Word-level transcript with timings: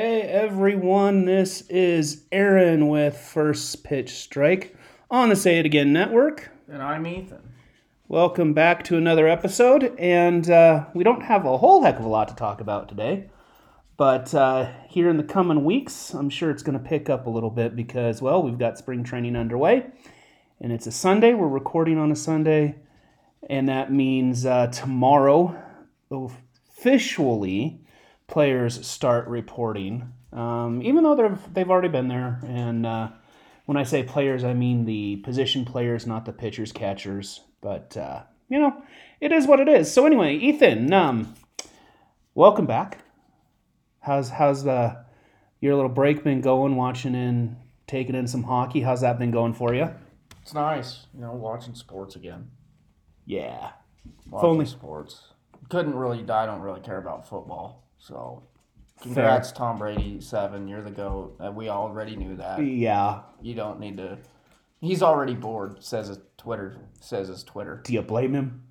Hey 0.00 0.20
everyone, 0.20 1.24
this 1.24 1.62
is 1.62 2.22
Aaron 2.30 2.86
with 2.86 3.18
First 3.18 3.82
Pitch 3.82 4.10
Strike 4.10 4.76
on 5.10 5.28
the 5.28 5.34
Say 5.34 5.58
It 5.58 5.66
Again 5.66 5.92
Network. 5.92 6.52
And 6.68 6.80
I'm 6.80 7.04
Ethan. 7.04 7.54
Welcome 8.06 8.54
back 8.54 8.84
to 8.84 8.96
another 8.96 9.26
episode, 9.26 9.96
and 9.98 10.48
uh, 10.48 10.84
we 10.94 11.02
don't 11.02 11.24
have 11.24 11.44
a 11.44 11.58
whole 11.58 11.82
heck 11.82 11.98
of 11.98 12.04
a 12.04 12.08
lot 12.08 12.28
to 12.28 12.36
talk 12.36 12.60
about 12.60 12.88
today. 12.88 13.28
But 13.96 14.32
uh, 14.32 14.70
here 14.88 15.08
in 15.10 15.16
the 15.16 15.24
coming 15.24 15.64
weeks, 15.64 16.14
I'm 16.14 16.30
sure 16.30 16.52
it's 16.52 16.62
going 16.62 16.78
to 16.78 16.88
pick 16.88 17.10
up 17.10 17.26
a 17.26 17.30
little 17.30 17.50
bit 17.50 17.74
because, 17.74 18.22
well, 18.22 18.40
we've 18.40 18.56
got 18.56 18.78
spring 18.78 19.02
training 19.02 19.34
underway, 19.34 19.84
and 20.60 20.70
it's 20.70 20.86
a 20.86 20.92
Sunday. 20.92 21.34
We're 21.34 21.48
recording 21.48 21.98
on 21.98 22.12
a 22.12 22.16
Sunday, 22.16 22.76
and 23.50 23.68
that 23.68 23.92
means 23.92 24.46
uh, 24.46 24.68
tomorrow, 24.68 25.60
officially, 26.08 27.80
players 28.28 28.86
start 28.86 29.26
reporting. 29.26 30.12
Um, 30.32 30.80
even 30.82 31.02
though 31.02 31.16
they've 31.16 31.54
they've 31.54 31.70
already 31.70 31.88
been 31.88 32.08
there, 32.08 32.40
and 32.46 32.86
uh, 32.86 33.08
when 33.64 33.76
I 33.76 33.82
say 33.82 34.02
players, 34.04 34.44
I 34.44 34.54
mean 34.54 34.84
the 34.84 35.16
position 35.16 35.64
players, 35.64 36.06
not 36.06 36.24
the 36.24 36.32
pitchers, 36.32 36.70
catchers. 36.70 37.40
But 37.60 37.96
uh, 37.96 38.22
you 38.48 38.60
know, 38.60 38.82
it 39.20 39.32
is 39.32 39.46
what 39.46 39.58
it 39.60 39.68
is. 39.68 39.92
So 39.92 40.06
anyway, 40.06 40.36
Ethan, 40.36 40.92
um, 40.92 41.34
welcome 42.34 42.66
back. 42.66 42.98
How's 44.00 44.28
how's 44.28 44.62
the 44.64 45.04
your 45.60 45.74
little 45.74 45.90
break 45.90 46.22
been 46.22 46.40
going? 46.40 46.76
Watching 46.76 47.14
in, 47.14 47.56
taking 47.86 48.14
in 48.14 48.28
some 48.28 48.44
hockey. 48.44 48.82
How's 48.82 49.00
that 49.00 49.18
been 49.18 49.30
going 49.30 49.54
for 49.54 49.74
you? 49.74 49.88
It's 50.42 50.54
nice, 50.54 51.06
you 51.14 51.20
know, 51.20 51.32
watching 51.32 51.74
sports 51.74 52.16
again. 52.16 52.50
Yeah. 53.26 53.70
Watching 54.30 54.48
only- 54.48 54.66
sports. 54.66 55.32
Couldn't 55.68 55.94
really. 55.94 56.20
I 56.30 56.46
don't 56.46 56.62
really 56.62 56.80
care 56.80 56.96
about 56.96 57.28
football. 57.28 57.87
So, 57.98 58.42
congrats, 59.02 59.52
Tom 59.52 59.78
Brady, 59.78 60.20
seven. 60.20 60.68
You're 60.68 60.82
the 60.82 60.90
goat. 60.90 61.36
Uh, 61.44 61.50
we 61.52 61.68
already 61.68 62.16
knew 62.16 62.36
that. 62.36 62.64
Yeah. 62.64 63.20
You 63.42 63.54
don't 63.54 63.80
need 63.80 63.96
to. 63.98 64.18
He's 64.80 65.02
already 65.02 65.34
bored. 65.34 65.82
Says 65.82 66.08
his 66.08 66.18
Twitter. 66.36 66.76
Says 67.00 67.28
his 67.28 67.42
Twitter. 67.42 67.82
Do 67.84 67.92
you 67.92 68.02
blame 68.02 68.34
him? 68.34 68.62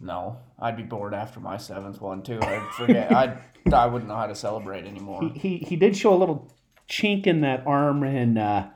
No, 0.00 0.38
I'd 0.58 0.76
be 0.76 0.82
bored 0.82 1.14
after 1.14 1.38
my 1.40 1.56
seventh 1.56 2.00
one 2.00 2.22
too. 2.22 2.38
I'd 2.42 2.68
forget. 2.76 3.12
I 3.12 3.38
I 3.72 3.86
wouldn't 3.86 4.08
know 4.08 4.16
how 4.16 4.26
to 4.26 4.34
celebrate 4.34 4.86
anymore. 4.86 5.30
He 5.34 5.58
he 5.58 5.76
did 5.76 5.96
show 5.96 6.14
a 6.14 6.16
little 6.16 6.52
chink 6.88 7.26
in 7.26 7.42
that 7.42 7.66
arm 7.66 8.02
and 8.02 8.38
uh, 8.38 8.68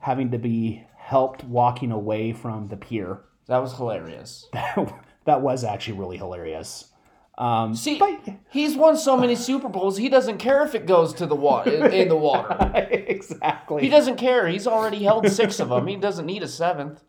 having 0.00 0.30
to 0.32 0.38
be 0.38 0.84
helped 0.96 1.44
walking 1.44 1.92
away 1.92 2.32
from 2.32 2.68
the 2.68 2.76
pier. 2.76 3.20
That 3.46 3.58
was 3.58 3.74
hilarious. 3.74 4.46
That 4.54 5.04
that 5.24 5.42
was 5.42 5.62
actually 5.62 5.98
really 5.98 6.16
hilarious. 6.16 6.87
Um, 7.38 7.74
See, 7.76 7.98
but- 7.98 8.20
he's 8.50 8.76
won 8.76 8.96
so 8.96 9.16
many 9.16 9.36
Super 9.36 9.68
Bowls. 9.68 9.96
He 9.96 10.08
doesn't 10.08 10.38
care 10.38 10.64
if 10.64 10.74
it 10.74 10.86
goes 10.86 11.14
to 11.14 11.26
the 11.26 11.36
water 11.36 11.86
in 11.88 12.08
the 12.08 12.16
water. 12.16 12.56
exactly. 12.90 13.82
He 13.82 13.88
doesn't 13.88 14.16
care. 14.16 14.48
He's 14.48 14.66
already 14.66 15.04
held 15.04 15.28
six 15.30 15.60
of 15.60 15.68
them. 15.68 15.86
He 15.86 15.94
doesn't 15.96 16.26
need 16.26 16.42
a 16.42 16.48
seventh. 16.48 17.02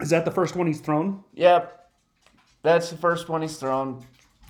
Is 0.00 0.10
that 0.10 0.24
the 0.24 0.30
first 0.30 0.54
one 0.54 0.66
he's 0.68 0.80
thrown? 0.80 1.24
Yep, 1.34 1.90
that's 2.62 2.90
the 2.90 2.96
first 2.98 3.28
one 3.28 3.42
he's 3.42 3.56
thrown. 3.56 4.04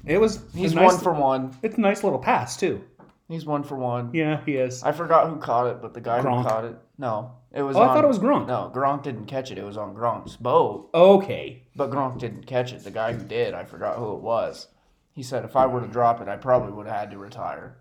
It 0.04 0.19
was. 0.20 0.41
He's 0.54 0.75
nice- 0.75 0.93
one 0.93 0.98
for 1.00 1.12
one. 1.14 1.56
It's 1.62 1.78
a 1.78 1.81
nice 1.81 2.04
little 2.04 2.19
pass 2.19 2.56
too. 2.56 2.84
He's 3.28 3.44
one 3.44 3.64
for 3.64 3.76
one. 3.76 4.10
Yeah, 4.12 4.41
he 4.47 4.54
is. 4.56 4.82
I 4.84 4.92
forgot 4.92 5.28
who 5.28 5.37
caught 5.37 5.66
it, 5.66 5.82
but 5.82 5.94
the 5.94 6.00
guy 6.00 6.20
Gronk. 6.20 6.42
who 6.44 6.48
caught 6.48 6.64
it. 6.64 6.76
No, 6.97 7.32
it 7.53 7.62
was. 7.62 7.76
Oh, 7.76 7.82
I 7.82 7.87
thought 7.88 8.04
it 8.04 8.09
was 8.09 8.20
Gronk. 8.20 8.47
No, 8.47 8.70
Gronk 8.72 9.03
didn't 9.03 9.26
catch 9.26 9.50
it. 9.50 9.59
It 9.59 9.64
was 9.64 9.76
on 9.76 9.94
Gronk's 9.94 10.37
boat, 10.37 10.91
Okay. 10.94 11.64
but 11.75 11.91
Gronk 11.91 12.19
didn't 12.19 12.47
catch 12.47 12.72
it. 12.72 12.84
The 12.84 12.91
guy 12.92 13.12
who 13.12 13.25
did, 13.25 13.53
I 13.53 13.64
forgot 13.64 13.97
who 13.97 14.14
it 14.14 14.20
was. 14.20 14.69
He 15.12 15.22
said 15.25 15.44
if 15.44 15.56
I 15.56 15.66
were 15.66 15.81
to 15.81 15.88
drop 15.88 16.20
it, 16.20 16.28
I 16.28 16.37
probably 16.37 16.72
would 16.72 16.87
have 16.87 16.94
had 16.97 17.10
to 17.10 17.19
retire. 17.19 17.76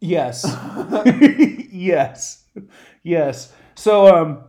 Yes. 0.00 0.44
yes. 1.70 2.44
Yes. 3.02 3.52
So, 3.74 4.06
um, 4.14 4.44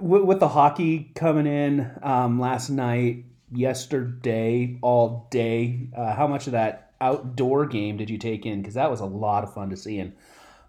with, 0.00 0.22
with 0.22 0.40
the 0.40 0.48
hockey 0.48 1.10
coming 1.14 1.46
in 1.46 1.90
um, 2.02 2.38
last 2.40 2.70
night, 2.70 3.24
yesterday, 3.52 4.78
all 4.82 5.28
day, 5.30 5.88
uh, 5.96 6.14
how 6.14 6.26
much 6.26 6.46
of 6.46 6.52
that 6.52 6.87
outdoor 7.00 7.66
game 7.66 7.96
did 7.96 8.10
you 8.10 8.18
take 8.18 8.44
in? 8.46 8.60
Because 8.60 8.74
that 8.74 8.90
was 8.90 9.00
a 9.00 9.04
lot 9.06 9.44
of 9.44 9.52
fun 9.54 9.70
to 9.70 9.76
see. 9.76 9.98
And 9.98 10.12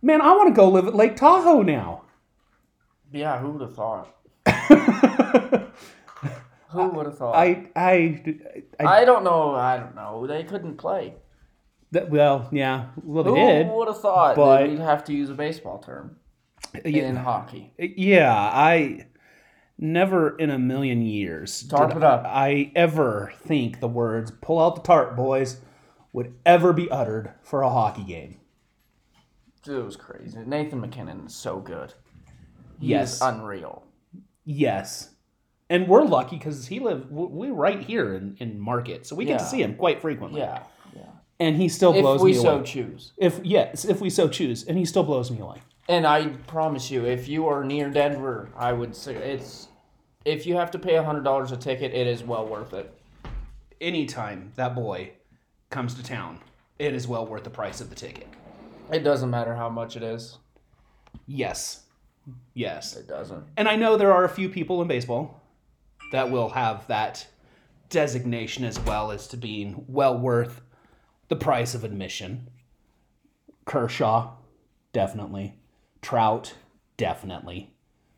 man, 0.01 0.21
I 0.21 0.31
want 0.35 0.49
to 0.49 0.55
go 0.55 0.69
live 0.69 0.87
at 0.87 0.95
Lake 0.95 1.15
Tahoe 1.15 1.61
now. 1.61 2.03
Yeah, 3.11 3.39
who 3.39 3.51
would 3.51 3.61
have 3.61 3.75
thought? 3.75 4.15
Who 6.69 6.87
would 6.89 7.07
have 7.07 7.17
thought? 7.17 7.35
I, 7.35 7.67
I, 7.75 8.23
I, 8.79 8.85
I 9.01 9.05
don't 9.05 9.23
know. 9.23 9.55
I 9.55 9.77
don't 9.77 9.95
know. 9.95 10.27
They 10.27 10.43
couldn't 10.43 10.75
play. 10.77 11.15
that, 11.91 12.11
well, 12.11 12.47
yeah, 12.51 12.89
well, 13.03 13.23
they 13.23 13.31
Who 13.31 13.35
did. 13.35 13.67
would 13.69 13.87
have 13.87 13.99
thought 13.99 14.35
but- 14.35 14.59
that 14.59 14.69
we'd 14.69 14.79
have 14.79 15.03
to 15.05 15.13
use 15.13 15.31
a 15.31 15.33
baseball 15.33 15.79
term 15.79 16.17
in 16.85 17.15
hockey? 17.15 17.73
Yeah, 17.79 18.31
I 18.35 19.07
never 19.79 20.37
in 20.37 20.51
a 20.51 20.59
million 20.59 21.01
years 21.01 21.63
Tarp 21.63 21.89
did 21.89 21.97
it 21.97 22.03
up. 22.03 22.23
I 22.27 22.71
ever 22.75 23.33
think 23.47 23.79
the 23.79 23.87
words 23.87 24.29
"pull 24.39 24.59
out 24.59 24.75
the 24.75 24.81
tarp, 24.81 25.15
boys" 25.15 25.61
would 26.13 26.33
ever 26.45 26.73
be 26.73 26.89
uttered 26.89 27.33
for 27.43 27.61
a 27.61 27.69
hockey 27.69 28.03
game. 28.03 28.39
Dude, 29.63 29.79
It 29.79 29.85
was 29.85 29.95
crazy. 29.97 30.39
Nathan 30.45 30.79
MacKinnon 30.81 31.25
is 31.27 31.35
so 31.35 31.59
good. 31.59 31.93
He 32.79 32.87
Yes. 32.87 33.15
is 33.15 33.21
unreal. 33.21 33.83
Yes, 34.45 35.11
and 35.69 35.87
we're 35.87 36.03
lucky 36.03 36.37
because 36.37 36.67
he 36.67 36.79
live 36.79 37.11
we're 37.11 37.53
right 37.53 37.81
here 37.81 38.15
in, 38.15 38.35
in 38.39 38.59
Market, 38.59 39.05
so 39.05 39.15
we 39.15 39.25
get 39.25 39.37
to 39.39 39.45
see 39.45 39.61
him 39.61 39.75
quite 39.75 40.01
frequently. 40.01 40.39
Yeah, 40.41 40.63
yeah. 40.95 41.03
and 41.39 41.55
he 41.55 41.69
still 41.69 41.91
blows 41.93 42.23
me 42.23 42.31
away. 42.31 42.31
If 42.31 42.37
we 42.37 42.41
so 42.41 42.55
away. 42.55 42.65
choose. 42.65 43.13
If 43.17 43.39
yes, 43.43 43.85
if 43.85 44.01
we 44.01 44.09
so 44.09 44.27
choose, 44.27 44.63
and 44.63 44.77
he 44.77 44.85
still 44.85 45.03
blows 45.03 45.29
me 45.29 45.39
away. 45.39 45.57
And 45.87 46.07
I 46.07 46.27
promise 46.47 46.89
you, 46.89 47.05
if 47.05 47.27
you 47.27 47.47
are 47.47 47.63
near 47.63 47.89
Denver, 47.89 48.49
I 48.55 48.73
would 48.73 48.95
say 48.95 49.15
it's. 49.15 49.67
If 50.25 50.45
you 50.47 50.55
have 50.55 50.71
to 50.71 50.79
pay 50.79 50.95
hundred 50.95 51.23
dollars 51.25 51.51
a 51.51 51.57
ticket, 51.57 51.93
it 51.93 52.07
is 52.07 52.23
well 52.23 52.47
worth 52.47 52.73
it. 52.73 52.91
Anytime 53.79 54.51
that 54.55 54.73
boy 54.73 55.11
comes 55.69 55.93
to 55.95 56.03
town, 56.03 56.39
it 56.77 56.93
is 56.93 57.07
well 57.07 57.25
worth 57.25 57.43
the 57.43 57.49
price 57.49 57.81
of 57.81 57.89
the 57.89 57.95
ticket. 57.95 58.27
It 58.91 59.03
doesn't 59.03 59.29
matter 59.29 59.55
how 59.55 59.69
much 59.69 59.95
it 59.95 60.03
is. 60.03 60.37
Yes, 61.27 61.83
yes. 62.53 62.95
It 62.95 63.07
doesn't. 63.07 63.43
And 63.57 63.67
I 63.67 63.75
know 63.75 63.97
there 63.97 64.13
are 64.13 64.23
a 64.23 64.29
few 64.29 64.49
people 64.49 64.81
in 64.81 64.87
baseball 64.87 65.41
that 66.11 66.31
will 66.31 66.49
have 66.49 66.87
that 66.87 67.27
designation 67.89 68.63
as 68.63 68.79
well 68.79 69.11
as 69.11 69.27
to 69.27 69.37
being 69.37 69.85
well 69.87 70.17
worth 70.17 70.61
the 71.27 71.35
price 71.35 71.75
of 71.75 71.83
admission. 71.83 72.49
Kershaw, 73.65 74.31
definitely. 74.93 75.55
Trout, 76.01 76.55
definitely. 76.97 77.73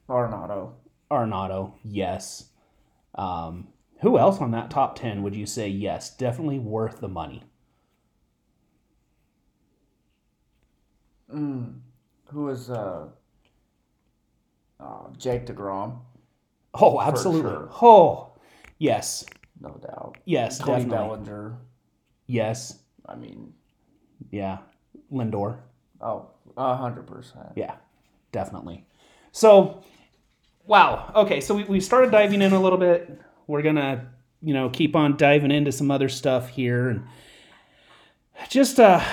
Arenado. 0.09 0.73
Arnado, 1.09 1.73
yes. 1.83 2.49
Um, 3.15 3.67
who 4.01 4.17
else 4.17 4.39
on 4.39 4.51
that 4.51 4.71
top 4.71 4.97
10 4.97 5.23
would 5.23 5.35
you 5.35 5.45
say, 5.45 5.67
yes, 5.67 6.15
definitely 6.15 6.59
worth 6.59 7.01
the 7.01 7.07
money? 7.07 7.43
Who 11.31 12.49
is 12.49 12.69
uh, 12.69 13.07
uh 14.79 15.09
Jake 15.17 15.45
deGrom? 15.45 15.99
Oh, 16.73 17.01
absolutely. 17.01 17.51
sure. 17.51 17.69
Oh, 17.81 18.33
yes, 18.77 19.25
No 19.59 19.69
doubt. 19.81 20.17
yes, 20.25 20.59
Cody 20.59 20.83
definitely. 20.83 20.97
Bellinger. 20.97 21.57
Yes, 22.27 22.79
I 23.05 23.15
mean, 23.15 23.53
yeah. 24.31 24.59
Lindor. 25.11 25.57
oh, 25.99 26.27
a 26.55 26.75
hundred 26.75 27.07
percent. 27.07 27.49
Yeah, 27.55 27.75
definitely. 28.31 28.85
So, 29.33 29.83
wow. 30.65 31.11
Okay, 31.15 31.41
so 31.41 31.55
we, 31.55 31.63
we 31.65 31.79
started 31.81 32.11
diving 32.11 32.41
in 32.41 32.53
a 32.53 32.59
little 32.61 32.77
bit. 32.77 33.19
We're 33.47 33.61
gonna, 33.61 34.07
you 34.41 34.53
know, 34.53 34.69
keep 34.69 34.95
on 34.95 35.17
diving 35.17 35.51
into 35.51 35.73
some 35.73 35.91
other 35.91 36.07
stuff 36.07 36.47
here, 36.49 36.87
and 36.89 37.05
just 38.49 38.79
uh, 38.79 39.03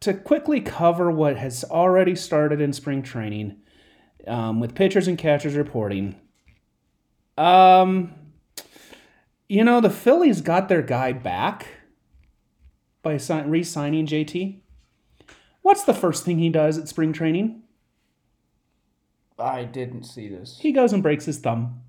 to 0.00 0.14
quickly 0.14 0.60
cover 0.60 1.10
what 1.10 1.36
has 1.36 1.64
already 1.64 2.14
started 2.14 2.60
in 2.60 2.72
spring 2.72 3.02
training. 3.02 3.56
um, 4.26 4.60
with 4.60 4.74
pitchers 4.74 5.08
and 5.08 5.16
catchers 5.18 5.54
reporting. 5.54 6.16
Um, 7.36 8.14
you 9.48 9.64
know, 9.64 9.80
the 9.80 9.90
Phillies 9.90 10.40
got 10.40 10.68
their 10.68 10.82
guy 10.82 11.12
back 11.12 11.66
by 13.02 13.18
re 13.46 13.62
signing 13.64 14.06
JT. 14.06 14.60
What's 15.62 15.84
the 15.84 15.94
first 15.94 16.24
thing 16.24 16.38
he 16.38 16.48
does 16.50 16.78
at 16.78 16.88
spring 16.88 17.12
training? 17.12 17.62
I 19.38 19.64
didn't 19.64 20.04
see 20.04 20.28
this. 20.28 20.58
He 20.60 20.72
goes 20.72 20.92
and 20.92 21.02
breaks 21.02 21.24
his 21.24 21.38
thumb. 21.38 21.82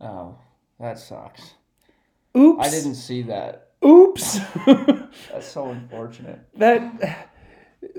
Oh, 0.00 0.38
that 0.78 0.98
sucks. 0.98 1.54
Oops. 2.36 2.64
I 2.64 2.70
didn't 2.70 2.94
see 2.94 3.22
that. 3.22 3.69
Oops. 3.84 4.38
That's 4.66 5.46
so 5.46 5.70
unfortunate. 5.70 6.40
that 6.56 7.30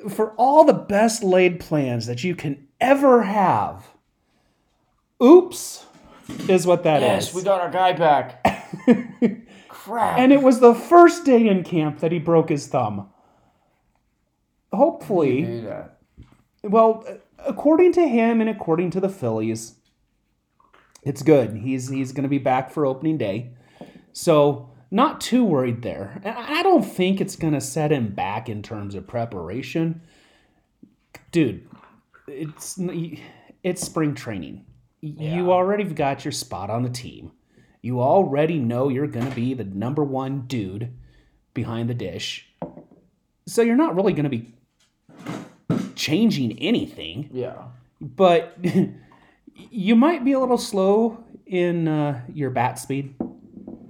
for 0.09 0.31
all 0.33 0.63
the 0.63 0.73
best 0.73 1.23
laid 1.23 1.59
plans 1.59 2.05
that 2.05 2.23
you 2.23 2.35
can 2.35 2.67
ever 2.79 3.23
have, 3.23 3.87
oops 5.21 5.85
is 6.47 6.65
what 6.67 6.83
that 6.83 7.01
is. 7.01 7.25
Yes, 7.25 7.33
we 7.33 7.43
got 7.43 7.61
our 7.61 7.71
guy 7.71 7.93
back. 7.93 8.45
Crap. 9.69 10.19
and 10.19 10.31
it 10.31 10.41
was 10.41 10.59
the 10.59 10.75
first 10.75 11.25
day 11.25 11.47
in 11.47 11.63
camp 11.63 11.99
that 11.99 12.11
he 12.11 12.19
broke 12.19 12.49
his 12.49 12.67
thumb. 12.67 13.09
Hopefully, 14.71 15.41
do 15.41 15.61
that. 15.61 15.97
well, 16.63 17.03
according 17.39 17.91
to 17.93 18.07
him 18.07 18.39
and 18.39 18.49
according 18.49 18.91
to 18.91 18.99
the 18.99 19.09
Phillies, 19.09 19.75
it's 21.03 21.23
good. 21.23 21.57
He's 21.57 21.89
he's 21.89 22.11
going 22.11 22.23
to 22.23 22.29
be 22.29 22.37
back 22.37 22.71
for 22.71 22.85
opening 22.85 23.17
day. 23.17 23.53
So, 24.13 24.70
not 24.91 25.21
too 25.21 25.43
worried 25.43 25.81
there. 25.81 26.21
I 26.25 26.61
don't 26.63 26.83
think 26.83 27.21
it's 27.21 27.35
going 27.37 27.53
to 27.53 27.61
set 27.61 27.91
him 27.91 28.09
back 28.13 28.49
in 28.49 28.61
terms 28.61 28.93
of 28.93 29.07
preparation. 29.07 30.01
Dude, 31.31 31.67
it's 32.27 32.77
it's 33.63 33.81
spring 33.81 34.13
training. 34.15 34.65
You 35.01 35.51
already 35.51 35.85
got 35.85 36.23
your 36.25 36.31
spot 36.31 36.69
on 36.69 36.83
the 36.83 36.89
team. 36.89 37.31
You 37.81 38.01
already 38.01 38.59
know 38.59 38.89
you're 38.89 39.07
going 39.07 39.27
to 39.27 39.35
be 39.35 39.55
the 39.55 39.63
number 39.63 40.03
1 40.03 40.41
dude 40.41 40.93
behind 41.55 41.89
the 41.89 41.95
dish. 41.95 42.47
So 43.47 43.63
you're 43.63 43.75
not 43.75 43.95
really 43.95 44.13
going 44.13 44.25
to 44.25 44.29
be 44.29 44.53
changing 45.95 46.59
anything 46.59 47.29
Yeah. 47.33 47.63
but 47.99 48.57
you 49.55 49.95
might 49.95 50.23
be 50.23 50.33
a 50.33 50.39
little 50.39 50.57
slow 50.57 51.23
in 51.45 51.87
uh, 51.87 52.21
your 52.33 52.49
bat 52.51 52.77
speed, 52.79 53.15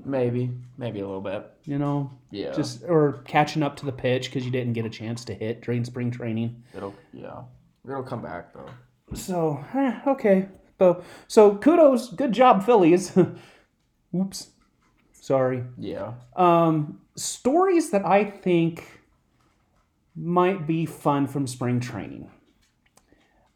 Maybe. 0.06 0.52
Maybe 0.82 1.00
a 1.00 1.06
little 1.06 1.22
bit. 1.22 1.50
you 1.66 1.78
know, 1.78 2.10
Yeah. 2.32 2.52
just 2.54 2.84
or 2.84 3.22
catching 3.26 3.62
up 3.62 3.76
to 3.78 3.86
the 3.86 3.92
pitch 3.92 4.26
because 4.26 4.44
you 4.44 4.52
didn't 4.52 4.74
get 4.74 4.84
a 4.84 4.90
chance 4.90 5.24
to 5.26 5.34
hit 5.36 5.62
during 5.62 5.86
spring 5.86 6.10
training. 6.10 6.64
It'll 6.76 6.96
yeah. 7.14 7.44
It'll 7.88 8.02
come 8.04 8.22
back 8.24 8.52
though. 8.54 8.70
So 9.14 9.64
eh, 9.76 10.00
okay, 10.08 10.48
so 10.80 11.04
so 11.28 11.56
kudos, 11.56 12.10
good 12.10 12.32
job, 12.32 12.64
Phillies. 12.66 13.16
Oops, 14.16 14.50
sorry. 15.14 15.64
Yeah. 15.78 16.14
Um, 16.36 17.00
stories 17.16 17.92
that 17.92 18.04
I 18.06 18.24
think 18.26 19.02
might 20.16 20.66
be 20.66 20.88
fun 20.88 21.28
from 21.28 21.46
spring 21.46 21.80
training. 21.80 22.30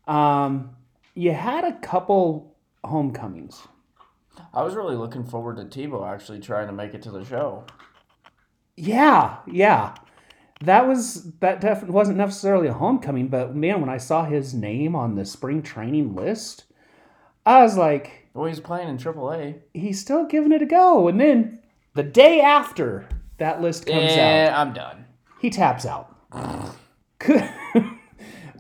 Um, 0.07 0.75
you 1.15 1.31
had 1.31 1.63
a 1.63 1.73
couple 1.79 2.55
homecomings. 2.83 3.67
I 4.53 4.63
was 4.63 4.75
really 4.75 4.95
looking 4.95 5.23
forward 5.23 5.57
to 5.57 5.63
Tebow 5.65 6.07
actually 6.07 6.39
trying 6.39 6.67
to 6.67 6.73
make 6.73 6.93
it 6.93 7.01
to 7.03 7.11
the 7.11 7.23
show. 7.25 7.63
Yeah, 8.77 9.37
yeah. 9.47 9.95
That 10.61 10.87
was 10.87 11.31
that 11.39 11.59
definitely 11.61 11.93
wasn't 11.93 12.17
necessarily 12.17 12.67
a 12.67 12.73
homecoming, 12.73 13.27
but 13.27 13.55
man, 13.55 13.81
when 13.81 13.89
I 13.89 13.97
saw 13.97 14.25
his 14.25 14.53
name 14.53 14.95
on 14.95 15.15
the 15.15 15.25
spring 15.25 15.61
training 15.61 16.15
list, 16.15 16.63
I 17.45 17.61
was 17.63 17.77
like, 17.77 18.29
Well, 18.33 18.45
he's 18.45 18.59
playing 18.61 18.87
in 18.87 18.97
AAA. 18.97 19.59
he's 19.73 19.99
still 19.99 20.25
giving 20.25 20.51
it 20.51 20.61
a 20.61 20.65
go. 20.65 21.07
And 21.07 21.19
then 21.19 21.59
the 21.93 22.03
day 22.03 22.39
after 22.41 23.07
that 23.37 23.61
list 23.61 23.85
comes 23.85 23.97
eh, 23.97 24.05
out, 24.13 24.15
Yeah, 24.17 24.53
I'm 24.61 24.73
done. 24.73 25.05
he 25.39 25.49
taps 25.49 25.85
out. 25.85 26.15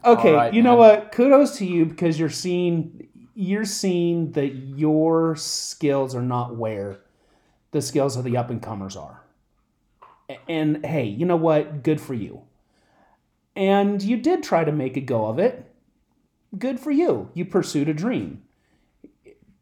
Okay, 0.05 0.33
right, 0.33 0.53
you 0.53 0.61
know 0.61 0.77
man. 0.77 0.99
what? 0.99 1.11
Kudos 1.11 1.57
to 1.57 1.65
you 1.65 1.83
because 1.87 2.19
you're 2.19 2.29
seeing 2.29 3.04
you're 3.35 3.65
seeing 3.65 4.31
that 4.31 4.53
your 4.55 5.35
skills 5.35 6.15
are 6.15 6.21
not 6.21 6.55
where 6.55 6.99
the 7.71 7.81
skills 7.81 8.15
of 8.15 8.23
the 8.23 8.37
up 8.37 8.49
and 8.49 8.61
comers 8.61 8.95
are. 8.95 9.21
And 10.47 10.85
hey, 10.85 11.03
you 11.05 11.25
know 11.25 11.35
what? 11.35 11.83
Good 11.83 11.99
for 12.01 12.13
you. 12.13 12.41
And 13.55 14.01
you 14.01 14.17
did 14.17 14.41
try 14.43 14.63
to 14.63 14.71
make 14.71 14.97
a 14.97 15.01
go 15.01 15.25
of 15.27 15.37
it. 15.39 15.71
Good 16.57 16.79
for 16.79 16.91
you. 16.91 17.29
You 17.33 17.45
pursued 17.45 17.89
a 17.89 17.93
dream. 17.93 18.43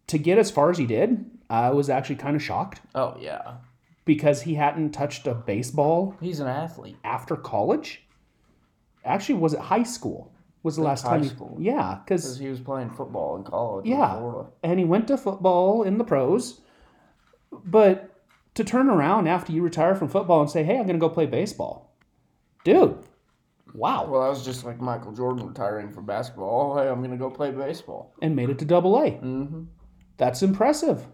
To 0.07 0.17
get 0.17 0.37
as 0.37 0.51
far 0.51 0.69
as 0.69 0.77
he 0.77 0.85
did, 0.85 1.25
I 1.49 1.71
was 1.71 1.89
actually 1.89 2.15
kind 2.17 2.35
of 2.35 2.41
shocked 2.43 2.81
Oh 2.93 3.15
yeah. 3.19 3.55
because 4.05 4.43
he 4.43 4.55
hadn't 4.55 4.91
touched 4.91 5.25
a 5.27 5.33
baseball 5.33 6.15
He's 6.21 6.39
an 6.39 6.47
athlete. 6.47 6.97
after 7.03 7.35
college. 7.35 8.03
Actually, 9.05 9.35
was 9.39 9.53
it 9.53 9.59
high 9.59 9.83
school? 9.83 10.31
Was 10.63 10.77
the 10.77 10.81
last 10.81 11.03
high 11.03 11.11
time? 11.11 11.23
he- 11.23 11.29
school. 11.29 11.57
yeah, 11.59 11.99
Because 12.05 12.37
he 12.39 12.47
was 12.49 12.59
playing 12.61 12.89
football 12.89 13.35
in 13.35 13.43
college 13.43 13.85
in 13.85 13.91
yeah, 13.91 14.17
Florida. 14.17 14.49
and 14.63 14.79
he 14.79 14.85
went 14.85 15.07
to 15.09 15.17
football 15.17 15.83
in 15.83 15.97
the 15.97 16.03
pros. 16.05 16.61
But 17.51 18.09
to 18.55 18.63
turn 18.63 18.89
around 18.89 19.27
after 19.27 19.51
you 19.51 19.61
retire 19.61 19.95
from 19.95 20.07
football 20.07 20.41
and 20.41 20.49
say, 20.49 20.63
"Hey, 20.63 20.77
I'm 20.77 20.85
going 20.87 20.99
to 20.99 21.05
go 21.05 21.09
play 21.09 21.25
baseball," 21.25 21.95
dude, 22.63 22.97
wow, 23.73 24.05
Well, 24.09 24.21
I 24.21 24.29
was 24.29 24.45
just 24.45 24.63
like 24.65 24.79
Michael 24.81 25.11
Jordan 25.11 25.47
retiring 25.47 25.91
from 25.91 26.05
basketball. 26.05 26.71
Oh, 26.73 26.81
hey, 26.81 26.87
I'm 26.89 27.01
gonna 27.01 27.17
go 27.17 27.29
play 27.29 27.51
baseball. 27.51 28.13
and 28.21 28.35
made 28.35 28.49
it 28.49 28.59
to 28.59 28.65
Double 28.65 28.97
A. 29.01 29.11
Mm-hmm. 29.11 29.63
That's 30.17 30.41
impressive. 30.43 31.07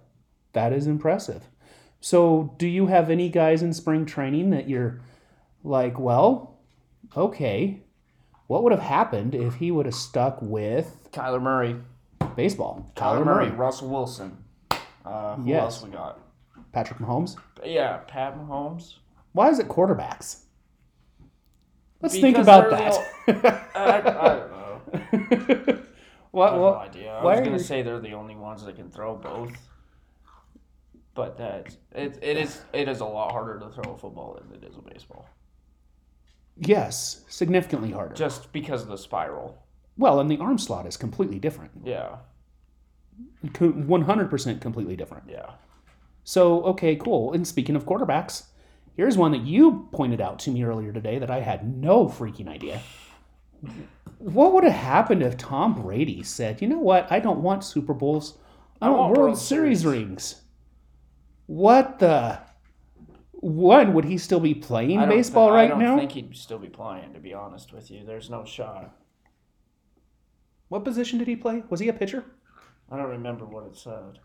That 0.54 0.74
is 0.74 0.86
impressive. 0.88 1.50
So, 2.02 2.54
do 2.58 2.68
you 2.68 2.88
have 2.88 3.10
any 3.10 3.30
guys 3.30 3.62
in 3.64 3.74
spring 3.74 4.06
training 4.06 4.50
that 4.52 4.70
you're 4.70 5.02
like, 5.64 6.00
well, 6.00 6.60
okay, 7.16 7.84
what 8.50 8.64
would 8.64 8.72
have 8.72 8.82
happened 8.82 9.36
if 9.36 9.54
he 9.54 9.70
would 9.70 9.86
have 9.86 9.94
stuck 9.94 10.42
with 10.42 11.08
Kyler 11.12 11.40
Murray. 11.40 11.76
baseball? 12.36 12.92
Kyler 12.96 13.24
Murray. 13.24 13.52
Russell 13.52 13.90
Wilson. 13.90 14.44
Uh, 15.06 15.36
who 15.36 15.48
Yes. 15.48 15.62
else 15.62 15.84
we 15.84 15.92
got? 15.92 16.20
Patrick 16.72 16.98
Mahomes. 17.00 17.36
Yeah, 17.64 17.98
Pat 18.08 18.36
Mahomes. 18.36 18.96
Why 19.34 19.50
is 19.50 19.60
it 19.60 19.68
quarterbacks? 19.68 20.46
Let's 22.02 22.20
think 22.20 22.40
about 22.40 22.72
the 22.72 23.34
that. 23.42 23.70
I, 23.76 23.98
I 23.98 24.02
don't 24.02 24.52
know. 24.52 24.82
I 25.74 25.80
what, 26.32 26.52
have 26.52 26.60
what, 26.60 26.72
no 26.74 26.80
idea. 26.80 27.12
I 27.14 27.24
was 27.24 27.40
gonna 27.42 27.60
say 27.60 27.84
they're 27.84 28.00
the 28.00 28.14
only 28.14 28.36
ones 28.36 28.66
that 28.66 28.76
can 28.76 28.90
throw 28.90 29.16
both. 29.16 29.54
But 31.14 31.38
that 31.38 31.76
it, 31.92 32.18
it 32.24 32.38
is 32.38 32.62
it 32.74 32.88
is 32.88 33.02
a 33.02 33.06
lot 33.06 33.32
harder 33.32 33.60
to 33.60 33.70
throw 33.70 33.94
a 33.94 33.98
football 33.98 34.40
than 34.42 34.58
it 34.58 34.66
is 34.68 34.76
a 34.76 34.82
baseball. 34.82 35.28
Yes, 36.60 37.22
significantly 37.28 37.92
harder. 37.92 38.16
Just 38.16 38.52
because 38.52 38.82
of 38.82 38.90
the 38.90 38.98
spiral. 38.98 39.64
well, 39.98 40.20
and 40.20 40.30
the 40.30 40.38
arm 40.38 40.58
slot 40.58 40.86
is 40.86 40.98
completely 40.98 41.40
different. 41.40 41.72
Yeah. 41.84 42.18
100% 43.44 44.62
completely 44.62 44.96
different. 44.96 45.24
Yeah. 45.30 45.52
So, 46.24 46.64
okay, 46.64 46.96
cool. 46.96 47.34
And 47.34 47.48
speaking 47.48 47.76
of 47.76 47.86
quarterbacks, 47.86 48.44
here's 48.96 49.18
one 49.18 49.32
that 49.32 49.42
you 49.42 49.88
pointed 49.92 50.22
out 50.22 50.40
to 50.40 50.52
me 50.52 50.64
earlier 50.64 50.92
today 50.92 51.20
that 51.20 51.32
I 51.32 51.40
had 51.40 51.78
no 51.78 52.08
freaking 52.08 52.48
idea. 52.48 52.82
What 54.20 54.54
would 54.54 54.64
have 54.64 54.74
happened 54.74 55.24
if 55.24 55.38
Tom 55.38 55.82
Brady 55.82 56.24
said, 56.24 56.62
you 56.62 56.68
know 56.68 56.80
what, 56.80 57.12
I 57.12 57.20
don't 57.20 57.42
want 57.42 57.64
Super 57.64 57.94
Bowls, 57.94 58.38
I, 58.82 58.90
want, 58.90 59.18
World, 59.18 59.38
Series, 59.38 59.86
rings? 59.86 60.42
What 61.46 62.00
the? 62.00 62.40
One, 63.42 63.94
would 63.94 64.06
he 64.06 64.18
still 64.18 64.40
be 64.42 64.54
playing 64.54 65.00
baseball 65.08 65.48
thi- 65.48 65.54
right 65.54 65.70
now? 65.70 65.76
I 65.76 65.80
don't 65.80 65.96
now? 65.96 65.98
think 65.98 66.12
he'd 66.12 66.36
still 66.36 66.60
be 66.60 66.68
playing, 66.68 67.14
to 67.14 67.20
be 67.20 67.34
honest 67.34 67.72
with 67.72 67.90
you. 67.90 68.06
There's 68.06 68.30
no 68.30 68.44
shot. 68.44 68.94
What 70.68 70.84
position 70.84 71.20
did 71.20 71.28
he 71.28 71.36
play? 71.36 71.64
Was 71.70 71.80
he 71.80 71.88
a 71.88 71.94
pitcher? 71.94 72.26
I 72.92 72.98
don't 72.98 73.10
remember 73.10 73.46
what 73.46 73.66
it 73.66 73.78
said. 73.78 74.20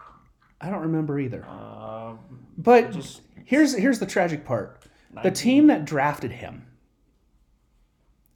I 0.60 0.68
don't 0.70 0.82
remember 0.82 1.18
either. 1.18 1.44
Um, 1.46 2.18
But 2.58 2.92
just 2.92 3.22
here's 3.44 3.74
here's 3.76 3.98
the 3.98 4.06
tragic 4.06 4.44
part. 4.44 4.82
The 5.22 5.30
team 5.30 5.68
that 5.68 5.84
drafted 5.84 6.32
him 6.32 6.66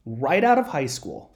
right 0.07 0.45
out 0.45 0.59
of 0.59 0.69
high 0.69 0.87
school. 0.87 1.33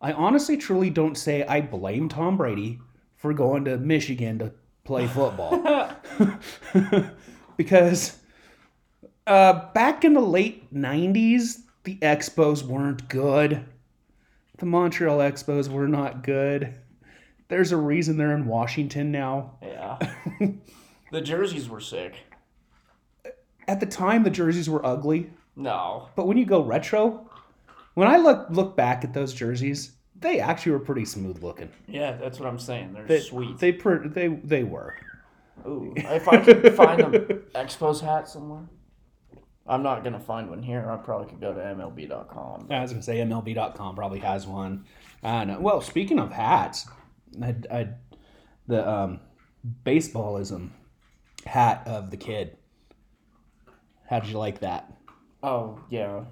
I 0.00 0.12
honestly 0.12 0.56
truly 0.56 0.90
don't 0.90 1.16
say 1.16 1.44
I 1.44 1.60
blame 1.60 2.08
Tom 2.08 2.36
Brady 2.36 2.78
for 3.16 3.32
going 3.32 3.64
to 3.64 3.78
Michigan 3.78 4.38
to 4.38 4.52
play 4.84 5.06
football. 5.08 5.90
because 7.56 8.18
uh, 9.26 9.72
back 9.72 10.04
in 10.04 10.14
the 10.14 10.20
late 10.20 10.72
90s, 10.74 11.62
the 11.84 11.96
Expos 11.96 12.62
weren't 12.62 13.08
good. 13.08 13.64
The 14.58 14.66
Montreal 14.66 15.18
Expos 15.18 15.68
were 15.68 15.88
not 15.88 16.22
good. 16.22 16.74
There's 17.48 17.72
a 17.72 17.76
reason 17.76 18.16
they're 18.16 18.34
in 18.36 18.46
Washington 18.46 19.10
now. 19.12 19.58
yeah. 19.62 19.98
the 21.12 21.20
jerseys 21.20 21.68
were 21.68 21.80
sick. 21.80 22.14
At 23.66 23.80
the 23.80 23.86
time, 23.86 24.22
the 24.24 24.30
jerseys 24.30 24.68
were 24.68 24.84
ugly. 24.84 25.30
No. 25.56 26.08
But 26.16 26.26
when 26.26 26.36
you 26.36 26.44
go 26.46 26.62
retro, 26.62 27.28
when 27.94 28.08
I 28.08 28.16
look 28.16 28.46
look 28.50 28.76
back 28.76 29.04
at 29.04 29.14
those 29.14 29.32
jerseys, 29.32 29.92
they 30.18 30.40
actually 30.40 30.72
were 30.72 30.80
pretty 30.80 31.04
smooth 31.04 31.42
looking. 31.42 31.70
Yeah, 31.86 32.12
that's 32.12 32.38
what 32.40 32.48
I'm 32.48 32.58
saying. 32.58 32.92
They're 32.92 33.06
They, 33.06 33.20
sweet. 33.20 33.58
They 33.58 33.72
per, 33.72 34.06
they 34.08 34.28
they 34.28 34.64
were. 34.64 34.96
Ooh, 35.66 35.94
if 35.96 36.28
I 36.28 36.38
could 36.38 36.74
find 36.74 37.00
an 37.00 37.12
Expos 37.54 38.00
hat 38.00 38.28
somewhere, 38.28 38.64
I'm 39.66 39.82
not 39.82 40.04
gonna 40.04 40.20
find 40.20 40.50
one 40.50 40.62
here. 40.62 40.90
I 40.90 40.96
probably 40.96 41.28
could 41.28 41.40
go 41.40 41.54
to 41.54 41.60
MLB.com. 41.60 42.68
I 42.70 42.82
was 42.82 42.90
gonna 42.90 43.02
say 43.02 43.18
MLB.com 43.18 43.94
probably 43.94 44.20
has 44.20 44.46
one. 44.46 44.84
I 45.22 45.44
know. 45.44 45.58
Well, 45.58 45.80
speaking 45.80 46.18
of 46.18 46.32
hats, 46.32 46.86
I, 47.42 47.54
I 47.70 47.88
the 48.66 48.88
um, 48.88 49.20
baseballism 49.84 50.70
hat 51.46 51.82
of 51.86 52.10
the 52.10 52.16
kid. 52.16 52.56
How 54.08 54.20
did 54.20 54.30
you 54.30 54.38
like 54.38 54.60
that? 54.60 54.92
Oh 55.42 55.80
yeah, 55.90 56.24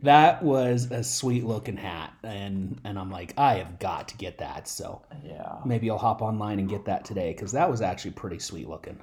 That 0.00 0.42
was 0.42 0.90
a 0.90 1.04
sweet 1.04 1.44
looking 1.44 1.76
hat, 1.76 2.12
and 2.24 2.80
and 2.84 2.98
I'm 2.98 3.10
like, 3.10 3.34
I 3.38 3.54
have 3.54 3.78
got 3.78 4.08
to 4.08 4.16
get 4.16 4.38
that. 4.38 4.66
So 4.66 5.02
yeah. 5.24 5.58
maybe 5.64 5.88
I'll 5.90 5.98
hop 5.98 6.20
online 6.20 6.58
and 6.58 6.68
get 6.68 6.84
that 6.86 7.04
today 7.04 7.32
because 7.32 7.52
that 7.52 7.70
was 7.70 7.80
actually 7.80 8.12
pretty 8.12 8.40
sweet 8.40 8.68
looking. 8.68 9.00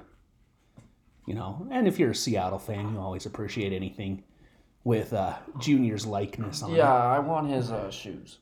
You 1.28 1.34
know, 1.34 1.68
and 1.70 1.86
if 1.86 1.98
you're 1.98 2.12
a 2.12 2.14
Seattle 2.14 2.58
fan, 2.58 2.90
you 2.90 2.98
always 2.98 3.26
appreciate 3.26 3.74
anything 3.74 4.24
with 4.84 5.12
uh, 5.12 5.34
Junior's 5.60 6.06
likeness 6.06 6.62
on 6.62 6.72
it. 6.72 6.78
Yeah, 6.78 6.86
it. 6.86 7.16
I 7.16 7.18
want 7.18 7.50
his 7.50 7.70
uh, 7.70 7.90
shoes. 7.90 8.38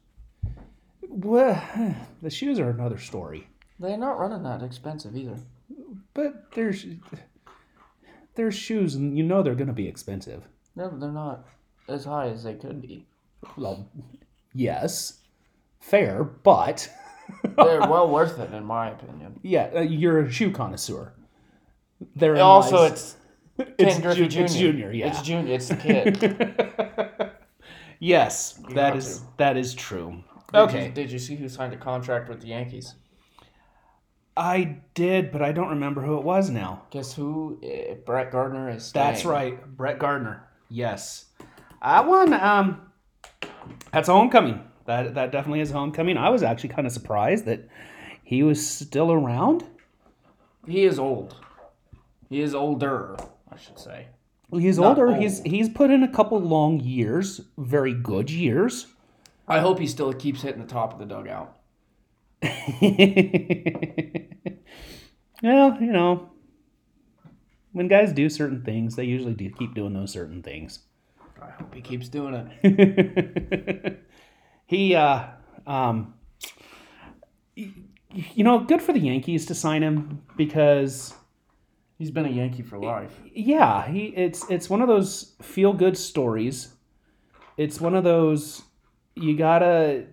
Well, 1.08 1.60
the 2.22 2.30
shoes 2.30 2.60
are 2.60 2.70
another 2.70 2.98
story, 2.98 3.48
They're 3.80 3.96
not 3.96 4.20
running 4.20 4.44
that 4.44 4.62
expensive 4.62 5.16
either. 5.16 5.36
but 6.14 6.52
there's 6.54 6.86
there's 8.36 8.54
shoes, 8.54 8.94
and 8.94 9.18
you 9.18 9.24
know 9.24 9.42
they're 9.42 9.56
going 9.56 9.66
to 9.66 9.72
be 9.72 9.88
expensive. 9.88 10.46
No, 10.76 10.88
they're 10.96 11.10
not 11.10 11.44
as 11.88 12.04
high 12.04 12.28
as 12.28 12.44
they 12.44 12.54
could 12.54 12.80
be. 12.80 13.04
Well, 13.56 13.88
yes, 14.54 15.22
fair, 15.80 16.22
but 16.22 16.88
They're 17.42 17.80
well 17.88 18.08
worth 18.08 18.38
it, 18.38 18.52
in 18.52 18.64
my 18.64 18.90
opinion. 18.90 19.40
yeah, 19.42 19.70
uh, 19.74 19.80
you're 19.80 20.20
a 20.20 20.30
shoe 20.30 20.52
connoisseur. 20.52 21.12
There 22.14 22.36
Also, 22.36 22.84
it's 22.84 23.16
Ken 23.58 23.74
It's 23.78 23.98
Griffey 23.98 24.28
Ju- 24.28 24.28
Jr. 24.28 24.40
it's 24.44 24.54
Junior, 24.54 24.92
yeah. 24.92 25.06
It's 25.08 25.22
Junior. 25.22 25.54
It's 25.54 25.68
the 25.68 25.76
kid. 25.76 27.30
yes, 27.98 28.52
that 28.70 28.74
got 28.74 28.96
is 28.96 29.18
to. 29.18 29.24
that 29.38 29.56
is 29.56 29.74
true. 29.74 30.22
Did 30.52 30.58
Okay, 30.60 30.86
you- 30.86 30.92
did 30.92 31.10
you 31.10 31.18
see 31.18 31.36
who 31.36 31.48
signed 31.48 31.72
a 31.72 31.76
contract 31.76 32.28
with 32.28 32.40
the 32.40 32.48
Yankees? 32.48 32.94
I 34.36 34.78
did, 34.92 35.32
but 35.32 35.40
I 35.40 35.52
don't 35.52 35.70
remember 35.70 36.02
who 36.02 36.18
it 36.18 36.22
was 36.22 36.50
now. 36.50 36.82
Guess 36.90 37.14
who? 37.14 37.58
Uh, 37.64 37.94
Brett 38.04 38.30
Gardner 38.30 38.68
is. 38.68 38.84
Staying. 38.84 39.06
That's 39.06 39.24
right, 39.24 39.76
Brett 39.76 39.98
Gardner. 39.98 40.46
Yes, 40.68 41.24
that 41.82 42.06
one. 42.06 42.34
Um, 42.34 42.82
that's 43.92 44.08
homecoming. 44.08 44.60
That 44.84 45.14
that 45.14 45.32
definitely 45.32 45.60
is 45.60 45.70
homecoming. 45.70 46.18
I 46.18 46.28
was 46.28 46.42
actually 46.42 46.68
kind 46.68 46.86
of 46.86 46.92
surprised 46.92 47.46
that 47.46 47.66
he 48.24 48.42
was 48.42 48.64
still 48.68 49.10
around. 49.10 49.64
He 50.66 50.84
is 50.84 50.98
old. 50.98 51.36
He 52.28 52.40
is 52.40 52.54
older, 52.54 53.16
I 53.50 53.56
should 53.56 53.78
say. 53.78 54.09
He's 54.52 54.78
Not 54.78 54.99
older. 54.99 55.16
He's 55.16 55.40
old. 55.40 55.49
he's 55.49 55.68
put 55.68 55.90
in 55.90 56.02
a 56.02 56.09
couple 56.09 56.40
long 56.40 56.80
years, 56.80 57.40
very 57.59 57.95
good 57.95 58.30
years. 58.30 58.87
I 59.49 59.61
hope 59.61 59.78
he 59.78 59.87
still 59.87 60.12
keeps 60.12 60.42
hitting 60.42 60.61
the 60.61 60.66
top 60.66 60.92
of 60.92 60.99
the 60.99 61.06
dugout. 61.06 61.56
well, 65.42 65.76
you 65.80 65.92
know, 65.92 66.30
when 67.73 67.88
guys 67.88 68.12
do 68.12 68.28
certain 68.28 68.62
things, 68.62 68.97
they 68.97 69.04
usually 69.04 69.35
do 69.35 69.50
keep 69.50 69.75
doing 69.75 69.95
those 69.95 70.12
certain 70.12 70.42
things. 70.42 70.80
I 71.40 71.50
hope 71.50 71.75
he 71.75 71.80
keeps 71.80 72.09
doing 72.09 72.50
it. 72.62 74.04
he, 74.66 74.95
uh, 74.95 75.25
um, 75.66 76.14
you 77.54 78.45
know, 78.45 78.61
good 78.61 78.83
for 78.83 78.92
the 78.92 79.00
Yankees 79.00 79.47
to 79.47 79.54
sign 79.54 79.83
him 79.83 80.23
because, 80.37 81.14
He's 81.98 82.10
been 82.10 82.26
a 82.26 82.30
Yankee 82.30 82.62
for 82.62 82.78
life. 82.78 83.18
yeah, 83.32 83.86
he 83.88 84.06
it's 84.08 84.48
it's 84.50 84.68
one 84.68 84.82
of 84.82 84.88
those 84.88 85.34
feel 85.40 85.72
good 85.72 85.96
stories. 85.96 86.74
It's 87.56 87.80
one 87.80 87.94
of 87.94 88.04
those 88.04 88.62
you 89.14 89.36
gotta 89.36 90.04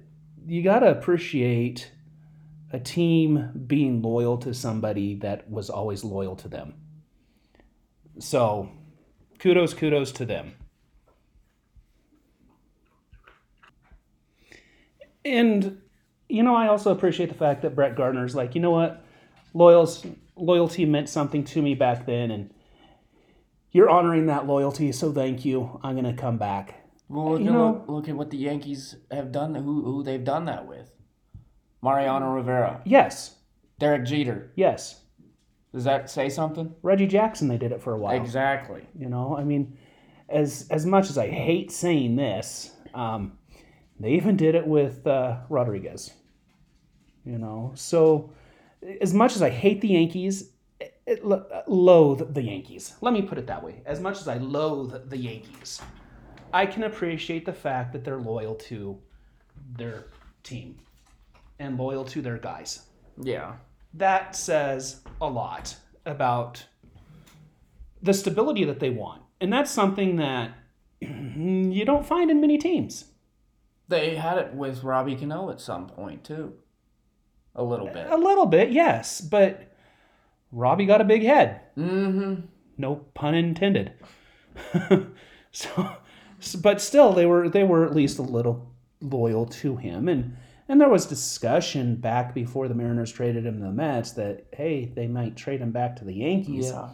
you 0.45 0.63
gotta 0.63 0.89
appreciate 0.89 1.91
a 2.71 2.79
team 2.79 3.65
being 3.67 4.01
loyal 4.01 4.37
to 4.39 4.53
somebody 4.53 5.15
that 5.15 5.49
was 5.49 5.69
always 5.69 6.03
loyal 6.03 6.35
to 6.37 6.47
them. 6.47 6.73
So, 8.19 8.69
kudos, 9.39 9.73
kudos 9.73 10.11
to 10.13 10.25
them. 10.25 10.53
And 15.25 15.81
you 16.29 16.43
know, 16.43 16.55
I 16.55 16.67
also 16.67 16.91
appreciate 16.91 17.27
the 17.27 17.35
fact 17.35 17.61
that 17.63 17.75
Brett 17.75 17.95
Gardner's 17.95 18.35
like, 18.35 18.55
you 18.55 18.61
know 18.61 18.71
what, 18.71 19.05
loyals 19.53 20.05
loyalty 20.35 20.85
meant 20.85 21.09
something 21.09 21.43
to 21.45 21.61
me 21.61 21.75
back 21.75 22.05
then, 22.05 22.31
and 22.31 22.53
you're 23.71 23.89
honoring 23.89 24.27
that 24.27 24.45
loyalty, 24.47 24.91
so 24.91 25.11
thank 25.11 25.45
you. 25.45 25.79
I'm 25.83 25.95
gonna 25.95 26.13
come 26.13 26.37
back. 26.37 26.79
Well, 27.09 27.31
look, 27.31 27.41
You 27.41 27.47
at, 27.47 27.53
know- 27.53 27.71
look, 27.71 27.87
look 27.89 28.09
at 28.09 28.15
what 28.15 28.29
the 28.31 28.37
Yankees 28.37 28.95
have 29.11 29.31
done. 29.31 29.55
Who 29.55 29.83
who 29.83 30.03
they've 30.03 30.23
done 30.23 30.45
that 30.45 30.67
with? 30.67 30.89
Mariano 31.81 32.31
Rivera, 32.33 32.81
Yes, 32.85 33.35
Derek 33.79 34.05
Jeter. 34.05 34.51
yes. 34.55 35.01
Does 35.73 35.83
that 35.85 36.09
say 36.09 36.29
something? 36.29 36.75
Reggie 36.83 37.07
Jackson, 37.07 37.47
they 37.47 37.57
did 37.57 37.71
it 37.71 37.81
for 37.81 37.93
a 37.93 37.97
while. 37.97 38.15
Exactly. 38.15 38.83
You 38.97 39.09
know, 39.09 39.35
I 39.35 39.43
mean, 39.43 39.75
as 40.29 40.67
as 40.69 40.85
much 40.85 41.09
as 41.09 41.17
I 41.17 41.27
hate 41.29 41.71
saying 41.71 42.15
this, 42.15 42.71
um, 42.93 43.39
they 43.99 44.11
even 44.11 44.37
did 44.37 44.53
it 44.55 44.67
with 44.67 45.05
uh, 45.07 45.39
Rodriguez. 45.49 46.13
You 47.25 47.37
know, 47.39 47.71
so 47.75 48.31
as 49.01 49.13
much 49.13 49.35
as 49.35 49.41
I 49.41 49.49
hate 49.49 49.81
the 49.81 49.89
Yankees, 49.89 50.51
it, 50.79 50.99
it, 51.05 51.23
loathe 51.67 52.33
the 52.33 52.41
Yankees. 52.41 52.95
Let 53.01 53.13
me 53.13 53.21
put 53.21 53.37
it 53.37 53.47
that 53.47 53.63
way. 53.63 53.81
As 53.85 53.99
much 53.99 54.19
as 54.19 54.27
I 54.27 54.37
loathe 54.37 55.09
the 55.09 55.17
Yankees, 55.17 55.81
I 56.53 56.65
can 56.65 56.83
appreciate 56.83 57.45
the 57.45 57.53
fact 57.53 57.93
that 57.93 58.03
they're 58.03 58.17
loyal 58.19 58.55
to 58.55 58.99
their 59.77 60.05
team 60.43 60.77
and 61.59 61.77
loyal 61.77 62.03
to 62.05 62.21
their 62.21 62.37
guys 62.37 62.85
Yeah. 63.21 63.53
that 63.93 64.35
says 64.35 65.01
a 65.21 65.27
lot 65.27 65.75
about 66.05 66.65
the 68.01 68.13
stability 68.13 68.65
that 68.65 68.79
they 68.79 68.89
want. 68.89 69.21
And 69.39 69.51
that's 69.53 69.71
something 69.71 70.17
that 70.17 70.51
you 71.01 71.85
don't 71.85 72.05
find 72.05 72.29
in 72.29 72.41
many 72.41 72.57
teams. 72.57 73.05
They 73.87 74.15
had 74.15 74.37
it 74.37 74.53
with 74.53 74.83
Robbie 74.83 75.15
Cano 75.15 75.49
at 75.49 75.61
some 75.61 75.87
point 75.87 76.23
too. 76.23 76.53
A 77.55 77.63
little 77.63 77.87
bit. 77.87 78.07
A 78.09 78.17
little 78.17 78.45
bit, 78.45 78.71
yes, 78.71 79.21
but 79.21 79.73
Robbie 80.51 80.85
got 80.85 81.01
a 81.01 81.05
big 81.05 81.23
head. 81.23 81.61
Mm-hmm. 81.77 82.45
No 82.77 82.95
pun 83.13 83.35
intended. 83.35 83.93
so, 85.51 85.95
but 86.61 86.81
still, 86.81 87.13
they 87.13 87.25
were 87.25 87.49
they 87.49 87.63
were 87.63 87.85
at 87.85 87.95
least 87.95 88.17
a 88.17 88.23
little 88.23 88.71
loyal 89.01 89.45
to 89.45 89.75
him, 89.75 90.07
and 90.07 90.35
and 90.67 90.81
there 90.81 90.89
was 90.89 91.05
discussion 91.05 91.95
back 91.95 92.33
before 92.33 92.67
the 92.67 92.73
Mariners 92.73 93.11
traded 93.11 93.45
him 93.45 93.59
to 93.59 93.65
the 93.65 93.71
Mets 93.71 94.11
that 94.11 94.45
hey, 94.53 94.85
they 94.85 95.07
might 95.07 95.35
trade 95.35 95.61
him 95.61 95.71
back 95.71 95.95
to 95.97 96.05
the 96.05 96.13
Yankees. 96.13 96.71
Yeah. 96.71 96.89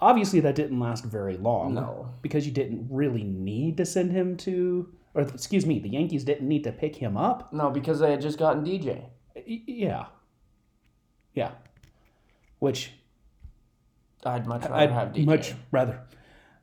Obviously, 0.00 0.40
that 0.40 0.54
didn't 0.54 0.80
last 0.80 1.04
very 1.04 1.36
long. 1.36 1.74
No. 1.74 2.08
Because 2.22 2.46
you 2.46 2.52
didn't 2.52 2.86
really 2.90 3.22
need 3.22 3.76
to 3.76 3.84
send 3.84 4.12
him 4.12 4.36
to, 4.38 4.88
or 5.12 5.22
excuse 5.22 5.66
me, 5.66 5.78
the 5.78 5.90
Yankees 5.90 6.24
didn't 6.24 6.48
need 6.48 6.64
to 6.64 6.72
pick 6.72 6.96
him 6.96 7.18
up. 7.18 7.52
No, 7.52 7.68
because 7.68 8.00
they 8.00 8.10
had 8.10 8.22
just 8.22 8.38
gotten 8.38 8.64
DJ. 8.64 9.04
Yeah. 9.46 10.06
Yeah. 11.34 11.52
Which 12.58 12.92
I'd 14.24 14.46
much 14.46 14.62
rather 14.62 14.74
I'd 14.74 14.90
have 14.90 15.08
DJ. 15.08 15.24
much 15.24 15.54
rather 15.70 16.00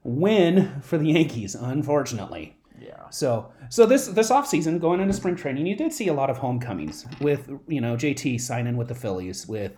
win 0.04 0.82
for 0.82 0.98
the 0.98 1.08
Yankees, 1.08 1.56
unfortunately. 1.56 2.56
Yeah. 2.80 3.10
So, 3.10 3.52
so 3.70 3.86
this 3.86 4.08
this 4.08 4.30
offseason, 4.30 4.80
going 4.80 5.00
into 5.00 5.14
spring 5.14 5.36
training, 5.36 5.66
you 5.66 5.76
did 5.76 5.92
see 5.92 6.08
a 6.08 6.14
lot 6.14 6.30
of 6.30 6.38
homecomings 6.38 7.06
with 7.20 7.50
you 7.68 7.82
know 7.82 7.96
JT 7.96 8.40
signing 8.40 8.78
with 8.78 8.88
the 8.88 8.96
Phillies, 8.96 9.48
with 9.48 9.74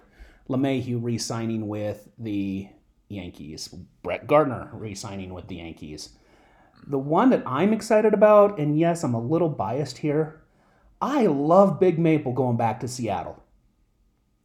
LeMahieu 0.49 1.01
re-signing 1.01 1.67
with 1.67 2.09
the 2.17 2.67
Yankees, 3.07 3.67
Brett 4.03 4.27
Gardner 4.27 4.69
re-signing 4.73 5.33
with 5.33 5.47
the 5.47 5.57
Yankees. 5.57 6.09
The 6.87 6.99
one 6.99 7.29
that 7.29 7.43
I'm 7.45 7.73
excited 7.73 8.13
about, 8.13 8.59
and 8.59 8.77
yes, 8.77 9.03
I'm 9.03 9.13
a 9.13 9.21
little 9.21 9.49
biased 9.49 9.99
here. 9.99 10.41
I 11.01 11.27
love 11.27 11.79
Big 11.79 11.97
Maple 11.97 12.33
going 12.33 12.57
back 12.57 12.79
to 12.81 12.87
Seattle. 12.87 13.41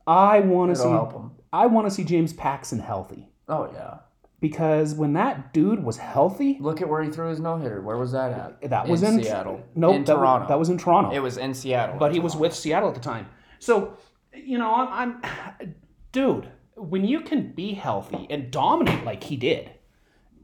I 0.07 0.41
want 0.41 0.75
to 0.75 0.81
see. 0.81 1.33
I 1.53 1.67
want 1.67 1.87
to 1.87 1.91
see 1.91 2.05
James 2.05 2.33
Paxton 2.33 2.81
healthy 2.81 3.29
Oh 3.49 3.71
yeah. 3.73 3.99
because 4.41 4.95
when 4.95 5.13
that 5.15 5.53
dude 5.53 5.83
was 5.83 5.97
healthy, 5.97 6.59
Look 6.61 6.83
at 6.83 6.89
where 6.89 7.03
he 7.03 7.11
threw 7.11 7.29
his 7.31 7.41
no 7.41 7.57
hitter. 7.57 7.81
Where 7.81 7.97
was 7.97 8.13
that 8.13 8.33
at? 8.63 8.71
that 8.71 8.89
was 8.89 9.03
in, 9.03 9.23
Seattle. 9.23 9.65
Nope, 9.75 9.95
in 9.95 10.05
that, 10.05 10.15
Toronto. 10.15 10.49
that 10.49 10.59
was 10.59 10.69
in 10.69 10.79
Toronto. 10.79 11.11
It 11.13 11.21
was 11.21 11.37
in 11.39 11.55
Seattle. 11.55 11.97
but 11.99 12.13
he 12.13 12.21
was 12.21 12.37
with 12.37 12.55
Seattle 12.55 12.89
at 12.89 12.95
the 12.95 13.01
time. 13.01 13.29
So, 13.61 13.97
you 14.35 14.59
know, 14.59 14.75
I'm, 14.75 15.21
I'm, 15.23 15.75
dude, 16.13 16.49
when 16.77 17.05
you 17.05 17.21
can 17.21 17.53
be 17.53 17.75
healthy 17.75 18.27
and 18.29 18.51
dominate 18.51 19.05
like 19.05 19.25
he 19.25 19.37
did, 19.37 19.71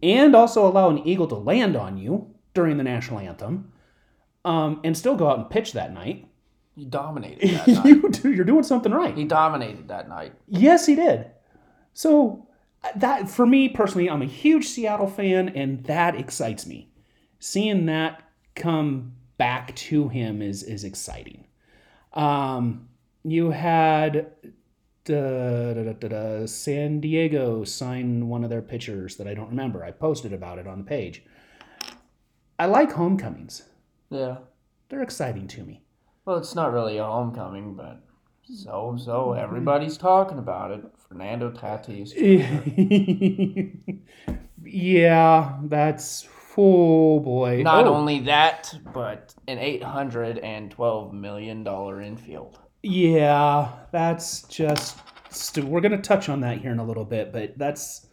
and 0.03 0.35
also 0.35 0.67
allow 0.67 0.89
an 0.89 1.07
eagle 1.07 1.27
to 1.27 1.35
land 1.35 1.77
on 1.77 1.99
you 1.99 2.35
during 2.55 2.79
the 2.79 2.85
national 2.85 3.19
anthem, 3.19 3.73
um, 4.45 4.81
and 4.85 4.97
still 4.97 5.17
go 5.17 5.29
out 5.29 5.39
and 5.39 5.51
pitch 5.51 5.73
that 5.73 5.93
night, 5.93 6.27
He 6.75 6.85
dominated 6.85 7.51
that 7.59 7.69
night. 7.69 7.85
you 7.87 8.09
do, 8.11 8.33
you're 8.33 8.45
doing 8.45 8.63
something 8.63 8.93
right. 8.93 9.17
He 9.17 9.25
dominated 9.25 9.89
that 9.89 10.09
night. 10.09 10.33
Yes, 10.49 10.87
he 10.87 10.95
did. 10.95 11.27
So 11.93 12.47
that 12.97 13.29
for 13.29 13.47
me 13.47 13.69
personally, 13.69 14.09
I'm 14.09 14.23
a 14.23 14.27
huge 14.27 14.67
Seattle 14.67 15.09
fan, 15.09 15.51
and 15.51 15.85
that 15.85 16.15
excites 16.15 16.67
me. 16.67 16.91
Seeing 17.39 17.87
that 17.87 18.23
come 18.55 19.13
back 19.39 19.75
to 19.77 20.09
him 20.09 20.43
is 20.43 20.63
is 20.63 20.85
exciting. 20.85 21.47
Um, 22.13 22.89
you 23.23 23.51
had 23.51 24.33
da, 25.05 25.75
da, 25.75 25.93
da, 25.93 26.47
San 26.47 27.01
Diego 27.01 27.65
sign 27.65 28.29
one 28.29 28.45
of 28.45 28.51
their 28.51 28.63
pitchers 28.63 29.17
that 29.17 29.27
I 29.27 29.35
don't 29.35 29.51
remember. 29.51 29.85
I 29.85 29.91
posted 29.91 30.33
about 30.33 30.59
it 30.59 30.67
on 30.67 30.79
the 30.79 30.85
page. 30.85 31.23
I 32.59 32.67
like 32.67 32.93
homecomings. 32.93 33.63
Yeah. 34.11 34.39
They're 34.89 35.03
exciting 35.03 35.47
to 35.49 35.65
me. 35.65 35.83
Well, 36.25 36.39
it's 36.39 36.55
not 36.55 36.73
really 36.73 36.99
a 36.99 37.05
homecoming, 37.05 37.75
but 37.75 38.01
so 38.45 38.97
so 38.99 39.29
mm-hmm. 39.29 39.41
everybody's 39.41 39.97
talking 39.97 40.39
about 40.39 40.71
it. 40.73 40.85
Fernando 41.09 41.51
Tatis. 41.51 42.13
yeah, 44.65 45.59
that's 45.65 46.29
oh 46.57 47.21
boy. 47.21 47.63
Not 47.63 47.87
Oh, 47.87 47.95
only 47.95 48.21
that, 48.21 48.73
but 48.93 49.35
an 49.49 49.59
eight 49.59 49.83
hundred 49.83 50.39
and 50.39 50.71
twelve 50.71 51.13
million 51.15 51.65
dollar 51.65 52.01
infield. 52.01 52.59
Yeah, 52.83 53.69
that's 53.93 54.43
just. 54.43 54.99
stu- 55.31 55.67
We're 55.67 55.81
gonna 55.81 56.01
touch 56.03 56.29
on 56.29 56.41
that 56.41 56.59
here 56.59 56.73
in 56.73 56.79
a 56.79 56.85
little 56.85 57.05
bit, 57.05 57.33
but 57.33 57.57
that's 57.57 58.07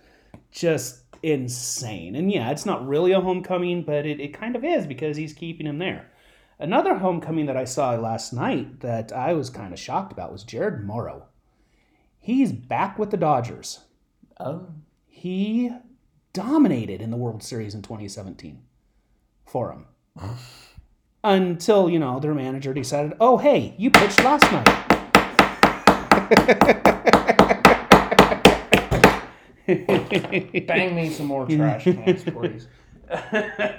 just 0.52 1.07
insane. 1.32 2.16
And 2.16 2.32
yeah, 2.32 2.52
it's 2.52 2.66
not 2.66 2.88
really 2.88 3.12
a 3.12 3.22
homecoming, 3.22 3.84
but 3.84 4.06
it, 4.06 4.20
it 4.20 4.34
kind 4.34 4.56
of 4.56 4.64
is 4.64 4.88
because 4.88 5.18
he's 5.18 5.34
keeping 5.34 5.68
him 5.68 5.80
there. 5.80 6.12
Another 6.60 6.96
homecoming 6.96 7.46
that 7.46 7.58
I 7.58 7.66
saw 7.66 7.92
last 7.92 8.34
night 8.34 8.80
that 8.80 9.12
I 9.12 9.34
was 9.34 9.50
kind 9.50 9.74
of 9.74 9.80
shocked 9.80 10.12
about 10.12 10.32
was 10.32 10.44
Jared 10.44 10.84
Morrow. 10.84 11.26
He's 12.20 12.52
back 12.52 12.98
with 12.98 13.12
the 13.12 13.18
Dodgers. 13.18 13.82
Oh. 14.40 14.68
He 15.08 15.72
dominated 16.34 17.02
in 17.02 17.12
the 17.12 17.18
World 17.18 17.44
Series 17.44 17.76
in 17.76 17.82
2017 17.82 18.62
for 19.46 19.72
him. 19.72 19.86
Until, 21.24 21.90
you 21.90 22.00
know, 22.00 22.20
their 22.20 22.34
manager 22.34 22.74
decided, 22.74 23.14
oh, 23.20 23.38
hey, 23.38 23.76
you 23.78 23.92
pitched 23.92 24.24
last 24.24 24.52
night. 24.52 24.88
Bang 30.68 30.96
me 30.96 31.10
some 31.10 31.26
more 31.28 31.46
trash 31.50 31.84
cans, 31.84 32.24
please. 32.24 32.68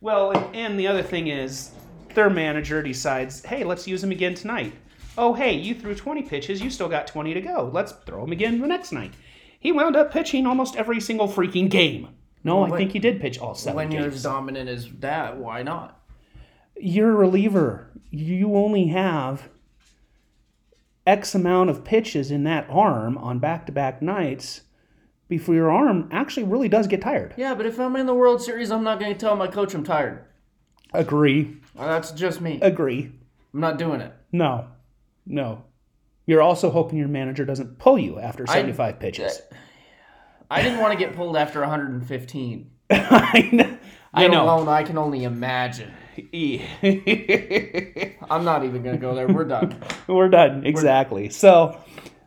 Well, 0.00 0.32
and- 0.32 0.54
and 0.54 0.78
the 0.78 0.86
other 0.86 1.02
thing 1.02 1.28
is, 1.28 1.70
their 2.14 2.28
manager 2.28 2.82
decides, 2.82 3.42
hey, 3.42 3.64
let's 3.64 3.88
use 3.88 4.04
him 4.04 4.10
again 4.10 4.34
tonight. 4.34 4.74
Oh, 5.16 5.32
hey, 5.32 5.54
you 5.54 5.74
threw 5.74 5.94
20 5.94 6.22
pitches, 6.24 6.60
you 6.60 6.68
still 6.68 6.88
got 6.90 7.06
20 7.06 7.32
to 7.32 7.40
go. 7.40 7.70
Let's 7.72 7.92
throw 8.04 8.22
him 8.24 8.32
again 8.32 8.60
the 8.60 8.66
next 8.66 8.92
night. 8.92 9.14
He 9.58 9.72
wound 9.72 9.96
up 9.96 10.12
pitching 10.12 10.44
almost 10.46 10.76
every 10.76 11.00
single 11.00 11.26
freaking 11.26 11.70
game. 11.70 12.10
No, 12.42 12.62
I 12.64 12.68
When- 12.68 12.78
think 12.78 12.92
he 12.92 12.98
did 12.98 13.18
pitch 13.18 13.38
all 13.38 13.54
seven 13.54 13.76
When 13.76 13.92
you're 13.92 14.08
as 14.08 14.22
dominant 14.22 14.68
as 14.68 14.90
that, 14.98 15.38
why 15.38 15.62
not? 15.62 15.98
You're 16.78 17.12
a 17.12 17.14
reliever. 17.14 17.90
You 18.10 18.56
only 18.56 18.88
have 18.88 19.48
X 21.06 21.34
amount 21.34 21.70
of 21.70 21.82
pitches 21.84 22.30
in 22.30 22.44
that 22.44 22.66
arm 22.68 23.16
on 23.16 23.38
back 23.38 23.64
to 23.66 23.72
back 23.72 24.02
nights 24.02 24.62
before 25.28 25.54
your 25.54 25.70
arm 25.70 26.08
actually 26.12 26.44
really 26.44 26.68
does 26.68 26.86
get 26.86 27.00
tired. 27.00 27.34
Yeah, 27.36 27.54
but 27.54 27.66
if 27.66 27.78
I'm 27.78 27.96
in 27.96 28.06
the 28.06 28.14
World 28.14 28.42
Series, 28.42 28.70
I'm 28.70 28.84
not 28.84 29.00
going 29.00 29.12
to 29.12 29.18
tell 29.18 29.36
my 29.36 29.46
coach 29.46 29.74
I'm 29.74 29.84
tired. 29.84 30.24
Agree. 30.92 31.56
Well, 31.74 31.88
that's 31.88 32.12
just 32.12 32.40
me. 32.40 32.58
Agree. 32.62 33.12
I'm 33.52 33.60
not 33.60 33.78
doing 33.78 34.00
it. 34.00 34.12
No. 34.32 34.68
No. 35.26 35.64
You're 36.26 36.42
also 36.42 36.70
hoping 36.70 36.98
your 36.98 37.08
manager 37.08 37.44
doesn't 37.44 37.78
pull 37.78 37.98
you 37.98 38.18
after 38.18 38.46
75 38.46 38.98
pitches. 38.98 39.42
I 40.50 40.62
didn't 40.62 40.80
want 40.80 40.92
to 40.92 40.98
get 40.98 41.14
pulled 41.16 41.36
after 41.36 41.60
115. 41.60 42.70
I 42.90 43.50
know. 43.52 43.78
I 44.12 44.28
know. 44.28 44.44
alone 44.44 44.68
I 44.68 44.84
can 44.84 44.96
only 44.96 45.24
imagine. 45.24 45.92
I'm 48.30 48.44
not 48.44 48.64
even 48.64 48.82
going 48.82 48.94
to 48.94 49.00
go 49.00 49.14
there. 49.14 49.26
We're 49.26 49.44
done. 49.44 49.76
We're 50.06 50.28
done. 50.28 50.64
Exactly. 50.64 51.28
So 51.30 51.80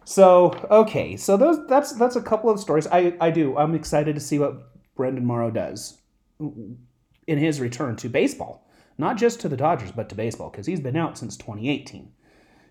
so 0.07 0.57
okay. 0.71 1.17
So 1.17 1.35
those 1.35 1.67
that's 1.67 1.91
that's 1.91 2.15
a 2.15 2.21
couple 2.21 2.49
of 2.49 2.61
stories. 2.61 2.87
I 2.87 3.17
I 3.19 3.29
do. 3.29 3.57
I'm 3.57 3.75
excited 3.75 4.15
to 4.15 4.21
see 4.21 4.39
what 4.39 4.71
Brandon 4.95 5.25
Morrow 5.25 5.51
does 5.51 5.99
in 6.39 7.37
his 7.37 7.59
return 7.59 7.97
to 7.97 8.07
baseball. 8.07 8.65
Not 8.97 9.17
just 9.17 9.41
to 9.41 9.49
the 9.49 9.57
Dodgers, 9.57 9.91
but 9.91 10.07
to 10.07 10.15
baseball 10.15 10.49
because 10.49 10.65
he's 10.65 10.79
been 10.79 10.95
out 10.95 11.17
since 11.17 11.35
2018. 11.35 12.09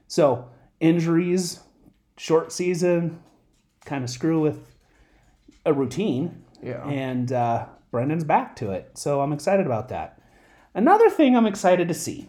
So 0.09 0.49
injuries, 0.81 1.61
short 2.17 2.53
season, 2.53 3.23
kind 3.85 4.03
of 4.03 4.09
screw 4.09 4.41
with 4.41 4.75
a 5.67 5.75
routine. 5.75 6.43
Yeah. 6.63 6.89
And 6.89 7.33
uh, 7.33 7.67
Brandon's 7.91 8.25
back 8.25 8.57
to 8.57 8.71
it. 8.71 8.93
So 8.95 9.21
I'm 9.21 9.35
excited 9.35 9.67
about 9.67 9.91
that. 9.91 10.23
Another 10.75 11.11
thing 11.11 11.37
I'm 11.37 11.47
excited 11.47 11.87
to 11.89 11.95
see, 11.95 12.29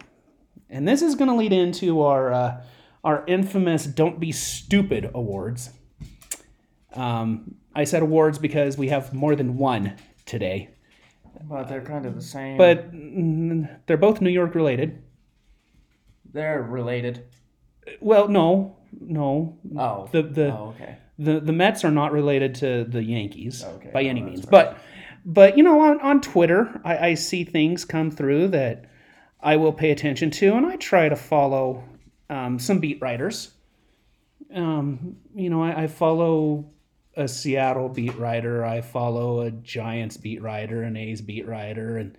and 0.69 0.85
this 0.85 1.01
is 1.01 1.15
going 1.15 1.29
to 1.29 1.35
lead 1.35 1.53
into 1.53 2.01
our 2.01 2.33
uh, 2.33 2.61
our 3.07 3.23
infamous 3.25 3.85
"Don't 3.85 4.19
Be 4.19 4.33
Stupid" 4.33 5.09
awards. 5.15 5.69
Um, 6.93 7.55
I 7.73 7.85
said 7.85 8.01
awards 8.03 8.37
because 8.37 8.77
we 8.77 8.89
have 8.89 9.13
more 9.13 9.33
than 9.35 9.57
one 9.57 9.95
today, 10.25 10.69
But 11.43 11.69
they're 11.69 11.81
kind 11.81 12.05
of 12.05 12.15
the 12.15 12.21
same. 12.21 12.57
but 12.57 12.91
mm, 12.93 13.69
they're 13.85 13.97
both 13.97 14.19
New 14.19 14.29
York 14.29 14.55
related. 14.55 15.01
they're 16.33 16.61
related. 16.61 17.23
Well, 18.01 18.27
no, 18.27 18.75
no. 18.99 19.57
Oh. 19.77 20.09
The 20.11 20.21
the 20.23 20.47
oh, 20.53 20.73
okay. 20.75 20.97
the 21.17 21.39
the 21.39 21.53
Mets 21.53 21.85
are 21.85 21.91
not 21.91 22.11
related 22.11 22.55
to 22.55 22.83
the 22.83 23.01
Yankees 23.03 23.63
Okay, 23.63 23.89
by 23.93 24.03
any 24.03 24.21
that's 24.21 24.31
means. 24.33 24.45
But 24.45 24.77
but 25.25 25.57
you 25.57 25.63
know, 25.63 25.79
on, 25.79 26.01
on 26.01 26.19
Twitter, 26.19 26.81
I, 26.83 26.97
I 27.09 27.13
see 27.13 27.45
things 27.45 27.85
come 27.85 28.11
through 28.11 28.49
that 28.49 28.85
I 29.39 29.55
will 29.55 29.71
pay 29.73 29.91
attention 29.91 30.29
to, 30.31 30.55
and 30.55 30.65
I 30.65 30.75
try 30.75 31.07
to 31.09 31.15
follow 31.15 31.83
um, 32.29 32.59
some 32.59 32.79
beat 32.79 33.01
writers. 33.01 33.51
Um, 34.53 35.17
you 35.35 35.49
know, 35.49 35.63
I, 35.63 35.83
I 35.83 35.87
follow 35.87 36.69
a 37.15 37.27
Seattle 37.27 37.89
beat 37.89 38.15
writer, 38.17 38.63
I 38.63 38.81
follow 38.81 39.41
a 39.41 39.51
Giants 39.51 40.17
beat 40.17 40.41
writer, 40.41 40.83
an 40.83 40.95
A's 40.95 41.21
beat 41.21 41.47
writer, 41.47 41.97
and 41.97 42.17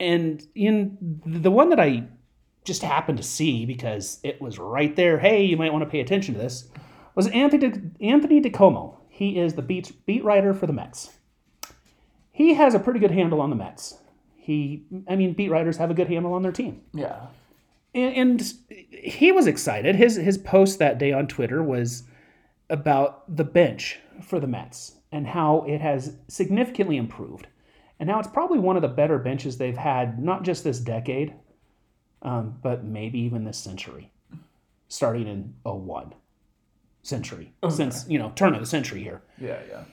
and 0.00 0.44
in 0.54 1.20
the 1.24 1.50
one 1.50 1.70
that 1.70 1.78
I 1.78 2.08
just 2.64 2.82
happened 2.82 3.18
to 3.18 3.24
see 3.24 3.64
because 3.64 4.18
it 4.22 4.40
was 4.40 4.58
right 4.58 4.94
there. 4.96 5.18
Hey, 5.18 5.44
you 5.44 5.56
might 5.56 5.72
want 5.72 5.84
to 5.84 5.90
pay 5.90 6.00
attention 6.00 6.34
to 6.34 6.40
this. 6.40 6.68
Was 7.14 7.28
Anthony 7.28 7.72
Anthony 8.00 8.40
DiComo? 8.40 8.96
He 9.08 9.38
is 9.38 9.54
the 9.54 9.62
beat 9.62 9.92
beat 10.06 10.24
writer 10.24 10.52
for 10.54 10.66
the 10.66 10.72
Mets. 10.72 11.10
He 12.32 12.54
has 12.54 12.74
a 12.74 12.78
pretty 12.78 12.98
good 12.98 13.10
handle 13.10 13.40
on 13.40 13.50
the 13.50 13.56
Mets. 13.56 13.98
He, 14.34 14.84
I 15.08 15.14
mean, 15.14 15.34
beat 15.34 15.50
writers 15.50 15.76
have 15.76 15.90
a 15.90 15.94
good 15.94 16.08
handle 16.08 16.32
on 16.32 16.42
their 16.42 16.50
team, 16.50 16.80
Yeah. 16.92 17.26
And, 17.94 18.52
he 19.02 19.32
was 19.32 19.46
excited. 19.46 19.96
His 19.96 20.16
his 20.16 20.38
post 20.38 20.78
that 20.78 20.98
day 20.98 21.12
on 21.12 21.26
Twitter 21.26 21.62
was 21.62 22.04
about 22.70 23.36
the 23.36 23.44
bench 23.44 23.98
for 24.22 24.38
the 24.38 24.46
Mets 24.46 24.96
and 25.10 25.26
how 25.26 25.64
it 25.66 25.80
has 25.80 26.16
significantly 26.28 26.96
improved, 26.96 27.46
and 27.98 28.08
how 28.08 28.18
it's 28.18 28.28
probably 28.28 28.58
one 28.58 28.76
of 28.76 28.82
the 28.82 28.88
better 28.88 29.18
benches 29.18 29.58
they've 29.58 29.76
had, 29.76 30.22
not 30.22 30.42
just 30.42 30.64
this 30.64 30.78
decade, 30.78 31.34
um, 32.22 32.56
but 32.62 32.84
maybe 32.84 33.18
even 33.18 33.44
this 33.44 33.58
century, 33.58 34.10
starting 34.88 35.26
in 35.28 35.52
01 35.64 36.14
century, 37.02 37.52
since, 37.68 38.08
you 38.08 38.18
know, 38.18 38.32
turn 38.36 38.54
of 38.54 38.60
the 38.60 38.66
century 38.66 39.02
here. 39.02 39.22
Yeah, 39.38 39.58
yeah. 39.68 39.84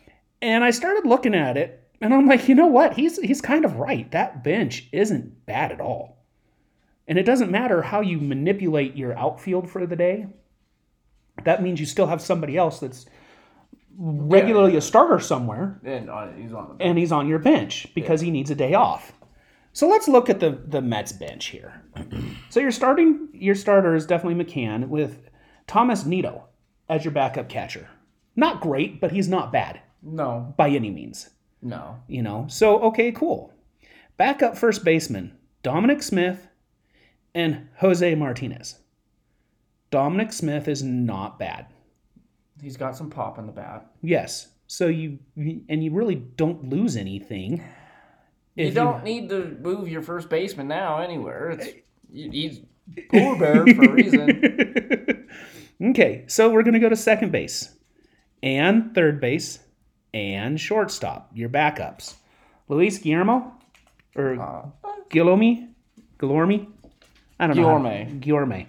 And 0.41 0.63
I 0.63 0.71
started 0.71 1.05
looking 1.05 1.35
at 1.35 1.57
it, 1.57 1.83
and 1.99 2.13
I'm 2.13 2.27
like, 2.27 2.47
you 2.47 2.55
know 2.55 2.67
what? 2.67 2.93
He's 2.93 3.19
he's 3.19 3.41
kind 3.41 3.65
of 3.65 3.75
right. 3.75 4.09
That 4.11 4.41
bench 4.41 4.87
isn't 4.93 5.45
bad 5.45 5.73
at 5.73 5.81
all. 5.81 6.18
And 7.09 7.17
it 7.17 7.23
doesn't 7.23 7.49
matter 7.49 7.81
how 7.81 8.01
you 8.01 8.19
manipulate 8.19 8.95
your 8.95 9.17
outfield 9.17 9.69
for 9.69 9.85
the 9.87 9.95
day. 9.95 10.27
That 11.43 11.63
means 11.63 11.79
you 11.79 11.87
still 11.87 12.05
have 12.07 12.21
somebody 12.21 12.55
else 12.55 12.79
that's 12.79 13.07
regularly 13.97 14.75
a 14.77 14.81
starter 14.81 15.19
somewhere, 15.19 15.79
And 15.83 16.09
uh, 16.09 16.27
he's 16.33 16.53
on 16.53 16.77
the 16.77 16.83
and 16.83 16.97
he's 16.97 17.11
on 17.11 17.27
your 17.27 17.39
bench 17.39 17.87
because 17.95 18.21
he 18.21 18.31
needs 18.31 18.51
a 18.51 18.55
day 18.55 18.75
off. 18.75 19.11
So 19.73 19.87
let's 19.87 20.07
look 20.07 20.29
at 20.29 20.39
the 20.39 20.51
the 20.67 20.81
Mets 20.81 21.11
bench 21.11 21.47
here. 21.47 21.81
so 22.49 22.59
your 22.59 22.71
starting 22.71 23.27
your 23.33 23.55
starter 23.55 23.95
is 23.95 24.05
definitely 24.05 24.43
McCann 24.43 24.87
with 24.87 25.29
Thomas 25.67 26.05
Nido 26.05 26.45
as 26.87 27.03
your 27.03 27.11
backup 27.11 27.49
catcher. 27.49 27.89
Not 28.35 28.61
great, 28.61 29.01
but 29.01 29.11
he's 29.11 29.27
not 29.27 29.51
bad 29.51 29.81
No, 30.03 30.53
by 30.57 30.69
any 30.69 30.91
means 30.91 31.29
no. 31.61 31.97
you 32.07 32.21
know. 32.21 32.45
So 32.49 32.79
okay, 32.83 33.11
cool. 33.11 33.51
Backup 34.17 34.57
first 34.57 34.83
baseman 34.85 35.35
Dominic 35.63 36.03
Smith 36.03 36.48
and 37.35 37.67
Jose 37.77 38.15
Martinez. 38.15 38.75
Dominic 39.91 40.31
Smith 40.33 40.67
is 40.67 40.83
not 40.83 41.39
bad. 41.39 41.67
He's 42.61 42.77
got 42.77 42.95
some 42.95 43.09
pop 43.09 43.39
in 43.39 43.45
the 43.47 43.51
bat. 43.51 43.87
Yes. 44.01 44.49
So 44.67 44.87
you 44.87 45.17
and 45.35 45.83
you 45.83 45.91
really 45.91 46.15
don't 46.15 46.69
lose 46.69 46.95
anything. 46.95 47.63
You 48.55 48.71
don't 48.71 49.03
need 49.03 49.29
to 49.29 49.57
move 49.61 49.87
your 49.87 50.01
first 50.01 50.29
baseman 50.29 50.67
now 50.67 50.99
anywhere. 50.99 51.51
It's 51.51 51.67
you- 52.11 52.31
he's 52.31 52.61
Polar 53.11 53.37
bear 53.37 53.65
for 53.75 53.83
a 53.83 53.91
reason. 53.91 55.27
okay, 55.89 56.23
so 56.27 56.49
we're 56.49 56.63
going 56.63 56.73
to 56.73 56.79
go 56.79 56.89
to 56.89 56.95
second 56.95 57.31
base 57.31 57.69
and 58.41 58.95
third 58.95 59.21
base 59.21 59.59
and 60.13 60.59
shortstop, 60.59 61.29
your 61.35 61.49
backups. 61.49 62.15
Luis 62.67 62.97
Guillermo 62.97 63.53
or 64.15 64.41
Uh? 64.41 64.65
Guillerme? 65.11 65.67
I 67.39 67.47
don't 67.47 67.55
know. 67.55 67.63
how- 67.69 67.77
Guillorme. 67.79 68.19
Guillorme. 68.21 68.67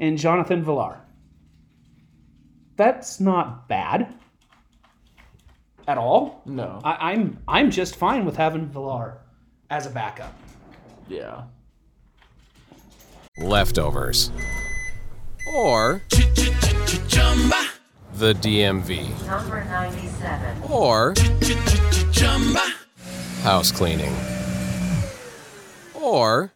And 0.00 0.18
Jonathan 0.18 0.62
Villar. 0.64 1.00
That's 2.76 3.20
not 3.20 3.68
bad 3.68 4.14
at 5.88 5.96
all. 5.98 6.42
no. 6.44 6.80
I, 6.84 7.12
I'm 7.12 7.38
I'm 7.48 7.70
just 7.70 7.96
fine 7.96 8.24
with 8.26 8.36
having 8.36 8.66
Villar 8.66 9.18
as 9.70 9.86
a 9.86 9.90
backup. 9.90 10.34
yeah. 11.08 11.42
leftovers, 13.38 14.30
or 15.54 16.02
the 18.14 18.32
DMV, 18.34 19.26
Number 19.26 19.64
97. 19.64 20.62
or 20.70 21.14
house 23.42 23.70
cleaning, 23.72 24.14
or 25.94 26.52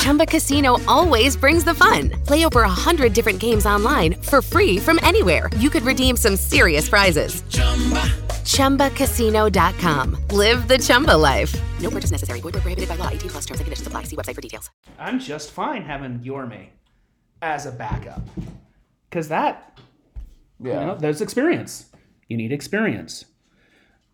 Chumba 0.00 0.26
Casino 0.26 0.78
always 0.86 1.36
brings 1.36 1.64
the 1.64 1.74
fun. 1.74 2.10
Play 2.26 2.44
over 2.44 2.62
a 2.62 2.68
hundred 2.68 3.12
different 3.12 3.40
games 3.40 3.66
online 3.66 4.14
for 4.14 4.42
free 4.42 4.78
from 4.78 4.98
anywhere. 5.02 5.48
You 5.58 5.70
could 5.70 5.82
redeem 5.82 6.16
some 6.16 6.36
serious 6.36 6.88
prizes. 6.88 7.42
Chumba. 7.48 8.02
ChumbaCasino.com. 8.44 10.16
Live 10.30 10.68
the 10.68 10.78
Chumba 10.78 11.16
life. 11.16 11.54
No 11.80 11.90
purchase 11.90 12.10
necessary. 12.10 12.40
Void 12.40 12.54
where 12.54 12.62
prohibited 12.62 12.88
by 12.88 12.96
law. 12.96 13.08
18 13.08 13.30
plus 13.30 13.46
terms 13.46 13.60
and 13.60 13.66
conditions 13.66 13.86
apply. 13.86 14.04
See 14.04 14.16
website 14.16 14.34
for 14.34 14.40
details. 14.40 14.70
I'm 14.98 15.18
just 15.18 15.50
fine 15.52 15.82
having 15.82 16.18
Guillorme 16.20 16.66
as 17.40 17.66
a 17.66 17.72
backup. 17.72 18.22
Because 19.08 19.28
that 19.28 19.78
Yeah. 20.60 20.80
You 20.80 20.86
know, 20.86 20.94
there's 20.96 21.20
experience. 21.20 21.86
You 22.28 22.36
need 22.36 22.52
experience. 22.52 23.24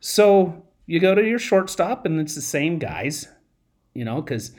So 0.00 0.64
you 0.86 1.00
go 1.00 1.14
to 1.14 1.22
your 1.22 1.38
shortstop, 1.38 2.06
and 2.06 2.20
it's 2.20 2.34
the 2.34 2.40
same 2.42 2.78
guys, 2.78 3.28
you 3.94 4.04
know, 4.04 4.22
because 4.22 4.52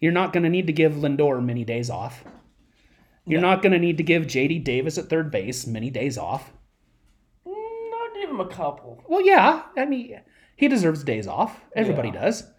you're 0.00 0.12
not 0.12 0.32
going 0.32 0.42
to 0.44 0.48
need 0.48 0.66
to 0.66 0.72
give 0.72 0.92
Lindor 0.94 1.44
many 1.44 1.64
days 1.64 1.90
off. 1.90 2.24
You're 3.26 3.40
not 3.40 3.62
going 3.62 3.72
to 3.72 3.78
need 3.78 3.98
to 3.98 4.02
give 4.02 4.24
JD 4.24 4.64
Davis 4.64 4.98
at 4.98 5.08
third 5.08 5.30
base 5.30 5.66
many 5.66 5.90
days 5.90 6.18
off. 6.18 6.52
Mm, 7.46 7.90
not 7.90 8.14
give 8.14 8.30
him 8.30 8.40
a 8.40 8.48
couple. 8.48 9.04
Well, 9.08 9.24
yeah, 9.24 9.62
I 9.76 9.84
mean, 9.84 10.20
he 10.56 10.66
deserves 10.68 11.04
days 11.04 11.26
off. 11.28 11.60
Everybody 11.76 12.08
Yeah. 12.08 12.20
does. 12.22 12.50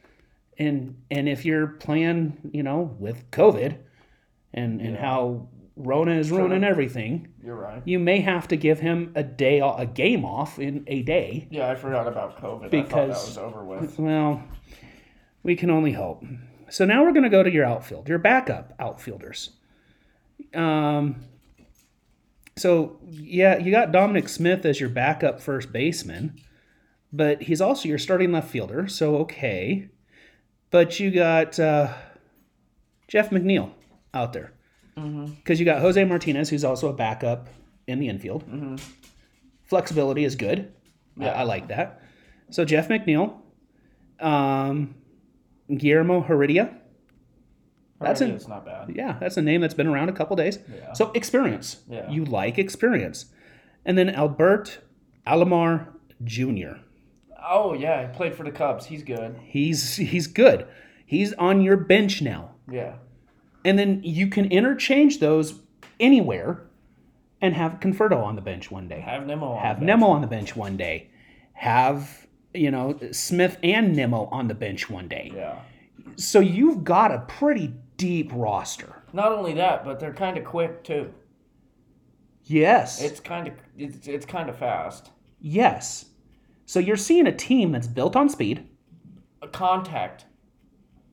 And 0.57 0.97
and 1.09 1.27
if 1.27 1.43
you're 1.45 1.67
playing, 1.67 2.51
you 2.53 2.61
know, 2.63 2.95
with 2.99 3.29
COVID 3.31 3.77
and 4.53 4.79
and 4.81 4.95
how 4.95 5.49
Rona 5.75 6.11
is 6.11 6.29
ruining 6.29 6.63
everything, 6.63 7.29
You're 7.43 7.55
right. 7.55 7.81
you 7.85 7.97
may 7.97 8.19
have 8.19 8.47
to 8.49 8.55
give 8.57 8.79
him 8.79 9.11
a 9.15 9.23
day, 9.23 9.59
a 9.59 9.85
game 9.87 10.23
off 10.23 10.59
in 10.59 10.83
a 10.87 11.01
day. 11.01 11.47
Yeah, 11.49 11.71
I 11.71 11.75
forgot 11.75 12.07
about 12.07 12.37
COVID. 12.39 12.57
I 12.65 12.69
thought 12.69 12.71
Because- 12.71 12.91
that 13.25 13.29
was 13.29 13.37
over 13.39 13.63
with. 13.65 13.97
Well, 13.97 14.43
we 15.41 15.55
can 15.55 15.69
only 15.71 15.93
hope. 15.93 16.23
So 16.71 16.85
now 16.85 17.03
we're 17.03 17.11
going 17.11 17.23
to 17.23 17.29
go 17.29 17.43
to 17.43 17.51
your 17.51 17.65
outfield, 17.65 18.07
your 18.07 18.17
backup 18.17 18.73
outfielders. 18.79 19.51
Um, 20.55 21.21
so 22.57 22.99
yeah, 23.09 23.57
you 23.57 23.71
got 23.71 23.91
Dominic 23.91 24.29
Smith 24.29 24.65
as 24.65 24.79
your 24.79 24.89
backup 24.89 25.41
first 25.41 25.71
baseman, 25.71 26.39
but 27.13 27.43
he's 27.43 27.61
also 27.61 27.87
your 27.89 27.97
starting 27.97 28.31
left 28.31 28.49
fielder. 28.49 28.87
So 28.87 29.17
okay, 29.17 29.89
but 30.69 30.99
you 30.99 31.11
got 31.11 31.59
uh, 31.59 31.93
Jeff 33.07 33.29
McNeil 33.31 33.71
out 34.13 34.33
there 34.33 34.53
because 34.95 35.59
you 35.59 35.65
got 35.65 35.81
Jose 35.81 36.03
Martinez, 36.03 36.49
who's 36.49 36.63
also 36.63 36.89
a 36.89 36.93
backup 36.93 37.47
in 37.87 37.99
the 37.99 38.07
infield. 38.09 38.43
Flexibility 39.65 40.23
is 40.25 40.35
good. 40.35 40.71
I- 41.19 41.25
I, 41.29 41.43
like 41.43 41.67
that. 41.69 42.01
So 42.49 42.65
Jeff 42.65 42.87
McNeil, 42.89 43.39
um, 44.19 44.95
Guillermo 45.77 46.21
Heredia. 46.21 46.77
That's 47.99 48.21
an- 48.21 48.39
not 48.47 48.65
bad. 48.65 48.91
Yeah, 48.95 49.17
that's 49.19 49.37
a 49.37 49.41
name 49.41 49.61
that's 49.61 49.73
been 49.75 49.87
around 49.87 50.09
a 50.09 50.13
couple 50.13 50.35
days. 50.35 50.57
Yeah. 50.73 50.93
So 50.93 51.11
experience. 51.11 51.81
Yeah. 51.87 52.09
You 52.09 52.25
like 52.25 52.57
experience. 52.57 53.25
And 53.85 53.97
then 53.97 54.09
Albert 54.09 54.79
Almora 55.27 55.87
Jr. 56.23 56.79
Oh 57.47 57.73
yeah, 57.73 58.07
he 58.07 58.13
played 58.15 58.33
for 58.35 58.43
the 58.43 58.51
Cubs. 58.51 58.85
He's 58.87 59.03
good. 59.03 59.39
He's 59.43 59.95
he's 59.97 60.27
good. 60.27 60.67
He's 61.05 61.33
on 61.33 61.61
your 61.61 61.77
bench 61.77 62.21
now. 62.21 62.51
Yeah. 62.71 62.95
And 63.63 63.77
then 63.77 64.01
you 64.03 64.27
can 64.27 64.45
interchange 64.51 65.19
those 65.19 65.59
anywhere 65.99 66.63
and 67.41 67.53
have 67.55 67.79
Conforto 67.79 68.23
on 68.23 68.35
the 68.35 68.41
bench 68.41 68.71
one 68.71 68.87
day. 68.87 68.99
Have 69.01 69.25
Nimmo 69.27 69.51
on. 69.53 69.59
have 69.61 69.75
the 69.79 69.85
bench. 69.85 69.99
Nimmo 69.99 70.07
on 70.11 70.21
the 70.21 70.27
bench 70.27 70.55
one 70.55 70.77
day. 70.77 71.09
Have, 71.53 72.25
you 72.53 72.71
know, 72.71 72.97
Smith 73.11 73.57
and 73.63 73.95
Nimmo 73.95 74.25
on 74.31 74.47
the 74.47 74.53
bench 74.53 74.89
one 74.89 75.07
day. 75.07 75.31
Yeah. 75.35 75.59
So 76.15 76.39
you've 76.39 76.83
got 76.83 77.11
a 77.11 77.19
pretty 77.27 77.73
deep 77.97 78.31
roster. 78.33 79.01
Not 79.13 79.31
only 79.31 79.53
that, 79.53 79.85
but 79.85 79.99
they're 79.99 80.13
kind 80.13 80.37
of 80.37 80.43
quick 80.45 80.83
too. 80.83 81.13
Yes. 82.45 83.01
It's 83.01 83.19
kind 83.19 83.47
of 83.47 83.53
it's, 83.77 84.07
it's 84.07 84.25
kind 84.25 84.49
of 84.49 84.57
fast. 84.57 85.11
yes. 85.39 86.05
So 86.65 86.79
you're 86.79 86.95
seeing 86.97 87.27
a 87.27 87.35
team 87.35 87.73
that's 87.73 87.87
built 87.87 88.15
on 88.15 88.29
speed, 88.29 88.65
A 89.41 89.47
contact. 89.47 90.23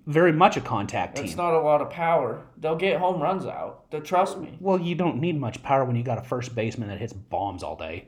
very 0.06 0.30
much 0.32 0.56
a 0.56 0.60
contact 0.60 1.16
team. 1.16 1.24
It's 1.24 1.34
not 1.36 1.52
a 1.52 1.58
lot 1.60 1.80
of 1.82 1.90
power. 1.90 2.42
They'll 2.58 2.76
get 2.76 3.00
home 3.00 3.20
runs 3.20 3.44
out. 3.44 3.90
They 3.90 3.98
trust 3.98 4.38
me. 4.38 4.56
well, 4.60 4.78
you 4.80 4.94
don't 4.94 5.18
need 5.20 5.38
much 5.40 5.60
power 5.64 5.84
when 5.84 5.96
you 5.96 6.04
got 6.04 6.16
a 6.18 6.22
first 6.22 6.54
baseman 6.54 6.88
that 6.90 6.98
hits 6.98 7.12
bombs 7.12 7.64
all 7.64 7.74
day. 7.74 8.06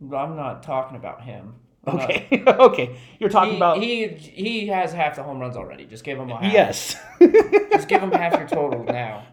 I'm 0.00 0.36
not 0.36 0.62
talking 0.62 0.96
about 0.96 1.22
him. 1.24 1.54
I'm 1.88 1.96
not- 1.96 2.10
Okay. 2.10 2.42
Uh, 2.46 2.52
okay. 2.70 2.96
You're 3.18 3.30
talking 3.30 3.52
He, 3.52 3.56
about 3.56 3.78
he 3.82 4.06
he 4.08 4.66
has 4.68 4.92
half 4.92 5.16
the 5.16 5.22
home 5.22 5.38
runs 5.40 5.56
already. 5.56 5.84
Just 5.84 6.04
give 6.04 6.18
him 6.18 6.30
a 6.30 6.40
half. 6.42 6.52
Yes. 6.52 6.96
Just 7.72 7.88
give 7.88 8.02
him 8.02 8.10
half 8.12 8.38
your 8.38 8.48
total 8.48 8.84
now. 8.84 9.24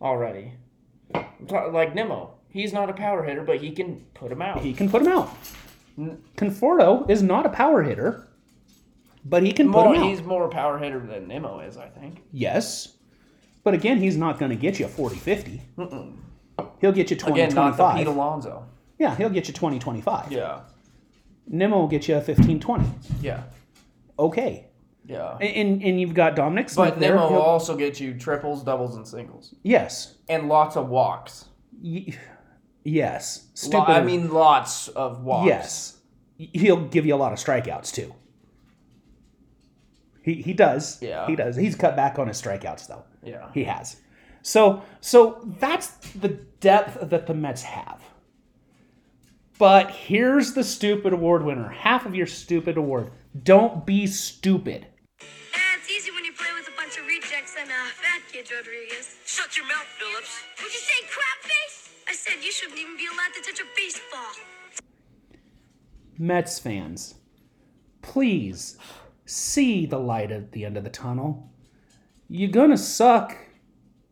Already. 0.00 0.52
Like 1.50 1.94
Nimmo. 1.94 2.34
He's 2.48 2.72
not 2.72 2.88
a 2.90 2.92
power 2.92 3.22
hitter, 3.22 3.42
but 3.42 3.58
he 3.58 3.72
can 3.72 4.04
put 4.14 4.30
him 4.30 4.40
out. 4.42 4.60
he 4.60 4.72
can 4.72 4.88
put 4.88 5.02
him 5.02 5.08
out. 5.08 5.30
Conforto 6.36 7.08
is 7.10 7.22
not 7.22 7.46
a 7.46 7.48
power 7.48 7.82
hitter, 7.82 8.26
but 9.24 9.42
he 9.42 9.52
can 9.52 9.72
put 9.72 9.86
him 9.86 10.02
out. 10.02 10.08
he's 10.08 10.22
more 10.22 10.44
a 10.44 10.48
power 10.48 10.78
hitter 10.78 11.00
than 11.00 11.28
Nimmo 11.28 11.60
is, 11.60 11.76
I 11.76 11.88
think. 11.88 12.22
Yes. 12.32 12.96
But 13.62 13.74
again, 13.74 13.98
he's 13.98 14.16
not 14.16 14.38
going 14.38 14.50
to 14.50 14.56
get 14.56 14.78
you 14.78 14.86
40 14.88 15.16
50. 15.16 15.62
He'll 16.80 16.92
get 16.92 17.10
you 17.10 17.16
20 17.16 17.40
Again, 17.40 17.54
not 17.54 17.76
the 17.76 17.82
25. 17.82 17.96
Pete 17.98 18.06
Alonso. 18.06 18.66
yeah, 18.98 19.16
he'll 19.16 19.30
get 19.30 19.48
you 19.48 19.54
20 19.54 19.78
25. 19.78 20.30
Yeah. 20.32 20.60
Nimmo 21.46 21.78
will 21.80 21.88
get 21.88 22.08
you 22.08 22.20
15 22.20 22.60
20. 22.60 22.84
Yeah. 23.20 23.42
Okay. 24.18 24.66
Yeah. 25.06 25.36
And, 25.38 25.82
and 25.82 26.00
you've 26.00 26.14
got 26.14 26.34
Dominic 26.36 26.70
Smith 26.70 26.90
But 26.94 27.00
there. 27.00 27.10
Nimmo 27.14 27.22
will 27.24 27.28
He'll- 27.30 27.40
also 27.40 27.76
get 27.76 28.00
you 28.00 28.14
triples, 28.18 28.62
doubles, 28.64 28.96
and 28.96 29.06
singles. 29.06 29.54
yes. 29.62 30.14
And 30.28 30.48
lots 30.48 30.76
of 30.76 30.88
walks. 30.88 31.46
Y- 31.82 32.16
yes. 32.84 33.44
Lo- 33.46 33.50
Stupid. 33.54 33.90
I 33.90 34.02
mean, 34.02 34.32
lots 34.32 34.88
of 34.88 35.22
walks. 35.24 35.46
yes. 35.46 35.98
He'll 36.38 36.86
give 36.88 37.04
you 37.06 37.14
a 37.14 37.16
lot 37.16 37.32
of 37.32 37.38
strikeouts 37.38 37.92
too. 37.92 38.14
He, 40.22 40.34
he 40.42 40.54
does. 40.54 41.00
Yeah. 41.02 41.26
He 41.26 41.36
does. 41.36 41.56
He's 41.56 41.76
cut 41.76 41.96
back 41.96 42.18
on 42.18 42.28
his 42.28 42.40
strikeouts 42.40 42.88
though. 42.88 43.04
Yeah. 43.22 43.50
He 43.52 43.64
has. 43.64 43.96
So 44.42 44.82
so 45.00 45.40
that's 45.60 45.88
the 46.14 46.28
depth 46.60 46.98
that 47.10 47.26
the 47.26 47.34
Mets 47.34 47.62
have. 47.62 48.02
But 49.58 49.90
here's 49.90 50.54
the 50.54 50.64
stupid 50.64 51.12
award 51.12 51.44
winner. 51.44 51.68
Half 51.68 52.06
of 52.06 52.14
your 52.14 52.26
stupid 52.26 52.76
award. 52.76 53.12
Don't 53.40 53.86
be 53.86 54.06
stupid. 54.06 54.86
Eh, 55.20 55.24
it's 55.76 55.90
easy 55.90 56.10
when 56.10 56.24
you 56.24 56.32
play 56.32 56.48
with 56.58 56.66
a 56.66 56.76
bunch 56.76 56.98
of 56.98 57.06
rejects 57.06 57.54
and 57.58 57.70
uh, 57.70 57.74
fat 57.94 58.22
kids, 58.32 58.50
Rodriguez. 58.50 59.14
Shut 59.24 59.56
your 59.56 59.66
mouth, 59.66 59.86
Phillips. 59.98 60.40
Would 60.60 60.72
you 60.72 60.78
say 60.80 61.06
crap 61.08 61.42
face? 61.42 61.90
I 62.08 62.12
said 62.14 62.44
you 62.44 62.50
shouldn't 62.50 62.78
even 62.78 62.96
be 62.96 63.06
allowed 63.06 63.32
to 63.34 63.42
touch 63.42 63.60
a 63.60 63.64
baseball. 63.76 64.44
Mets 66.18 66.58
fans, 66.58 67.14
please 68.02 68.76
see 69.24 69.86
the 69.86 69.98
light 69.98 70.30
at 70.30 70.52
the 70.52 70.64
end 70.64 70.76
of 70.76 70.84
the 70.84 70.90
tunnel. 70.90 71.50
You're 72.28 72.50
gonna 72.50 72.76
suck, 72.76 73.36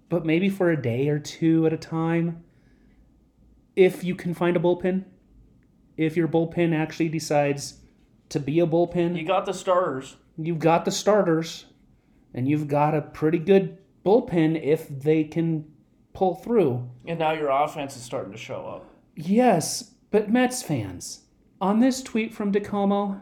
but 0.08 0.24
maybe 0.24 0.48
for 0.48 0.70
a 0.70 0.80
day 0.80 1.08
or 1.08 1.18
two 1.18 1.66
at 1.66 1.72
a 1.72 1.76
time. 1.76 2.44
If 3.74 4.04
you 4.04 4.14
can 4.14 4.34
find 4.34 4.56
a 4.56 4.60
bullpen, 4.60 5.04
if 5.96 6.16
your 6.16 6.28
bullpen 6.28 6.74
actually 6.74 7.08
decides 7.08 7.74
to 8.30 8.40
be 8.40 8.60
a 8.60 8.66
bullpen, 8.66 9.16
You 9.18 9.26
got 9.26 9.46
the 9.46 9.52
starters. 9.52 10.16
you've 10.38 10.58
got 10.58 10.84
the 10.84 10.90
starters 10.90 11.66
and 12.34 12.48
you've 12.48 12.68
got 12.68 12.94
a 12.94 13.02
pretty 13.02 13.38
good 13.38 13.78
bullpen 14.04 14.60
if 14.62 14.88
they 14.88 15.24
can 15.24 15.64
pull 16.14 16.34
through. 16.36 16.88
And 17.06 17.18
now 17.18 17.32
your 17.32 17.50
offense 17.50 17.96
is 17.96 18.02
starting 18.02 18.32
to 18.32 18.38
show 18.38 18.64
up. 18.66 18.86
Yes, 19.14 19.92
but 20.10 20.30
Mets 20.30 20.62
fans, 20.62 21.22
on 21.60 21.80
this 21.80 22.02
tweet 22.02 22.34
from 22.34 22.52
DiComo, 22.52 23.20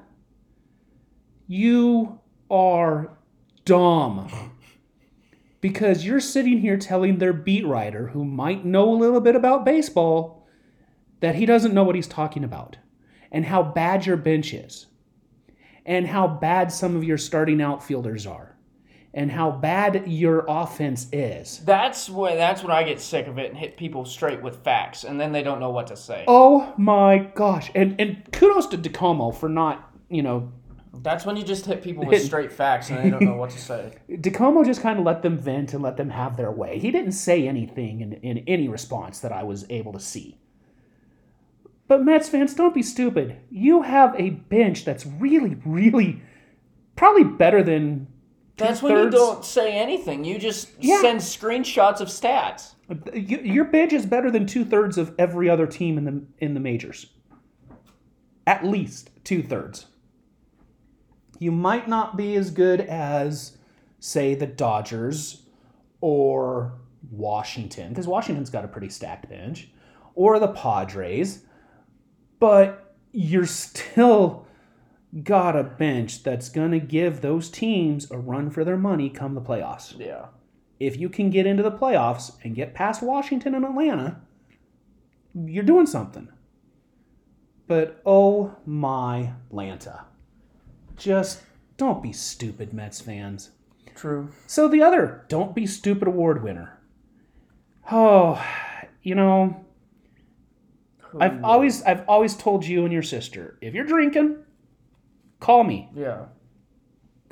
you 1.47 2.21
are 2.51 3.17
dumb. 3.65 4.29
Because 5.61 6.07
you're 6.07 6.21
sitting 6.21 6.59
here 6.61 6.79
telling 6.79 7.19
their 7.19 7.33
beat 7.35 7.67
writer, 7.67 8.09
who 8.09 8.25
might 8.25 8.65
know 8.65 8.93
a 8.95 8.97
little 8.97 9.21
bit 9.21 9.37
about 9.37 9.65
baseball, 9.65 10.40
that 11.21 11.35
he 11.37 11.47
doesn't 11.47 11.75
know 11.75 11.85
what 11.85 11.95
he's 11.95 12.09
talking 12.09 12.45
about, 12.45 12.79
and 13.31 13.47
how 13.47 13.63
bad 13.63 14.07
your 14.07 14.17
bench 14.17 14.53
is, 14.53 14.87
and 15.87 16.07
how 16.07 16.27
bad 16.27 16.73
some 16.73 16.97
of 16.97 17.05
your 17.05 17.19
starting 17.19 17.61
outfielders 17.61 18.27
are, 18.27 18.57
and 19.13 19.31
how 19.31 19.51
bad 19.51 20.05
your 20.07 20.45
offense 20.49 21.09
is. 21.13 21.59
That's 21.65 22.09
when 22.09 22.37
that's 22.37 22.63
when 22.63 22.73
I 22.73 22.83
get 22.85 23.01
sick 23.01 23.27
of 23.27 23.39
it 23.39 23.51
and 23.51 23.59
hit 23.59 23.77
people 23.77 24.05
straight 24.05 24.43
with 24.43 24.63
facts, 24.65 25.05
and 25.05 25.21
then 25.21 25.33
they 25.33 25.43
don't 25.43 25.61
know 25.61 25.71
what 25.71 25.87
to 25.89 25.97
say. 25.97 26.25
Oh 26.27 26.73
my 26.77 27.19
gosh. 27.19 27.71
And 27.75 28.01
and 28.01 28.25
kudos 28.33 28.67
to 28.69 28.79
DiComo 28.79 29.35
for 29.35 29.49
not, 29.49 29.91
you 30.09 30.23
know, 30.23 30.53
That's 31.03 31.25
when 31.25 31.37
you 31.37 31.45
just 31.45 31.67
hit 31.67 31.83
people 31.83 32.05
with 32.05 32.25
straight 32.25 32.53
facts, 32.53 32.91
and 32.91 32.99
they 33.05 33.11
don't 33.11 33.23
know 33.23 33.37
what 33.37 33.51
to 33.51 33.59
say. 33.59 33.97
DiComo 34.11 34.65
just 34.65 34.81
kind 34.81 34.99
of 34.99 35.05
let 35.05 35.23
them 35.23 35.39
vent 35.39 35.73
and 35.75 35.83
let 35.83 35.97
them 35.97 36.11
have 36.11 36.37
their 36.37 36.51
way. 36.51 36.79
He 36.79 36.91
didn't 36.91 37.13
say 37.13 37.47
anything 37.47 38.01
in, 38.01 38.13
in 38.15 38.39
any 38.47 38.69
response 38.69 39.21
that 39.21 39.33
I 39.33 39.43
was 39.45 39.65
able 39.71 39.93
to 39.93 40.01
see. 40.01 40.39
But 41.91 42.05
Mets 42.05 42.29
fans, 42.29 42.55
don't 42.55 42.73
be 42.73 42.85
stupid. 42.85 43.39
You 43.51 43.83
have 43.83 44.15
a 44.17 44.31
bench 44.31 44.85
that's 44.85 45.05
really, 45.05 45.57
really 45.67 46.23
probably 46.95 47.25
better 47.25 47.65
than 47.65 48.07
That's 48.57 48.81
when 48.81 48.97
you 48.97 49.11
don't 49.11 49.45
say 49.45 49.73
anything. 49.73 50.25
You 50.25 50.39
just 50.39 50.69
Yeah. 50.79 51.01
send 51.01 51.19
screenshots 51.19 52.01
of 52.01 52.07
stats. 52.07 52.75
Your 53.13 53.65
bench 53.65 53.93
is 53.93 54.07
better 54.07 54.31
than 54.31 54.47
two 54.47 54.65
thirds 54.65 54.99
of 54.99 55.17
every 55.19 55.51
other 55.51 55.67
team 55.67 55.99
in 55.99 56.05
the 56.05 56.23
in 56.39 56.55
the 56.55 56.61
majors. 56.61 57.13
At 58.47 58.65
least 58.65 59.11
two 59.25 59.43
thirds. 59.43 59.87
You 61.41 61.51
might 61.51 61.89
not 61.89 62.17
be 62.17 62.37
as 62.37 62.53
good 62.53 62.83
as, 62.83 63.59
say, 63.99 64.37
the 64.37 64.47
Dodgers 64.47 65.43
or 66.01 66.75
Washington, 67.11 67.89
because 67.89 68.07
Washington's 68.07 68.51
got 68.51 68.65
a 68.65 68.69
pretty 68.69 68.91
stacked 68.91 69.29
bench, 69.29 69.73
or 70.15 70.39
the 70.39 70.47
Padres, 70.47 71.47
but 72.41 72.95
you're 73.13 73.47
still 73.47 74.47
got 75.23 75.57
a 75.57 75.63
bench 75.63 76.23
that's 76.25 76.49
going 76.49 76.71
to 76.73 76.81
give 76.81 77.21
those 77.21 77.49
teams 77.51 78.11
a 78.11 78.19
run 78.19 78.51
for 78.51 78.65
their 78.65 78.77
money 78.77 79.09
come 79.11 79.35
the 79.35 79.41
playoffs 79.41 79.97
Yeah. 79.99 80.27
if 80.79 80.97
you 80.97 81.09
can 81.09 81.31
get 81.31 81.47
into 81.47 81.63
the 81.63 81.71
playoffs 81.73 82.33
and 82.43 82.55
get 82.55 82.75
past 82.75 83.03
Washington 83.03 83.55
and 83.55 83.65
Atlanta, 83.65 84.21
you're 85.35 85.63
doing 85.65 85.87
something. 85.87 86.29
But 87.67 88.01
oh 88.05 88.57
my 88.67 89.33
Lanta. 89.53 90.05
Just 90.97 91.43
don't 91.77 92.03
be 92.03 92.13
stupid, 92.13 92.73
Mets 92.73 93.01
fans. 93.01 93.51
True. 93.95 94.31
So 94.47 94.69
the 94.69 94.83
other 94.83 95.25
don't 95.29 95.55
be 95.55 95.67
stupid 95.67 96.09
award 96.09 96.43
winner. 96.43 96.79
Oh, 97.93 98.43
you 99.03 99.15
know, 99.15 99.65
I've 101.19 101.43
always 101.45 101.83
I've 101.83 102.05
always 102.09 102.37
told 102.37 102.65
you 102.65 102.85
and 102.85 102.93
your 102.93 103.03
sister, 103.03 103.59
if 103.61 103.75
you're 103.75 103.85
drinking, 103.85 104.39
call 105.41 105.65
me. 105.65 105.89
Yeah. 105.95 106.27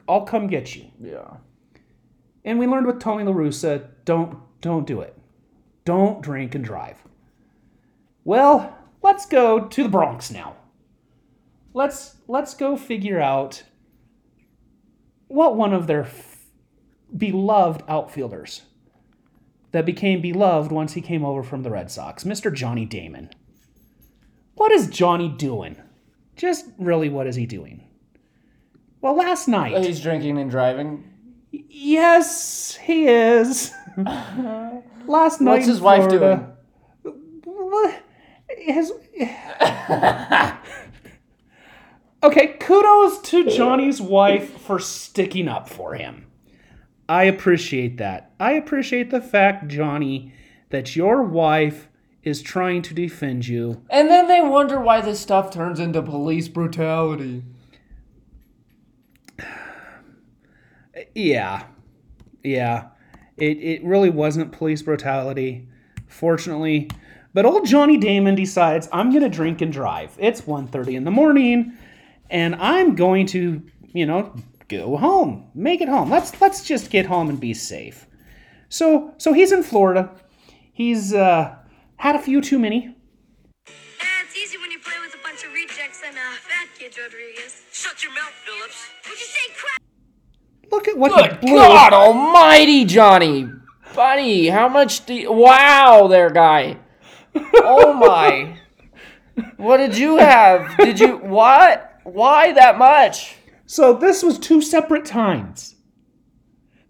I'll 0.08 0.24
come 0.24 0.46
get 0.46 0.74
you. 0.74 0.86
Yeah. 1.00 1.36
And 2.44 2.58
we 2.58 2.66
learned 2.66 2.86
with 2.86 2.98
Tony 3.00 3.24
La 3.24 3.32
Russa, 3.32 3.88
don't 4.04 4.38
don't 4.60 4.86
do 4.86 5.00
it. 5.00 5.16
Don't 5.84 6.22
drink 6.22 6.54
and 6.54 6.64
drive. 6.64 6.98
Well, 8.24 8.76
let's 9.02 9.26
go 9.26 9.66
to 9.66 9.82
the 9.82 9.88
Bronx 9.88 10.30
now. 10.30 10.56
Let's 11.74 12.16
let's 12.26 12.54
go 12.54 12.76
figure 12.76 13.20
out 13.20 13.62
what 15.28 15.56
one 15.56 15.72
of 15.72 15.86
their 15.86 16.02
f- 16.02 16.46
beloved 17.16 17.82
outfielders 17.88 18.62
that 19.72 19.84
became 19.84 20.20
beloved 20.22 20.72
once 20.72 20.94
he 20.94 21.00
came 21.00 21.24
over 21.24 21.42
from 21.42 21.62
the 21.62 21.70
Red 21.70 21.90
Sox, 21.90 22.24
Mr. 22.24 22.52
Johnny 22.52 22.86
Damon. 22.86 23.30
What 24.58 24.72
is 24.72 24.88
Johnny 24.88 25.28
doing? 25.28 25.76
Just 26.34 26.66
really 26.78 27.08
what 27.08 27.26
is 27.28 27.36
he 27.36 27.46
doing? 27.46 27.84
Well, 29.00 29.16
last 29.16 29.46
night 29.46 29.74
oh, 29.76 29.82
He's 29.82 30.00
drinking 30.00 30.36
and 30.36 30.50
driving. 30.50 31.04
Yes, 31.50 32.74
he 32.74 33.06
is. 33.06 33.72
Last 35.06 35.40
night, 35.40 35.52
What's 35.52 35.66
his 35.66 35.80
wife 35.80 36.08
Florida- 36.08 36.56
What? 37.44 38.02
His... 38.50 38.92
okay, 42.22 42.48
kudos 42.60 43.20
to 43.30 43.48
Johnny's 43.48 44.00
wife 44.00 44.60
for 44.60 44.78
sticking 44.78 45.48
up 45.48 45.68
for 45.70 45.94
him. 45.94 46.26
I 47.08 47.24
appreciate 47.24 47.96
that. 47.96 48.32
I 48.38 48.52
appreciate 48.52 49.10
the 49.10 49.22
fact, 49.22 49.68
Johnny, 49.68 50.34
that 50.68 50.94
your 50.94 51.22
wife 51.22 51.87
is 52.28 52.42
trying 52.42 52.82
to 52.82 52.94
defend 52.94 53.48
you. 53.48 53.82
And 53.90 54.08
then 54.08 54.28
they 54.28 54.40
wonder 54.40 54.80
why 54.80 55.00
this 55.00 55.18
stuff 55.20 55.50
turns 55.50 55.80
into 55.80 56.02
police 56.02 56.48
brutality. 56.48 57.44
Yeah. 61.14 61.66
Yeah. 62.42 62.88
It, 63.36 63.58
it 63.58 63.84
really 63.84 64.10
wasn't 64.10 64.50
police 64.50 64.82
brutality, 64.82 65.68
fortunately. 66.08 66.90
But 67.32 67.46
old 67.46 67.66
Johnny 67.66 67.96
Damon 67.96 68.34
decides, 68.34 68.88
I'm 68.92 69.10
going 69.10 69.22
to 69.22 69.28
drink 69.28 69.60
and 69.60 69.72
drive. 69.72 70.16
It's 70.18 70.40
1.30 70.40 70.94
in 70.94 71.04
the 71.04 71.12
morning, 71.12 71.78
and 72.30 72.56
I'm 72.56 72.96
going 72.96 73.26
to, 73.26 73.62
you 73.92 74.06
know, 74.06 74.34
go 74.68 74.96
home. 74.96 75.46
Make 75.54 75.80
it 75.80 75.88
home. 75.88 76.10
Let's 76.10 76.40
let's 76.40 76.62
just 76.62 76.90
get 76.90 77.06
home 77.06 77.28
and 77.28 77.40
be 77.40 77.54
safe. 77.54 78.06
So 78.68 79.14
so 79.18 79.32
he's 79.32 79.52
in 79.52 79.62
Florida. 79.62 80.10
He's 80.72 81.12
uh, 81.12 81.56
had 81.98 82.16
a 82.16 82.18
few 82.18 82.40
too 82.40 82.58
many. 82.58 82.94
Yeah, 83.66 83.72
it's 84.24 84.36
easy 84.36 84.56
when 84.58 84.70
you 84.70 84.78
play 84.78 84.94
with 85.04 85.14
a 85.14 85.22
bunch 85.22 85.44
of 85.44 85.52
rejects 85.52 86.02
and 86.06 86.16
uh, 86.16 86.20
fat 86.20 86.68
kids, 86.78 86.96
Rodriguez. 86.96 87.62
Shut 87.72 88.02
your 88.02 88.12
mouth, 88.12 88.32
Phillips. 88.44 88.86
Would 89.08 89.20
you 89.20 89.26
say 89.26 89.52
crap? 89.54 89.82
Look 90.70 90.88
at 90.88 90.96
what 90.96 91.30
he 91.30 91.36
blew. 91.46 91.56
God 91.56 91.92
Almighty, 91.92 92.84
Johnny, 92.84 93.48
buddy, 93.94 94.48
how 94.48 94.68
much 94.68 95.06
do? 95.06 95.14
You, 95.14 95.32
wow, 95.32 96.06
there, 96.08 96.30
guy. 96.30 96.78
Oh 97.56 97.92
my. 97.92 98.56
What 99.56 99.76
did 99.76 99.96
you 99.96 100.16
have? 100.16 100.76
Did 100.78 100.98
you 100.98 101.18
what? 101.18 102.00
Why 102.02 102.50
that 102.54 102.76
much? 102.76 103.36
So 103.66 103.92
this 103.92 104.20
was 104.20 104.36
two 104.36 104.60
separate 104.60 105.04
times. 105.04 105.76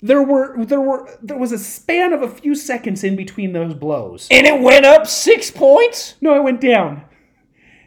There 0.00 0.22
were 0.22 0.64
there 0.64 0.80
were 0.80 1.18
there 1.22 1.36
was 1.36 1.52
a 1.52 1.58
span 1.58 2.12
of 2.12 2.22
a 2.22 2.28
few 2.28 2.54
seconds 2.54 3.02
in 3.02 3.16
between 3.16 3.52
those 3.52 3.74
blows. 3.74 4.28
And 4.30 4.46
it 4.46 4.60
went 4.60 4.84
up 4.84 5.06
six 5.06 5.50
points. 5.50 6.14
No, 6.20 6.36
it 6.36 6.44
went 6.44 6.60
down. 6.60 7.02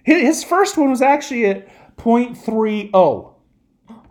His 0.04 0.22
his 0.22 0.44
first 0.44 0.78
one 0.78 0.90
was 0.90 1.02
actually 1.02 1.46
at 1.46 1.68
.30. 1.98 2.90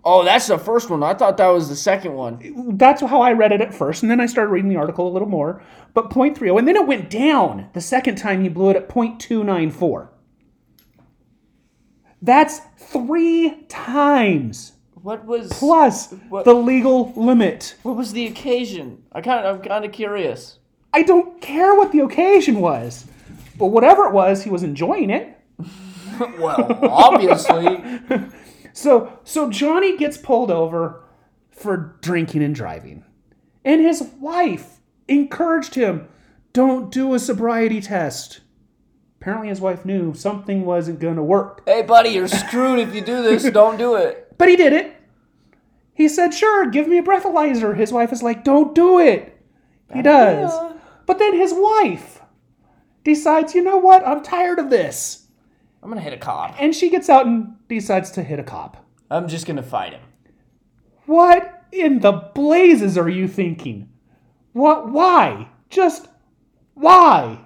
Oh, 0.03 0.25
that's 0.25 0.47
the 0.47 0.57
first 0.57 0.89
one. 0.89 1.03
I 1.03 1.13
thought 1.13 1.37
that 1.37 1.49
was 1.49 1.69
the 1.69 1.77
second 1.77 2.15
one. 2.15 2.79
That's 2.79 3.03
how 3.03 3.21
I 3.21 3.33
read 3.33 3.53
it 3.53 3.61
at 3.61 3.75
first, 3.75 4.03
and 4.03 4.11
then 4.11 4.21
I 4.21 4.27
started 4.27 4.51
reading 4.51 4.71
the 4.71 4.77
article 4.77 5.07
a 5.07 5.13
little 5.13 5.29
more. 5.29 5.63
But 5.93 6.09
.30, 6.09 6.59
and 6.59 6.67
then 6.67 6.77
it 6.77 6.87
went 6.87 7.11
down 7.11 7.69
the 7.75 7.83
second 7.83 8.17
time 8.17 8.43
he 8.43 8.49
blew 8.49 8.71
it 8.71 8.77
at 8.77 8.89
.294. 8.89 10.09
That's 12.23 12.61
three 12.79 13.65
times 13.69 14.73
What 15.03 15.25
was 15.25 15.49
plus 15.53 16.13
What- 16.29 16.45
the 16.45 16.55
legal 16.55 17.13
limit. 17.17 17.75
what 17.83 17.97
was 17.97 18.13
the 18.13 18.27
occasion? 18.27 19.03
I 19.13 19.21
kind 19.21 19.47
of 19.47 19.57
I'm 19.57 19.63
kind 19.63 19.85
of 19.85 19.93
curious. 19.93 20.59
I 20.93 21.03
don't 21.03 21.41
care 21.41 21.75
what 21.75 21.93
the 21.93 22.01
occasion 22.01 22.61
was, 22.61 23.07
but 23.59 23.67
whatever 23.67 24.07
it 24.07 24.13
was, 24.13 24.43
he 24.45 24.51
was 24.51 24.63
enjoying 24.63 25.11
it. 25.11 25.37
Well, 26.39 26.79
obviously. 26.83 28.01
So 28.73 29.19
so 29.25 29.51
Johnny 29.51 29.97
gets 29.97 30.17
pulled 30.17 30.51
over 30.51 31.03
for 31.51 31.97
drinking 32.03 32.43
and 32.45 32.55
driving. 32.55 33.05
And 33.65 33.81
his 33.81 34.01
wife 34.21 34.79
encouraged 35.09 35.75
him, 35.75 36.09
"Don't 36.53 36.91
do 36.93 37.13
a 37.15 37.19
sobriety 37.19 37.81
test." 37.81 38.41
Apparently 39.21 39.49
his 39.49 39.61
wife 39.61 39.85
knew 39.85 40.15
something 40.15 40.65
wasn't 40.65 41.01
going 41.01 41.17
to 41.17 41.23
work. 41.23 41.63
hey, 41.67 41.83
buddy, 41.83 42.11
you're 42.11 42.29
screwed 42.29 42.79
if 42.79 42.95
you 42.95 43.01
do 43.01 43.23
this. 43.23 43.43
Don't 43.51 43.77
do 43.77 43.97
it. 43.97 44.30
But 44.41 44.49
he 44.49 44.57
did 44.57 44.73
it. 44.73 44.97
He 45.93 46.09
said, 46.09 46.33
"Sure, 46.33 46.65
give 46.65 46.89
me 46.89 46.97
a 46.97 47.03
breathalyzer." 47.03 47.77
His 47.77 47.93
wife 47.93 48.11
is 48.11 48.23
like, 48.23 48.43
"Don't 48.43 48.75
do 48.75 48.99
it." 48.99 49.39
He 49.93 50.01
does. 50.01 50.51
But 51.05 51.19
then 51.19 51.35
his 51.37 51.53
wife 51.53 52.23
decides, 53.05 53.55
"You 53.55 53.63
know 53.63 53.77
what? 53.77 54.03
I'm 54.09 54.23
tired 54.23 54.59
of 54.59 54.71
this." 54.71 55.27
I'm 55.83 55.91
gonna 55.91 56.01
hit 56.01 56.15
a 56.15 56.17
cop. 56.17 56.55
And 56.59 56.75
she 56.75 56.89
gets 56.89 57.11
out 57.11 57.27
and 57.27 57.55
decides 57.69 58.11
to 58.13 58.23
hit 58.23 58.39
a 58.39 58.43
cop. 58.43 58.79
I'm 59.11 59.29
just 59.29 59.47
gonna 59.47 59.63
fight 59.63 59.93
him. 59.93 60.01
What 61.05 61.65
in 61.71 62.01
the 62.01 62.13
blazes 62.13 62.97
are 62.97 63.11
you 63.11 63.29
thinking? 63.29 63.91
What? 64.55 64.91
Why? 64.91 65.49
Just 65.69 66.09
why? 66.73 67.41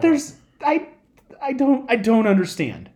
There's 0.00 0.34
I 0.64 0.88
I 1.40 1.52
don't 1.52 1.88
I 1.88 1.94
don't 1.94 2.26
understand. 2.26 2.90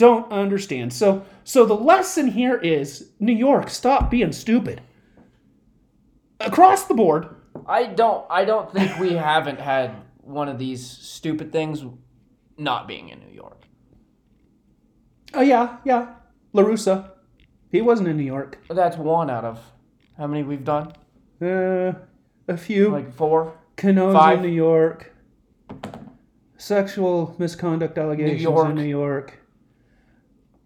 Don't 0.00 0.32
understand. 0.32 0.94
So 0.94 1.26
so 1.44 1.66
the 1.66 1.76
lesson 1.76 2.28
here 2.28 2.56
is 2.56 3.10
New 3.20 3.34
York, 3.34 3.68
stop 3.68 4.10
being 4.10 4.32
stupid. 4.32 4.80
across 6.40 6.84
the 6.84 6.94
board. 6.94 7.28
I 7.66 7.84
don't. 7.84 8.24
I 8.30 8.46
don't 8.46 8.72
think 8.72 8.98
we 8.98 9.12
haven't 9.30 9.60
had 9.60 9.90
one 10.22 10.48
of 10.48 10.58
these 10.58 10.86
stupid 10.86 11.52
things 11.52 11.84
not 12.56 12.88
being 12.88 13.10
in 13.10 13.20
New 13.20 13.34
York. 13.34 13.64
Oh 15.34 15.42
yeah, 15.42 15.76
yeah. 15.84 16.14
La 16.54 16.62
Russa, 16.62 17.10
he 17.70 17.82
wasn't 17.82 18.08
in 18.08 18.16
New 18.16 18.24
York. 18.24 18.58
That's 18.70 18.96
one 18.96 19.28
out 19.28 19.44
of 19.44 19.58
how 20.16 20.28
many 20.28 20.42
we've 20.42 20.64
done? 20.64 20.94
Uh, 21.42 21.92
a 22.48 22.56
few. 22.56 22.88
Like 22.88 23.12
four. 23.12 23.52
Canoes 23.76 24.14
five. 24.14 24.38
in 24.38 24.44
New 24.44 24.56
York. 24.56 25.12
Sexual 26.56 27.36
misconduct 27.38 27.98
allegations 27.98 28.40
York. 28.40 28.70
in 28.70 28.76
New 28.76 28.84
York. 28.84 29.39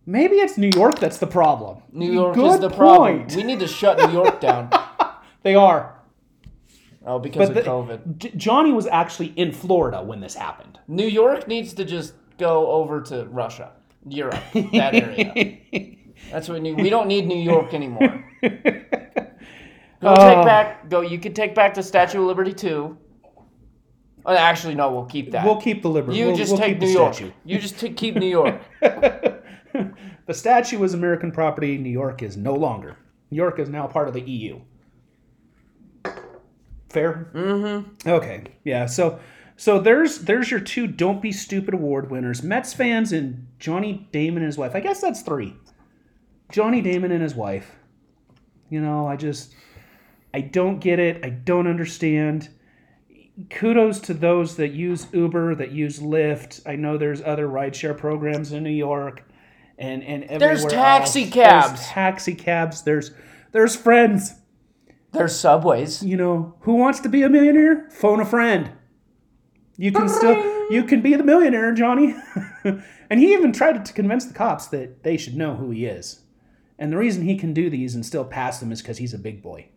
Maybe 0.07 0.37
it's 0.37 0.59
New 0.59 0.71
York 0.75 0.99
that's 0.99 1.19
the 1.19 1.27
problem. 1.27 1.83
New 1.93 2.13
York 2.13 2.35
Good 2.35 2.55
is 2.55 2.61
the 2.61 2.69
problem. 2.71 3.19
point. 3.21 3.37
We 3.37 3.43
need 3.43 3.61
to 3.61 3.69
shut 3.69 3.99
New 3.99 4.13
York 4.13 4.41
down. 4.41 4.71
They 5.43 5.55
are. 5.55 6.01
Oh, 7.05 7.19
because 7.19 7.51
But 7.51 7.59
of 7.59 7.65
the- 7.65 7.71
COVID. 7.71 8.17
J- 8.19 8.33
Johnny 8.35 8.73
was 8.73 8.87
actually 8.87 9.35
in 9.37 9.53
Florida 9.53 10.03
when 10.03 10.21
this 10.21 10.35
happened. 10.35 10.79
New 10.89 11.07
York 11.07 11.47
needs 11.47 11.75
to 11.75 11.85
just 11.85 12.15
go 12.39 12.67
over 12.71 13.03
to 13.03 13.27
Russia, 13.27 13.73
Europe, 14.09 14.41
that 14.73 14.95
area. 14.95 15.59
That's 16.33 16.49
what 16.49 16.55
we 16.55 16.61
need. 16.61 16.81
We 16.81 16.89
don't 16.89 17.09
need 17.09 17.27
New 17.27 17.37
York 17.39 17.75
anymore. 17.75 18.25
Go 18.43 18.49
Oh. 20.03 20.17
take 20.17 20.39
uh. 20.39 20.45
back. 20.45 20.89
Go. 20.89 21.01
You 21.03 21.19
could 21.19 21.37
take 21.37 21.55
back 21.55 21.75
the 21.75 21.83
Statue 21.83 22.21
of 22.21 22.27
Liberty 22.27 22.53
too. 22.55 22.97
Oh, 24.27 24.35
actually, 24.35 24.75
no. 24.75 24.91
We'll 24.93 25.05
keep 25.05 25.31
that. 25.33 25.45
We'll 25.45 25.61
keep 25.61 25.83
the 25.83 25.89
liberty. 25.91 26.17
You 26.19 26.29
we'll, 26.29 26.37
just 26.37 26.53
we'll 26.53 26.61
take 26.61 26.81
the 26.81 26.87
New 26.87 26.93
York. 26.93 27.13
statue. 27.15 27.33
You 27.45 27.59
just 27.59 27.79
t- 27.79 27.91
keep 27.91 28.15
New 28.17 28.27
York. 28.27 28.61
The 30.27 30.35
statue 30.35 30.79
was 30.79 30.95
American 30.95 31.33
property. 31.33 31.77
New 31.77 31.91
York 31.91 32.23
is 32.23 32.37
no 32.37 32.55
longer. 32.55 32.97
New 33.31 33.37
York 33.37 33.59
is 33.59 33.69
now 33.69 33.87
part 33.87 34.09
of 34.09 34.15
the 34.15 34.23
EU. 34.23 34.61
Fair. 36.89 37.31
Mm-hmm. 37.35 38.09
Okay. 38.09 38.45
Yeah. 38.65 38.87
So, 38.87 39.19
so 39.57 39.79
there's 39.79 40.21
there's 40.21 40.51
your 40.51 40.61
two 40.61 40.87
"Don't 40.87 41.21
Be 41.21 41.33
Stupid" 41.33 41.75
award 41.75 42.11
winners: 42.11 42.43
Mets 42.43 42.73
fans 42.73 43.13
and 43.13 43.49
Johnny 43.59 44.09
Damon 44.13 44.39
and 44.39 44.47
his 44.47 44.57
wife. 44.57 44.75
I 44.75 44.81
guess 44.81 45.01
that's 45.01 45.23
three. 45.23 45.55
Johnny 46.53 46.81
Damon 46.81 47.13
and 47.13 47.23
his 47.23 47.35
wife. 47.35 47.73
You 48.71 48.81
know, 48.81 49.07
I 49.07 49.17
just 49.17 49.55
I 50.33 50.41
don't 50.41 50.79
get 50.79 50.99
it. 50.99 51.25
I 51.25 51.31
don't 51.31 51.67
understand. 51.67 52.49
Kudos 53.51 53.99
to 54.01 54.15
those 54.15 54.57
that 54.57 54.73
use 54.73 55.09
Uber, 55.13 55.57
that 55.57 55.73
use 55.73 55.99
Lyft. 55.99 56.63
I 56.67 56.77
know 56.77 56.97
there's 56.97 57.21
other 57.21 57.49
rideshare 57.49 57.99
programs 57.99 58.53
in 58.53 58.63
New 58.63 58.71
York 58.71 59.25
and 59.79 60.03
and 60.03 60.25
everywhere 60.25 60.57
There's 60.57 60.65
taxi 60.67 61.25
else. 61.25 61.33
cabs. 61.33 61.69
There's 61.71 61.89
taxi 61.89 62.35
cabs. 62.35 62.83
There's 62.83 63.11
there's 63.53 63.77
friends. 63.77 64.35
There's 65.13 65.39
subways. 65.39 66.03
You 66.03 66.17
know, 66.17 66.55
who 66.61 66.75
wants 66.75 67.01
to 67.01 67.09
be 67.09 67.23
a 67.23 67.29
millionaire? 67.29 67.89
Phone 67.91 68.21
a 68.21 68.25
friend. 68.25 68.73
You 69.77 69.93
can 69.93 70.09
still 70.09 70.71
you 70.71 70.85
can 70.85 71.01
be 71.01 71.15
the 71.15 71.25
millionaire, 71.25 71.73
Johnny. 71.73 72.15
and 72.65 73.21
he 73.21 73.33
even 73.33 73.53
tried 73.53 73.85
to 73.85 73.93
convince 73.93 74.25
the 74.25 74.35
cops 74.35 74.67
that 74.69 75.03
they 75.03 75.17
should 75.17 75.37
know 75.37 75.57
who 75.57 75.71
he 75.71 75.87
is. 75.87 76.21
And 76.79 76.93
the 76.93 76.97
reason 76.97 77.23
he 77.23 77.37
can 77.37 77.53
do 77.53 77.71
these 77.71 77.95
and 77.95 78.05
still 78.05 78.25
pass 78.25 78.59
them 78.61 78.73
is 78.73 78.83
because 78.83 78.99
he's 78.99 79.15
a 79.15 79.19
big 79.19 79.43
boy. 79.43 79.69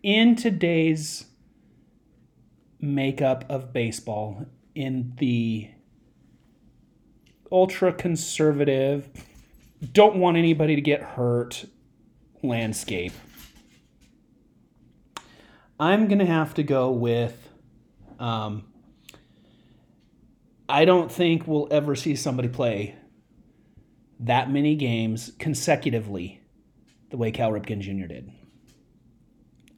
in 0.02 0.36
today's 0.36 1.26
makeup 2.80 3.44
of 3.48 3.72
baseball 3.72 4.46
in 4.76 5.12
the 5.18 5.70
ultra 7.50 7.92
conservative 7.92 9.08
don't 9.92 10.16
want 10.16 10.36
anybody 10.36 10.74
to 10.74 10.80
get 10.80 11.02
hurt 11.02 11.64
landscape 12.42 13.12
i'm 15.78 16.08
going 16.08 16.18
to 16.18 16.26
have 16.26 16.54
to 16.54 16.62
go 16.62 16.90
with 16.90 17.48
um, 18.18 18.64
i 20.68 20.84
don't 20.84 21.10
think 21.12 21.46
we'll 21.46 21.68
ever 21.70 21.94
see 21.94 22.16
somebody 22.16 22.48
play 22.48 22.96
that 24.20 24.50
many 24.50 24.74
games 24.74 25.32
consecutively 25.38 26.40
the 27.10 27.16
way 27.16 27.30
cal 27.30 27.50
ripken 27.50 27.80
jr 27.80 28.06
did 28.06 28.30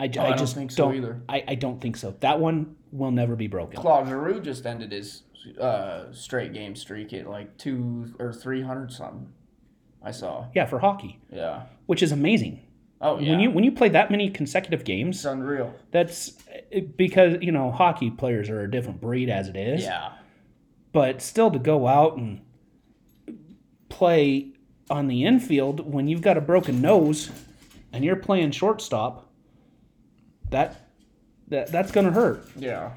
i, 0.01 0.05
Oh, 0.17 0.23
I 0.23 0.27
I 0.27 0.29
don't 0.29 0.39
just 0.39 0.55
think 0.55 0.71
so 0.71 0.85
don't 0.85 0.97
either. 0.97 1.23
I, 1.29 1.45
I 1.49 1.55
don't 1.57 1.81
think 1.81 1.97
so 1.97 2.15
that 2.21 2.39
one 2.39 2.77
will 2.93 3.11
never 3.11 3.35
be 3.35 3.49
broken 3.49 3.81
Claude 3.81 4.07
Giroux 4.07 4.41
just 4.41 4.65
ended 4.65 4.93
his 4.93 5.23
uh, 5.61 6.13
straight 6.13 6.53
game 6.53 6.77
streak 6.77 7.13
at 7.13 7.29
like 7.29 7.57
two 7.59 8.15
or 8.19 8.33
three 8.33 8.63
hundred 8.63 8.93
something. 8.93 9.33
I 10.03 10.11
saw. 10.13 10.47
yeah 10.55 10.65
for 10.67 10.79
hockey 10.79 11.19
Yeah. 11.33 11.63
which 11.87 12.03
is 12.03 12.13
amazing 12.13 12.61
Oh 13.01 13.19
yeah. 13.19 13.31
when 13.31 13.41
you 13.41 13.51
when 13.51 13.65
you 13.65 13.73
play 13.73 13.89
that 13.91 14.11
many 14.11 14.29
consecutive 14.31 14.85
games 14.85 15.17
it's 15.19 15.25
unreal. 15.25 15.75
that's 15.93 16.33
because 16.97 17.37
you 17.41 17.53
know 17.53 17.71
hockey 17.71 18.11
players 18.11 18.49
are 18.51 18.61
a 18.63 18.71
different 18.71 19.01
breed 19.01 19.29
as 19.31 19.49
it 19.49 19.57
is 19.57 19.83
Yeah. 19.85 20.13
but 20.93 21.21
still 21.23 21.51
to 21.51 21.59
go 21.59 21.87
out 21.87 22.17
and 22.17 22.41
play 23.89 24.53
on 24.91 25.07
the 25.09 25.25
infield 25.25 25.91
when 25.93 26.09
you've 26.09 26.23
got 26.23 26.37
a 26.37 26.41
broken 26.41 26.81
nose 26.81 27.31
and 27.93 28.05
you're 28.05 28.17
playing 28.17 28.51
shortstop 28.51 29.31
that 30.51 30.89
that 31.49 31.71
that's 31.73 31.91
going 31.93 32.07
to 32.07 32.13
hurt 32.13 32.47
Yeah. 32.57 32.93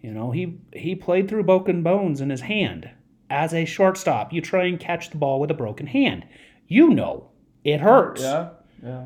you 0.00 0.12
know 0.12 0.30
he 0.30 0.58
he 0.72 0.94
played 0.94 1.28
through 1.28 1.44
broken 1.44 1.82
bones 1.82 2.20
in 2.20 2.30
his 2.30 2.40
hand 2.42 2.90
as 3.30 3.52
a 3.54 3.64
shortstop 3.64 4.32
you 4.32 4.40
try 4.40 4.64
and 4.66 4.78
catch 4.78 5.10
the 5.10 5.16
ball 5.18 5.40
with 5.40 5.50
a 5.50 5.54
broken 5.54 5.86
hand 5.86 6.24
you 6.68 6.90
know 6.90 7.30
it 7.64 7.80
hurts 7.80 8.22
Yeah. 8.22 8.48
Yeah. 8.82 9.04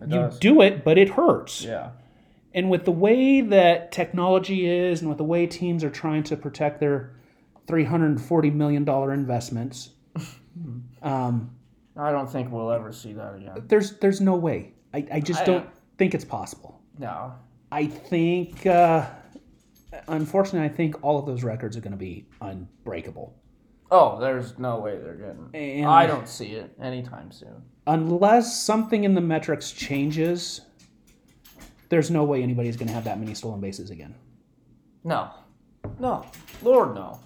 You 0.00 0.06
does. 0.06 0.38
do 0.38 0.60
it 0.62 0.84
but 0.84 0.98
it 0.98 1.10
hurts 1.10 1.64
Yeah. 1.64 1.90
and 2.54 2.68
with 2.70 2.84
the 2.84 2.92
way 2.92 3.40
that 3.40 3.92
technology 3.92 4.66
is 4.66 5.00
and 5.00 5.08
with 5.08 5.18
the 5.18 5.24
way 5.24 5.46
teams 5.46 5.84
are 5.84 5.90
trying 5.90 6.22
to 6.24 6.36
protect 6.36 6.80
their 6.80 7.14
$340 7.68 8.52
million 8.52 8.88
investments, 9.12 9.90
um, 11.02 11.50
I 11.96 12.10
don't 12.10 12.28
think 12.30 12.50
we'll 12.50 12.72
ever 12.72 12.92
see 12.92 13.12
that 13.12 13.34
again. 13.36 13.62
there's 13.68 13.92
there's 13.98 14.20
no 14.20 14.34
way. 14.34 14.72
I, 14.92 15.06
I 15.12 15.20
just 15.20 15.42
I- 15.42 15.44
don't 15.44 15.68
think 15.98 16.14
it's 16.14 16.24
possible. 16.24 16.80
No. 16.98 17.32
I 17.70 17.86
think, 17.86 18.66
uh, 18.66 19.06
unfortunately, 20.08 20.68
I 20.68 20.72
think 20.72 21.02
all 21.02 21.18
of 21.18 21.24
those 21.24 21.42
records 21.42 21.74
are 21.76 21.80
going 21.80 21.92
to 21.92 21.96
be 21.98 22.26
unbreakable. 22.42 23.34
Oh, 23.94 24.18
there's 24.18 24.58
no 24.58 24.78
way 24.78 24.96
they're 24.96 25.14
getting. 25.14 25.50
And- 25.52 25.86
I 25.86 26.06
don't 26.06 26.26
see 26.26 26.52
it 26.52 26.74
anytime 26.80 27.30
soon. 27.30 27.62
Unless 27.86 28.62
something 28.62 29.04
in 29.04 29.14
the 29.14 29.20
metrics 29.20 29.70
changes, 29.70 30.62
there's 31.90 32.10
no 32.10 32.24
way 32.24 32.42
anybody's 32.42 32.76
going 32.76 32.88
to 32.88 32.94
have 32.94 33.04
that 33.04 33.18
many 33.20 33.34
stolen 33.34 33.60
bases 33.60 33.90
again. 33.90 34.14
No. 35.04 35.30
No. 35.98 36.24
Lord, 36.62 36.94
no. 36.94 37.20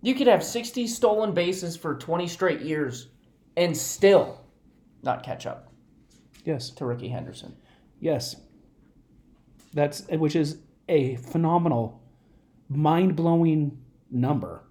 You 0.00 0.14
could 0.14 0.28
have 0.28 0.42
60 0.42 0.86
stolen 0.86 1.34
bases 1.34 1.76
for 1.76 1.94
20 1.94 2.26
straight 2.26 2.60
years 2.62 3.08
and 3.58 3.76
still 3.76 4.40
not 5.02 5.22
catch 5.22 5.46
up 5.46 5.70
Yes. 6.46 6.70
to 6.70 6.86
Rickey 6.86 7.08
Henderson. 7.08 7.54
Yes. 7.98 8.36
That's 9.74 10.06
which 10.08 10.36
is 10.36 10.58
a 10.88 11.16
phenomenal, 11.16 12.00
mind 12.70 13.14
blowing 13.14 13.76
number. 14.10 14.62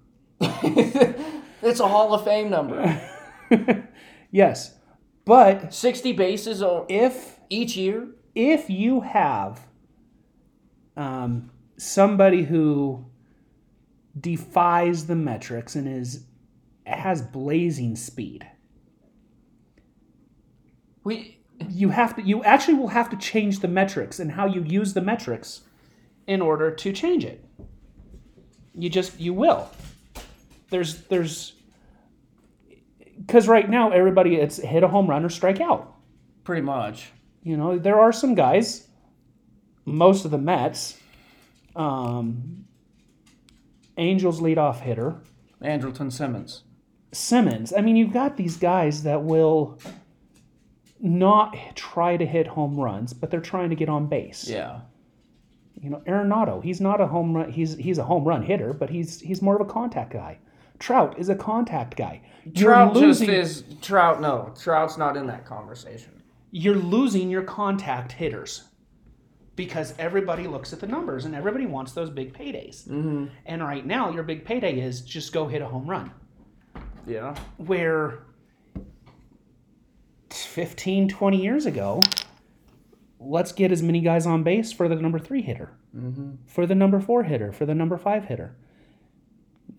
It's 1.62 1.82
a 1.82 1.88
Hall 1.88 2.14
of 2.14 2.24
Fame 2.24 2.50
number. 2.50 3.02
Yes. 4.32 4.76
But 5.26 5.74
60 5.74 6.12
bases 6.14 6.64
if 6.88 7.40
each 7.50 7.76
year. 7.76 8.08
if 8.36 8.70
you 8.70 9.02
have 9.02 9.68
um, 10.96 11.52
somebody 11.78 12.44
who 12.44 13.06
defies 14.20 15.08
the 15.08 15.16
metrics 15.16 15.76
and 15.76 15.88
is 15.88 16.26
has 16.86 17.22
blazing 17.22 17.96
speed, 17.96 18.48
We 21.04 21.40
you 21.70 21.90
have 21.90 22.16
to 22.16 22.22
you 22.22 22.44
actually 22.44 22.76
will 22.76 22.90
have 22.90 23.10
to 23.10 23.18
change 23.18 23.60
the 23.60 23.68
metrics 23.68 24.20
and 24.20 24.32
how 24.32 24.46
you 24.46 24.64
use 24.64 24.94
the 24.94 25.02
metrics 25.02 25.62
in 26.28 26.42
order 26.42 26.72
to 26.72 26.94
change 26.94 27.26
it. 27.26 27.44
You 28.74 28.90
just 28.90 29.20
you 29.20 29.34
will. 29.34 29.70
There's 30.70 31.02
there's 31.08 31.54
because 33.26 33.48
right 33.48 33.70
now 33.70 33.92
everybody 33.92 34.36
it's 34.36 34.58
hit 34.58 34.84
a 34.84 34.88
home 34.88 35.08
run 35.08 35.26
or 35.26 35.30
strike 35.30 35.62
out. 35.62 35.96
pretty 36.44 36.62
much. 36.62 37.12
You 37.44 37.56
know, 37.58 37.78
there 37.78 38.00
are 38.00 38.12
some 38.12 38.36
guys, 38.36 38.88
most 39.86 40.26
of 40.26 40.32
the 40.32 40.38
Mets, 40.38 40.98
um, 41.76 42.66
Angels 43.98 44.42
leadoff 44.42 44.80
hitter, 44.82 45.16
Andrelton 45.62 46.12
Simmons. 46.12 46.64
Simmons. 47.12 47.74
I 47.76 47.82
mean, 47.82 47.96
you've 47.96 48.14
got 48.14 48.38
these 48.38 48.58
guys 48.58 49.04
that 49.04 49.24
will 49.24 49.80
not 51.00 51.56
try 51.76 52.18
to 52.18 52.26
hit 52.26 52.46
home 52.48 52.78
runs, 52.80 53.14
but 53.14 53.32
they're 53.32 53.40
trying 53.40 53.70
to 53.70 53.76
get 53.76 53.90
on 53.90 54.08
base. 54.08 54.48
Yeah. 54.48 54.82
You 55.82 55.90
know, 55.92 56.02
Arenado, 56.06 56.62
he's 56.62 56.82
not 56.82 57.00
a 57.00 57.08
home 57.08 57.34
run. 57.36 57.52
He's 57.52 57.76
he's 57.78 57.98
a 58.00 58.04
home 58.04 58.26
run 58.26 58.44
hitter, 58.44 58.74
but 58.74 58.90
he's 58.90 59.22
he's 59.22 59.42
more 59.42 59.56
of 59.56 59.62
a 59.62 59.72
contact 59.72 60.12
guy. 60.12 60.38
Trout 60.80 61.20
is 61.20 61.30
a 61.30 61.36
contact 61.36 61.96
guy. 61.98 62.22
You're 62.46 62.72
Trout 62.72 62.94
just 62.94 63.04
losing- 63.04 63.30
is 63.30 63.64
Trout. 63.82 64.22
No, 64.22 64.54
Trout's 64.60 64.98
not 64.98 65.18
in 65.18 65.28
that 65.28 65.46
conversation. 65.46 66.12
you're 66.52 66.76
losing 66.76 67.30
your 67.30 67.44
contact 67.44 68.12
hitters 68.14 68.64
because 69.56 69.94
everybody 70.00 70.48
looks 70.48 70.72
at 70.74 70.80
the 70.80 70.88
numbers 70.88 71.26
and 71.26 71.36
everybody 71.36 71.66
wants 71.66 71.92
those 71.92 72.10
big 72.10 72.34
paydays. 72.34 72.88
Mm-hmm. 72.88 73.26
And 73.46 73.62
right 73.62 73.86
now, 73.86 74.10
your 74.10 74.24
big 74.24 74.46
payday 74.46 74.80
is 74.80 75.02
just 75.02 75.32
go 75.34 75.48
hit 75.48 75.62
a 75.62 75.68
home 75.68 75.86
run. 75.88 76.12
Yeah. 77.06 77.36
Where 77.58 78.20
15, 80.30 81.10
20 81.10 81.42
years 81.42 81.66
ago, 81.66 82.04
let's 83.20 83.52
get 83.52 83.72
as 83.72 83.82
many 83.84 84.00
guys 84.02 84.26
on 84.26 84.44
base 84.44 84.72
for 84.72 84.88
the 84.88 84.96
number 84.96 85.20
three 85.20 85.42
hitter, 85.42 85.72
for 86.46 86.66
the 86.66 86.76
number 86.76 87.00
four 87.00 87.24
hitter, 87.24 87.52
for 87.52 87.66
the 87.66 87.76
number 87.76 87.98
five 87.98 88.26
hitter. 88.26 88.56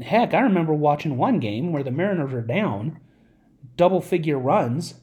Heck, 0.03 0.35
I 0.35 0.41
remember 0.41 0.73
watching 0.73 1.17
one 1.17 1.41
game 1.41 1.73
where 1.73 1.83
the 1.83 1.91
Mariners 1.91 2.33
are 2.33 2.43
down 2.43 2.99
double 3.77 4.01
figure 4.01 4.39
runs 4.39 4.95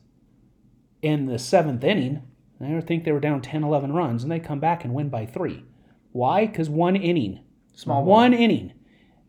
in 1.01 1.25
the 1.25 1.39
seventh 1.39 1.83
inning. 1.83 2.23
I 2.59 2.81
think 2.81 3.03
they 3.03 3.11
were 3.11 3.19
down 3.19 3.41
10, 3.41 3.63
11 3.63 3.93
runs, 3.93 4.23
and 4.23 4.31
they 4.31 4.39
come 4.39 4.59
back 4.59 4.83
and 4.83 4.93
win 4.93 5.09
by 5.09 5.25
three. 5.25 5.63
Why? 6.11 6.47
Because 6.47 6.69
one 6.69 6.95
inning, 6.95 7.41
Small 7.75 8.03
ball. 8.03 8.11
one 8.11 8.33
inning, 8.33 8.73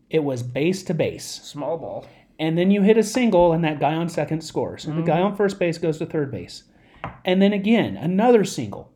it 0.08 0.24
was 0.24 0.42
base 0.42 0.82
to 0.84 0.94
base. 0.94 1.26
Small 1.26 1.76
ball. 1.76 2.06
And 2.38 2.56
then 2.56 2.70
you 2.70 2.82
hit 2.82 2.96
a 2.96 3.02
single, 3.02 3.52
and 3.52 3.62
that 3.64 3.80
guy 3.80 3.94
on 3.94 4.08
second 4.08 4.42
scores. 4.42 4.86
And 4.86 4.94
the 4.94 5.02
mm-hmm. 5.02 5.08
guy 5.08 5.20
on 5.20 5.36
first 5.36 5.58
base 5.58 5.76
goes 5.76 5.98
to 5.98 6.06
third 6.06 6.30
base. 6.30 6.64
And 7.24 7.42
then 7.42 7.52
again, 7.52 7.96
another 7.96 8.44
single. 8.44 8.92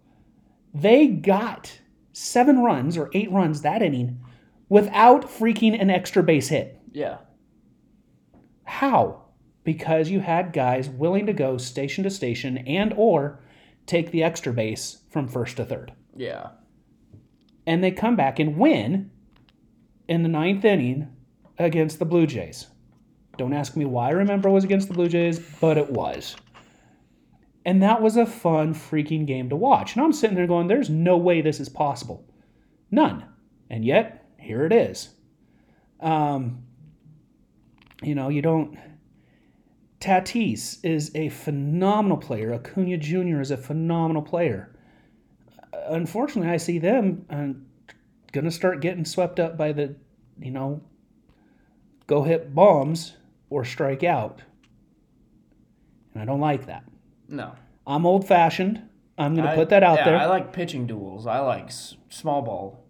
They 0.72 1.08
got 1.08 1.80
seven 2.12 2.60
runs 2.62 2.96
or 2.96 3.10
eight 3.12 3.30
runs 3.30 3.62
that 3.62 3.82
inning 3.82 4.21
without 4.72 5.24
freaking 5.24 5.78
an 5.78 5.90
extra 5.90 6.22
base 6.22 6.48
hit. 6.48 6.80
Yeah. 6.92 7.18
How? 8.64 9.24
Because 9.64 10.08
you 10.08 10.20
had 10.20 10.54
guys 10.54 10.88
willing 10.88 11.26
to 11.26 11.34
go 11.34 11.58
station 11.58 12.04
to 12.04 12.10
station 12.10 12.56
and 12.56 12.94
or 12.96 13.38
take 13.84 14.12
the 14.12 14.22
extra 14.22 14.50
base 14.50 15.02
from 15.10 15.28
first 15.28 15.58
to 15.58 15.66
third. 15.66 15.92
Yeah. 16.16 16.52
And 17.66 17.84
they 17.84 17.90
come 17.90 18.16
back 18.16 18.38
and 18.38 18.56
win 18.56 19.10
in 20.08 20.22
the 20.22 20.30
ninth 20.30 20.64
inning 20.64 21.10
against 21.58 21.98
the 21.98 22.06
Blue 22.06 22.26
Jays. 22.26 22.68
Don't 23.36 23.52
ask 23.52 23.76
me 23.76 23.84
why 23.84 24.08
I 24.08 24.12
remember 24.12 24.48
it 24.48 24.52
was 24.52 24.64
against 24.64 24.88
the 24.88 24.94
Blue 24.94 25.08
Jays, 25.08 25.38
but 25.60 25.76
it 25.76 25.90
was. 25.90 26.34
And 27.66 27.82
that 27.82 28.00
was 28.00 28.16
a 28.16 28.24
fun 28.24 28.72
freaking 28.72 29.26
game 29.26 29.50
to 29.50 29.56
watch. 29.56 29.94
And 29.94 30.02
I'm 30.02 30.14
sitting 30.14 30.34
there 30.34 30.46
going, 30.46 30.66
there's 30.66 30.88
no 30.88 31.18
way 31.18 31.42
this 31.42 31.60
is 31.60 31.68
possible. 31.68 32.26
None. 32.90 33.26
And 33.68 33.84
yet, 33.84 34.21
here 34.42 34.64
it 34.66 34.72
is. 34.72 35.10
Um, 36.00 36.64
you 38.02 38.14
know, 38.14 38.28
you 38.28 38.42
don't. 38.42 38.78
Tatis 40.00 40.78
is 40.82 41.12
a 41.14 41.28
phenomenal 41.28 42.16
player. 42.16 42.52
Acuna 42.52 42.96
Jr. 42.96 43.40
is 43.40 43.52
a 43.52 43.56
phenomenal 43.56 44.22
player. 44.22 44.74
Unfortunately, 45.86 46.50
I 46.50 46.56
see 46.56 46.78
them 46.78 47.24
uh, 47.30 47.92
going 48.32 48.44
to 48.44 48.50
start 48.50 48.80
getting 48.80 49.04
swept 49.04 49.38
up 49.38 49.56
by 49.56 49.70
the, 49.72 49.94
you 50.40 50.50
know, 50.50 50.82
go 52.08 52.24
hit 52.24 52.52
bombs 52.52 53.14
or 53.48 53.64
strike 53.64 54.02
out. 54.02 54.42
And 56.14 56.22
I 56.22 56.26
don't 56.26 56.40
like 56.40 56.66
that. 56.66 56.82
No. 57.28 57.52
I'm 57.86 58.04
old 58.04 58.26
fashioned. 58.26 58.82
I'm 59.16 59.34
going 59.34 59.46
to 59.46 59.52
I- 59.52 59.56
put 59.56 59.68
that 59.68 59.84
out 59.84 59.98
yeah, 59.98 60.04
there. 60.06 60.16
I 60.18 60.26
like 60.26 60.52
pitching 60.52 60.86
duels. 60.88 61.26
I 61.28 61.38
like 61.38 61.66
s- 61.66 61.96
small 62.08 62.42
ball. 62.42 62.84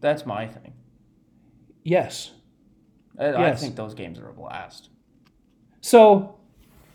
That's 0.00 0.24
my 0.24 0.46
thing. 0.46 0.72
Yes. 1.88 2.32
I, 3.18 3.26
I 3.28 3.48
Yes. 3.48 3.60
think 3.60 3.74
those 3.76 3.94
games 3.94 4.18
are 4.18 4.28
a 4.28 4.32
blast. 4.32 4.90
So, 5.80 6.36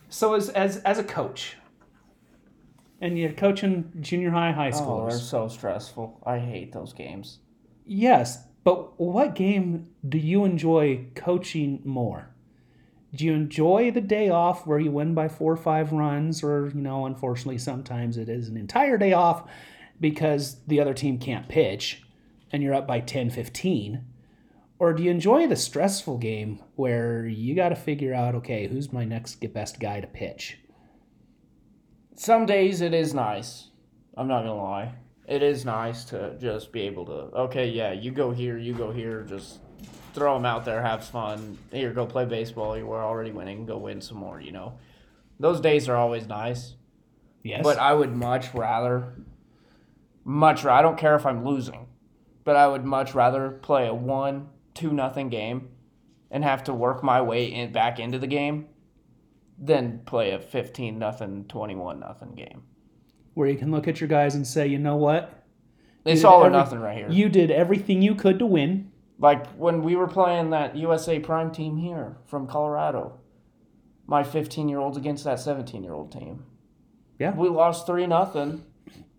so 0.10 0.34
as 0.36 0.50
as 0.50 0.78
as 0.78 1.00
a 1.00 1.04
coach, 1.04 1.58
and 3.02 3.18
you're 3.18 3.32
coaching 3.34 3.92
junior 4.00 4.32
high, 4.32 4.52
high 4.52 4.72
Oh, 4.74 5.08
they're 5.10 5.20
so 5.20 5.48
stressful. 5.48 6.22
I 6.26 6.40
hate 6.40 6.72
those 6.72 6.94
games. 6.94 7.40
yes, 7.86 8.46
but 8.64 9.00
what 9.00 9.36
game 9.36 9.88
do 10.08 10.18
you 10.18 10.46
enjoy 10.46 11.06
coaching 11.16 11.82
more? 11.84 12.30
Do 13.16 13.26
you 13.26 13.34
enjoy 13.34 13.92
the 13.92 14.02
day 14.02 14.30
off 14.30 14.66
where 14.66 14.80
you 14.80 14.92
win 14.92 15.14
by 15.14 15.28
four 15.28 15.52
or 15.54 15.58
five 15.58 15.92
runs, 15.92 16.42
or 16.44 16.68
you 16.74 16.82
know, 16.82 17.06
unfortunately, 17.06 17.58
sometimes 17.58 18.18
it 18.18 18.30
is 18.30 18.48
an 18.48 18.58
entire 18.58 18.98
day 18.98 19.14
off 19.14 19.50
because 20.00 20.62
the 20.68 20.80
other 20.80 20.94
team 20.94 21.20
can't 21.20 21.48
pitch, 21.50 22.04
and 22.52 22.64
you're 22.64 22.74
up 22.74 22.88
by 22.88 23.00
10, 23.02 23.30
15? 23.30 24.06
Or 24.84 24.92
do 24.92 25.02
you 25.02 25.12
enjoy 25.12 25.48
the 25.48 25.56
stressful 25.56 26.18
game 26.18 26.60
where 26.76 27.26
you 27.26 27.56
got 27.56 27.70
to 27.70 27.76
figure 27.76 28.14
out, 28.14 28.36
okay, 28.36 28.68
who's 28.68 28.92
my 28.92 29.06
next 29.06 29.36
best 29.54 29.80
guy 29.80 30.02
to 30.02 30.08
pitch? 30.08 30.58
Some 32.16 32.46
days 32.46 32.82
it 32.82 32.94
is 32.94 33.14
nice. 33.14 33.70
I'm 34.18 34.28
not 34.28 34.42
gonna 34.42 34.62
lie. 34.62 34.96
It 35.26 35.42
is 35.42 35.64
nice 35.64 36.04
to 36.12 36.36
just 36.38 36.74
be 36.74 36.82
able 36.82 37.06
to. 37.06 37.14
Okay, 37.14 37.70
yeah, 37.70 37.94
you 37.94 38.12
go 38.12 38.32
here, 38.32 38.58
you 38.58 38.74
go 38.74 38.92
here. 38.92 39.22
Just 39.22 39.60
throw 40.14 40.34
them 40.34 40.46
out 40.46 40.66
there, 40.66 40.82
have 40.82 41.06
fun. 41.06 41.58
Here, 41.72 41.94
go 41.94 42.06
play 42.06 42.26
baseball. 42.26 42.78
You 42.78 42.86
were 42.86 43.02
already 43.02 43.32
winning. 43.32 43.66
Go 43.66 43.78
win 43.78 44.02
some 44.02 44.18
more. 44.18 44.42
You 44.42 44.52
know, 44.52 44.80
those 45.40 45.62
days 45.62 45.88
are 45.88 45.96
always 45.96 46.28
nice. 46.28 46.74
Yes. 47.42 47.64
But 47.64 47.80
I 47.80 47.94
would 47.94 48.14
much 48.14 48.54
rather, 48.54 49.14
much. 50.26 50.66
ra- 50.66 50.80
I 50.80 50.82
don't 50.82 50.98
care 50.98 51.16
if 51.16 51.26
I'm 51.26 51.46
losing, 51.46 51.88
but 52.44 52.58
I 52.58 52.68
would 52.68 52.84
much 52.84 53.16
rather 53.16 53.50
play 53.50 53.88
a 53.88 53.94
one, 53.94 54.50
two 54.74 54.92
nothing 54.94 55.30
game, 55.30 55.70
and 56.32 56.44
have 56.44 56.64
to 56.66 56.74
work 56.74 57.04
my 57.04 57.22
way 57.22 57.46
in 57.46 57.72
back 57.72 58.00
into 58.00 58.18
the 58.20 58.28
game, 58.28 58.68
than 59.58 60.00
play 60.06 60.32
a 60.32 60.40
fifteen 60.40 60.98
nothing, 61.00 61.46
twenty 61.46 61.76
one 61.76 62.00
nothing 62.00 62.34
game. 62.36 62.64
where 63.36 63.48
you 63.50 63.58
can 63.58 63.72
look 63.72 63.88
at 63.88 64.00
your 64.00 64.08
guys 64.08 64.36
and 64.36 64.46
say, 64.46 64.68
you 64.68 64.78
know 64.78 64.96
what? 64.96 65.44
It's 66.06 66.22
You 66.22 66.28
all 66.30 66.42
or 66.44 66.46
every- 66.48 66.58
nothing 66.58 66.80
right 66.80 66.96
here. 66.98 67.10
You 67.10 67.30
did 67.30 67.50
everything 67.50 68.02
you 68.04 68.14
could 68.14 68.38
to 68.40 68.46
win. 68.46 68.92
like 69.20 69.48
when 69.56 69.82
we 69.84 69.96
were 69.96 70.08
playing 70.08 70.50
that 70.52 70.76
USA 70.76 71.18
Prime 71.20 71.50
team 71.52 71.78
here 71.78 72.18
from 72.26 72.46
Colorado, 72.46 73.20
my 74.06 74.22
15 74.24 74.68
year 74.70 74.80
olds 74.80 74.98
against 74.98 75.24
that 75.24 75.40
17 75.40 75.84
year 75.84 75.94
old 75.94 76.12
team. 76.12 76.44
Yeah. 77.20 77.34
We 77.36 77.48
lost 77.50 77.88
3 77.88 78.06
nothing, 78.06 78.64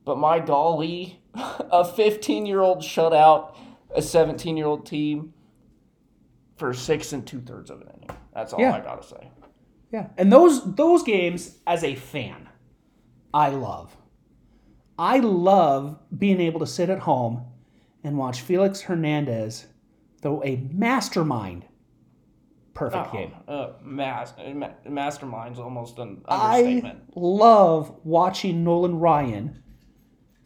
but 0.05 0.19
my 0.19 0.39
golly, 0.41 1.23
a 1.35 1.85
15 1.85 2.45
year 2.47 2.61
old 2.61 2.85
shut 2.85 3.13
out 3.13 3.57
a 3.97 4.03
17 4.03 4.57
year 4.57 4.67
old 4.67 4.85
team 4.87 5.33
for 6.57 6.73
six 6.73 7.13
and 7.13 7.27
two 7.27 7.41
thirds 7.41 7.71
of 7.71 7.81
an 7.81 7.89
inning. 7.97 8.17
That's 8.33 8.53
all 8.53 8.61
Yeah. 8.61 8.75
I 8.75 8.81
gotta 8.81 9.03
say. 9.03 9.31
Yeah. 9.93 10.09
And 10.17 10.33
those 10.33 10.75
those 10.75 11.03
games 11.03 11.59
as 11.67 11.85
a 11.85 11.95
fan, 11.95 12.49
I 13.33 13.51
love. 13.51 13.97
I 14.99 15.19
love 15.19 15.99
being 16.17 16.41
able 16.41 16.61
to 16.61 16.67
sit 16.67 16.89
at 16.91 17.01
home 17.01 17.45
and 18.05 18.17
watch 18.17 18.41
Felix 18.43 18.83
Hernandez 18.83 19.67
throw 20.21 20.43
a 20.45 20.57
mastermind 20.73 21.65
perfect 22.75 23.13
game. 23.13 23.33
Uh, 23.47 23.71
mas- 23.83 24.35
ma- 24.53 24.71
mastermind's 24.89 25.59
almost 25.59 25.99
an 25.99 26.23
understatement. 26.29 26.99
I 27.09 27.21
love 27.21 27.95
watching 28.05 28.65
Nolan 28.65 28.99
Ryan 28.99 29.63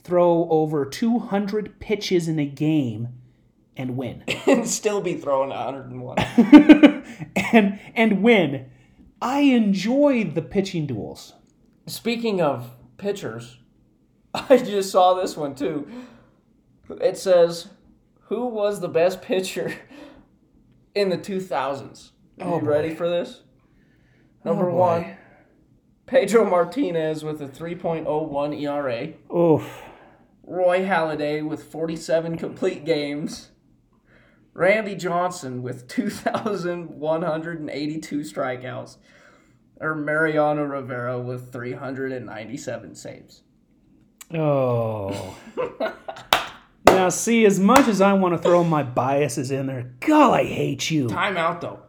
throw 0.05 0.49
over 0.51 0.85
200 0.85 1.81
pitches 1.81 2.29
in 2.29 2.39
a 2.39 2.47
game 2.47 3.09
and 3.79 3.97
win. 3.97 4.25
and 4.47 4.69
still 4.69 5.01
be 5.01 5.15
throwing 5.15 5.49
101. 5.51 6.19
and 7.53 7.81
and 7.95 8.23
win. 8.23 8.67
I 9.23 9.41
enjoy 9.41 10.25
the 10.25 10.43
pitching 10.43 10.87
duels. 10.87 11.33
Speaking 11.87 12.41
of 12.43 12.71
pitchers, 12.99 13.59
I 14.35 14.59
just 14.59 14.91
saw 14.91 15.15
this 15.15 15.37
one 15.37 15.55
too. 15.55 15.89
It 17.01 17.17
says, 17.17 17.69
"Who 18.25 18.47
was 18.47 18.81
the 18.81 18.89
best 18.89 19.23
pitcher 19.23 19.73
in 20.95 21.09
the 21.09 21.19
2000s?" 21.19 22.11
Are 22.41 22.47
Oh, 22.55 22.61
you 22.61 22.67
ready 22.69 22.95
for 22.95 23.09
this? 23.09 23.43
Oh, 24.45 24.51
Number 24.51 24.71
boy. 24.71 24.77
one, 24.77 25.17
Pedro 26.07 26.49
Martinez 26.49 27.25
with 27.25 27.43
a 27.43 27.49
3.01 27.49 28.63
ERA. 28.63 29.09
Oof. 29.37 29.83
Roy 30.45 30.81
Halladay 30.85 31.47
with 31.47 31.65
47 31.65 32.39
complete 32.39 32.85
games. 32.85 33.51
Randy 34.59 34.95
Johnson 34.97 35.63
with 35.63 35.87
2,182 35.89 38.21
strikeouts. 38.21 38.97
Or 39.81 39.95
Mariano 39.95 40.65
Rivera 40.65 41.21
with 41.21 41.53
397 41.53 42.97
saves. 42.97 43.43
Oh. 44.35 45.37
now, 46.87 47.09
see, 47.09 47.47
as 47.47 47.61
much 47.61 47.87
as 47.87 48.01
I 48.01 48.15
want 48.15 48.35
to 48.35 48.43
throw 48.43 48.65
my 48.65 48.83
biases 48.83 49.53
in 49.53 49.69
there, 49.69 49.93
God, 50.01 50.33
I 50.33 50.43
hate 50.43 50.91
you. 50.91 51.09
Time 51.09 51.37
out 51.37 51.61
though. 51.61 51.85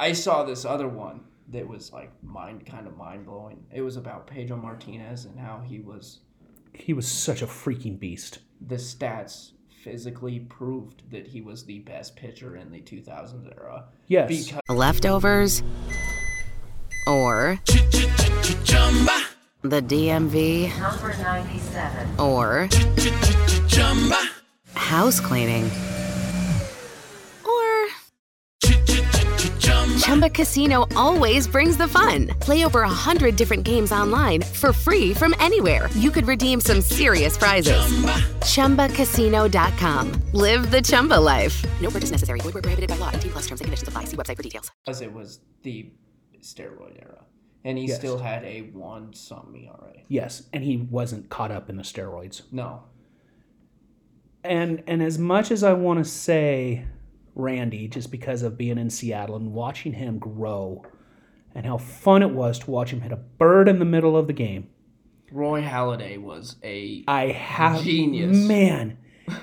I 0.00 0.12
saw 0.12 0.42
this 0.42 0.64
other 0.64 0.88
one 0.88 1.20
that 1.50 1.68
was 1.68 1.92
like 1.92 2.10
mind 2.22 2.64
kind 2.64 2.86
of 2.86 2.96
mind 2.96 3.26
blowing. 3.26 3.66
It 3.70 3.82
was 3.82 3.98
about 3.98 4.26
Pedro 4.26 4.56
Martinez 4.56 5.26
and 5.26 5.38
how 5.38 5.62
he 5.62 5.80
was 5.80 6.20
He 6.72 6.94
was 6.94 7.06
such 7.06 7.42
a 7.42 7.46
freaking 7.46 7.98
beast. 7.98 8.38
the 8.66 8.76
stats 8.76 9.50
physically 9.84 10.40
proved 10.40 11.02
that 11.10 11.26
he 11.26 11.42
was 11.42 11.64
the 11.64 11.80
best 11.80 12.16
pitcher 12.16 12.56
in 12.56 12.72
the 12.72 12.80
2000s 12.80 13.46
era. 13.54 13.84
Yes. 14.08 14.28
Because 14.28 14.60
Leftovers? 14.70 15.62
Or 17.06 17.60
the 19.60 19.82
DMV? 19.82 20.78
Number 20.80 21.14
97. 21.22 22.18
Or 22.18 22.68
house 24.74 25.20
cleaning? 25.20 25.70
Chumba 30.24 30.34
Casino 30.36 30.86
always 30.96 31.46
brings 31.46 31.76
the 31.76 31.86
fun. 31.86 32.28
Play 32.40 32.64
over 32.64 32.80
a 32.80 32.88
hundred 32.88 33.36
different 33.36 33.62
games 33.62 33.92
online 33.92 34.40
for 34.40 34.72
free 34.72 35.12
from 35.12 35.34
anywhere. 35.38 35.90
You 35.96 36.10
could 36.10 36.24
redeem 36.26 36.62
some 36.62 36.80
serious 36.80 37.36
prizes. 37.36 37.76
Chumba. 38.46 38.88
ChumbaCasino.com. 38.88 40.12
Live 40.32 40.70
the 40.70 40.80
Chumba 40.80 41.20
life. 41.20 41.62
No 41.82 41.90
purchase 41.90 42.10
necessary. 42.10 42.40
Void 42.40 42.54
where 42.54 42.62
prohibited 42.62 42.88
by 42.88 42.96
law. 42.96 43.10
18 43.10 43.32
plus 43.32 43.46
terms 43.48 43.60
and 43.60 43.66
conditions 43.66 43.86
apply. 43.86 44.04
See 44.04 44.16
website 44.16 44.36
for 44.38 44.42
details. 44.42 44.70
As 44.86 45.02
it 45.02 45.12
was 45.12 45.40
the 45.62 45.92
steroid 46.40 46.96
era. 47.02 47.24
And 47.62 47.76
he 47.76 47.84
Yes. 47.88 47.98
still 47.98 48.16
had 48.16 48.44
a 48.44 48.70
one 48.72 49.12
something 49.12 49.64
ERA. 49.66 50.04
Yes, 50.08 50.44
and 50.54 50.64
he 50.64 50.78
wasn't 50.78 51.28
caught 51.28 51.50
up 51.50 51.68
in 51.68 51.76
the 51.76 51.82
steroids. 51.82 52.40
No. 52.50 52.84
And 54.42 54.82
and 54.86 55.02
as 55.02 55.18
much 55.18 55.50
as 55.50 55.62
I 55.62 55.74
want 55.74 55.98
to 56.02 56.10
say 56.10 56.86
Randy, 57.34 57.88
just 57.88 58.10
because 58.10 58.42
of 58.42 58.56
being 58.56 58.78
in 58.78 58.90
Seattle 58.90 59.36
and 59.36 59.52
watching 59.52 59.92
him 59.94 60.18
grow, 60.18 60.84
and 61.54 61.66
how 61.66 61.78
fun 61.78 62.22
it 62.22 62.30
was 62.30 62.58
to 62.60 62.70
watch 62.70 62.90
him 62.90 63.00
hit 63.00 63.12
a 63.12 63.16
bird 63.16 63.68
in 63.68 63.78
the 63.78 63.84
middle 63.84 64.16
of 64.16 64.26
the 64.26 64.32
game, 64.32 64.68
Roy 65.32 65.62
Halladay 65.62 66.20
was 66.20 66.56
a 66.62 67.02
I 67.08 67.28
have 67.28 67.82
Genius. 67.82 68.36
man. 68.36 68.98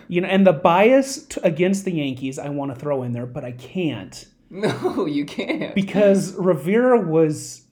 You 0.08 0.22
know, 0.22 0.28
and 0.28 0.46
the 0.46 0.54
bias 0.54 1.26
t- 1.26 1.42
against 1.44 1.86
the 1.86 1.92
Yankees, 1.92 2.38
I 2.38 2.50
want 2.50 2.72
to 2.74 2.80
throw 2.80 3.02
in 3.04 3.14
there, 3.14 3.26
but 3.26 3.44
I 3.44 3.52
can't 3.54 4.26
No, 4.52 5.06
you 5.06 5.26
can't. 5.26 5.74
because 5.76 6.34
Rivera 6.36 7.00
was 7.02 7.64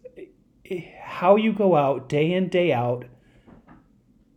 how 1.03 1.35
you 1.35 1.53
go 1.53 1.75
out 1.75 2.09
day 2.09 2.33
in 2.33 2.49
day 2.49 2.71
out 2.73 3.05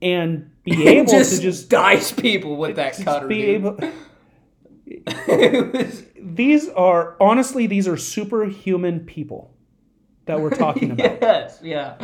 and 0.01 0.51
be 0.65 0.87
able 0.89 1.11
just, 1.13 1.37
to 1.37 1.41
just 1.43 1.69
dice 1.69 2.13
people 2.13 2.57
with 2.57 2.77
that 2.77 2.97
cutter. 2.99 3.27
be 3.27 3.43
dude. 3.43 3.49
able. 3.55 3.79
Was- 5.29 6.05
These 6.23 6.69
are 6.71 7.17
honestly, 7.21 7.67
these 7.67 7.87
are 7.89 7.97
superhuman 7.97 9.01
people 9.01 9.53
that 10.27 10.41
we're 10.41 10.51
talking 10.51 10.91
about. 10.93 11.19
yes, 11.21 11.59
yeah. 11.63 11.97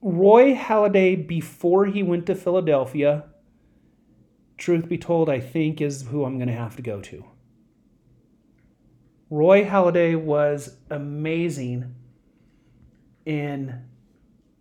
Roy 0.00 0.54
Halladay, 0.54 1.26
before 1.26 1.86
he 1.86 2.02
went 2.02 2.26
to 2.26 2.34
Philadelphia, 2.34 3.24
truth 4.56 4.88
be 4.88 4.98
told, 4.98 5.28
I 5.28 5.40
think 5.40 5.80
is 5.80 6.02
who 6.08 6.24
I'm 6.24 6.38
going 6.38 6.48
to 6.48 6.54
have 6.54 6.76
to 6.76 6.82
go 6.82 7.00
to. 7.02 7.24
Roy 9.30 9.64
Halladay 9.64 10.20
was 10.20 10.76
amazing 10.90 11.94
in 13.24 13.80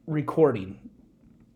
recording 0.07 0.77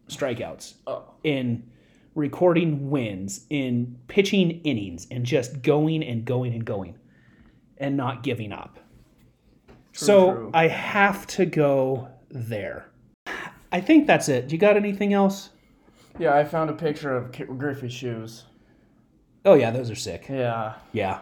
strikeouts, 0.09 0.75
Oh. 0.87 1.03
in 1.23 1.69
recording 2.15 2.89
wins, 2.89 3.45
in 3.49 3.99
pitching 4.07 4.61
innings, 4.61 5.05
and 5.11 5.25
just 5.25 5.61
going 5.61 6.03
and 6.03 6.25
going 6.25 6.53
and 6.53 6.65
going 6.65 6.97
and 7.77 7.97
not 7.97 8.23
giving 8.23 8.51
up. 8.51 8.79
so 9.91 10.33
true. 10.33 10.51
I 10.53 10.67
have 10.67 11.27
to 11.27 11.45
go 11.45 12.09
there. 12.29 12.89
I 13.71 13.81
think 13.81 14.07
that's 14.07 14.29
it. 14.29 14.47
Do 14.47 14.55
you 14.55 14.59
got 14.59 14.77
anything 14.77 15.13
else? 15.13 15.49
Yeah, 16.17 16.33
I 16.33 16.45
found 16.45 16.69
a 16.69 16.73
picture 16.73 17.15
of 17.15 17.31
Griffey's 17.57 17.93
shoes. 17.93 18.45
Oh 19.43 19.53
yeah, 19.53 19.71
those 19.71 19.91
are 19.91 19.95
sick. 19.95 20.27
Yeah. 20.29 20.75
Yeah. 20.93 21.19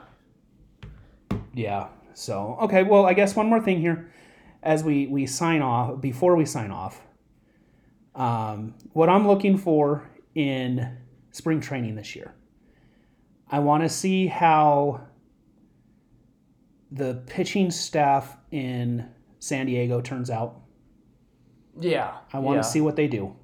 Yeah. 1.54 1.88
So 2.14 2.58
okay, 2.62 2.84
well 2.84 3.06
I 3.06 3.14
guess 3.14 3.36
one 3.36 3.48
more 3.48 3.60
thing 3.60 3.82
here, 3.82 4.12
as 4.62 4.84
we 4.84 5.08
we 5.08 5.26
sign 5.26 5.62
off. 5.62 6.00
Before 6.00 6.36
we 6.36 6.46
sign 6.46 6.70
off, 6.70 7.02
um, 8.14 8.76
what 8.94 9.10
I'm 9.10 9.28
looking 9.28 9.58
for 9.58 10.08
in 10.36 10.98
spring 11.32 11.60
training 11.60 11.96
this 11.96 12.16
year, 12.16 12.34
I 13.50 13.60
want 13.60 13.84
to 13.84 13.90
see 13.90 14.28
how 14.28 15.02
the 16.92 17.22
pitching 17.26 17.72
staff 17.72 18.38
in 18.52 19.10
San 19.40 19.66
Diego 19.66 20.02
turns 20.02 20.30
out. 20.30 20.62
Yeah. 21.80 22.18
I 22.32 22.40
want 22.40 22.58
yeah. 22.58 22.62
to 22.62 22.68
see 22.68 22.82
what 22.82 22.96
they 22.96 23.08
do. 23.08 23.36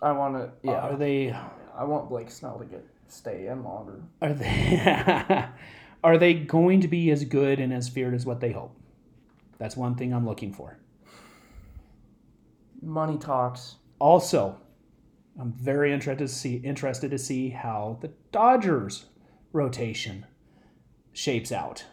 I 0.00 0.12
want 0.12 0.34
to. 0.36 0.50
Yeah. 0.62 0.80
Are 0.80 0.96
they 0.96 1.34
I 1.76 1.84
want 1.84 2.08
Blake 2.08 2.30
Snell 2.30 2.58
to 2.58 2.64
get 2.64 2.84
stay 3.08 3.46
in 3.46 3.64
longer. 3.64 4.02
are 4.20 4.34
they 4.34 5.44
are 6.04 6.18
they 6.18 6.34
going 6.34 6.80
to 6.80 6.88
be 6.88 7.10
as 7.10 7.24
good 7.24 7.58
and 7.60 7.72
as 7.72 7.88
feared 7.88 8.14
as 8.14 8.26
what 8.26 8.40
they 8.40 8.52
hope? 8.52 8.76
That's 9.58 9.76
one 9.76 9.94
thing 9.94 10.12
I'm 10.12 10.26
looking 10.26 10.52
for. 10.52 10.78
Money 12.80 13.18
talks. 13.18 13.76
Also, 13.98 14.60
I'm 15.38 15.52
very 15.52 15.92
interested 15.92 16.26
to 16.26 16.32
see 16.32 16.56
interested 16.56 17.10
to 17.12 17.18
see 17.18 17.50
how 17.50 17.98
the 18.00 18.10
Dodgers 18.32 19.06
rotation 19.52 20.26
shapes 21.12 21.52
out. 21.52 21.84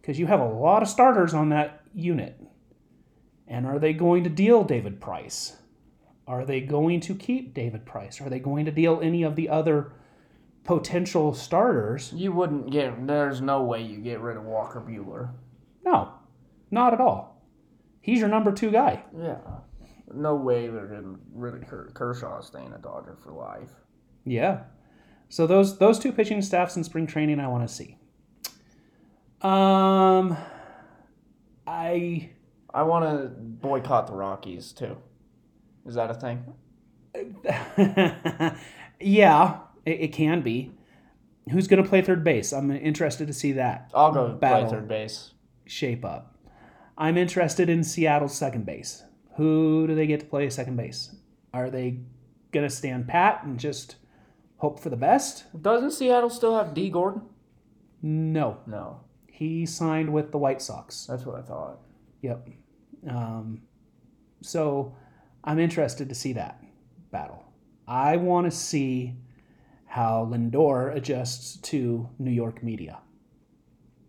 Because 0.00 0.18
you 0.18 0.26
have 0.26 0.40
a 0.40 0.48
lot 0.48 0.82
of 0.82 0.88
starters 0.88 1.34
on 1.34 1.48
that 1.48 1.82
unit. 1.94 2.40
And 3.48 3.66
are 3.66 3.78
they 3.78 3.92
going 3.92 4.24
to 4.24 4.30
deal 4.30 4.64
David 4.64 5.00
Price? 5.00 5.56
Are 6.26 6.44
they 6.44 6.60
going 6.60 7.00
to 7.00 7.14
keep 7.14 7.52
David 7.52 7.84
Price? 7.84 8.20
Are 8.20 8.30
they 8.30 8.38
going 8.38 8.64
to 8.64 8.70
deal 8.70 9.00
any 9.02 9.22
of 9.22 9.36
the 9.36 9.48
other 9.48 9.92
potential 10.64 11.34
starters? 11.34 12.12
You 12.14 12.32
wouldn't 12.32 12.70
get. 12.70 13.06
There's 13.06 13.40
no 13.40 13.62
way 13.62 13.82
you 13.82 13.98
get 13.98 14.20
rid 14.20 14.36
of 14.36 14.44
Walker 14.44 14.80
Buehler. 14.80 15.30
No, 15.84 16.12
not 16.70 16.94
at 16.94 17.00
all. 17.00 17.42
He's 18.00 18.20
your 18.20 18.28
number 18.28 18.52
two 18.52 18.70
guy. 18.70 19.02
Yeah. 19.16 19.38
No 20.12 20.34
way 20.36 20.68
they're 20.68 20.86
getting 20.86 21.18
rid 21.32 21.54
of 21.54 21.66
Ker- 21.68 21.90
Kershaw 21.94 22.40
staying 22.40 22.72
a 22.72 22.78
Dodger 22.78 23.16
for 23.22 23.32
life. 23.32 23.70
Yeah. 24.24 24.64
So 25.28 25.46
those 25.46 25.78
those 25.78 25.98
two 25.98 26.12
pitching 26.12 26.42
staffs 26.42 26.76
in 26.76 26.84
spring 26.84 27.06
training 27.06 27.40
I 27.40 27.48
want 27.48 27.66
to 27.68 27.74
see. 27.74 27.96
Um 29.40 30.36
I 31.66 32.30
I 32.72 32.82
want 32.82 33.04
to 33.04 33.28
boycott 33.38 34.06
the 34.06 34.14
Rockies 34.14 34.72
too. 34.72 34.96
Is 35.86 35.94
that 35.94 36.10
a 36.10 36.14
thing? 36.14 36.44
yeah, 39.00 39.58
it, 39.86 40.00
it 40.00 40.12
can 40.12 40.40
be. 40.40 40.72
Who's 41.50 41.68
going 41.68 41.82
to 41.82 41.88
play 41.88 42.00
third 42.02 42.24
base? 42.24 42.52
I'm 42.52 42.70
interested 42.70 43.26
to 43.26 43.32
see 43.34 43.52
that 43.52 43.90
I'll 43.94 44.12
go 44.12 44.32
Battle. 44.32 44.62
play 44.62 44.70
third 44.78 44.88
base. 44.88 45.32
shape 45.66 46.04
up. 46.04 46.36
I'm 46.96 47.16
interested 47.18 47.68
in 47.68 47.84
Seattle's 47.84 48.34
second 48.36 48.64
base. 48.66 49.04
Who 49.36 49.86
do 49.86 49.94
they 49.94 50.06
get 50.06 50.20
to 50.20 50.26
play 50.26 50.48
second 50.50 50.76
base? 50.76 51.14
Are 51.52 51.70
they 51.70 52.00
gonna 52.52 52.70
stand 52.70 53.08
pat 53.08 53.42
and 53.44 53.58
just 53.58 53.96
hope 54.58 54.78
for 54.80 54.90
the 54.90 54.96
best? 54.96 55.44
Doesn't 55.60 55.90
Seattle 55.92 56.30
still 56.30 56.56
have 56.56 56.74
Dee 56.74 56.90
Gordon? 56.90 57.22
No, 58.02 58.58
No, 58.66 59.00
he 59.26 59.64
signed 59.66 60.12
with 60.12 60.30
the 60.30 60.38
White 60.38 60.60
Sox. 60.62 61.06
that's 61.06 61.24
what 61.26 61.36
I 61.36 61.42
thought. 61.42 61.78
Yep. 62.22 62.48
Um, 63.08 63.62
so 64.42 64.94
I'm 65.42 65.58
interested 65.58 66.08
to 66.08 66.14
see 66.14 66.32
that 66.34 66.62
battle. 67.10 67.42
I 67.88 68.16
want 68.16 68.44
to 68.46 68.50
see 68.50 69.14
how 69.86 70.26
Lindor 70.30 70.94
adjusts 70.94 71.56
to 71.62 72.08
New 72.18 72.30
York 72.30 72.62
media. 72.62 72.98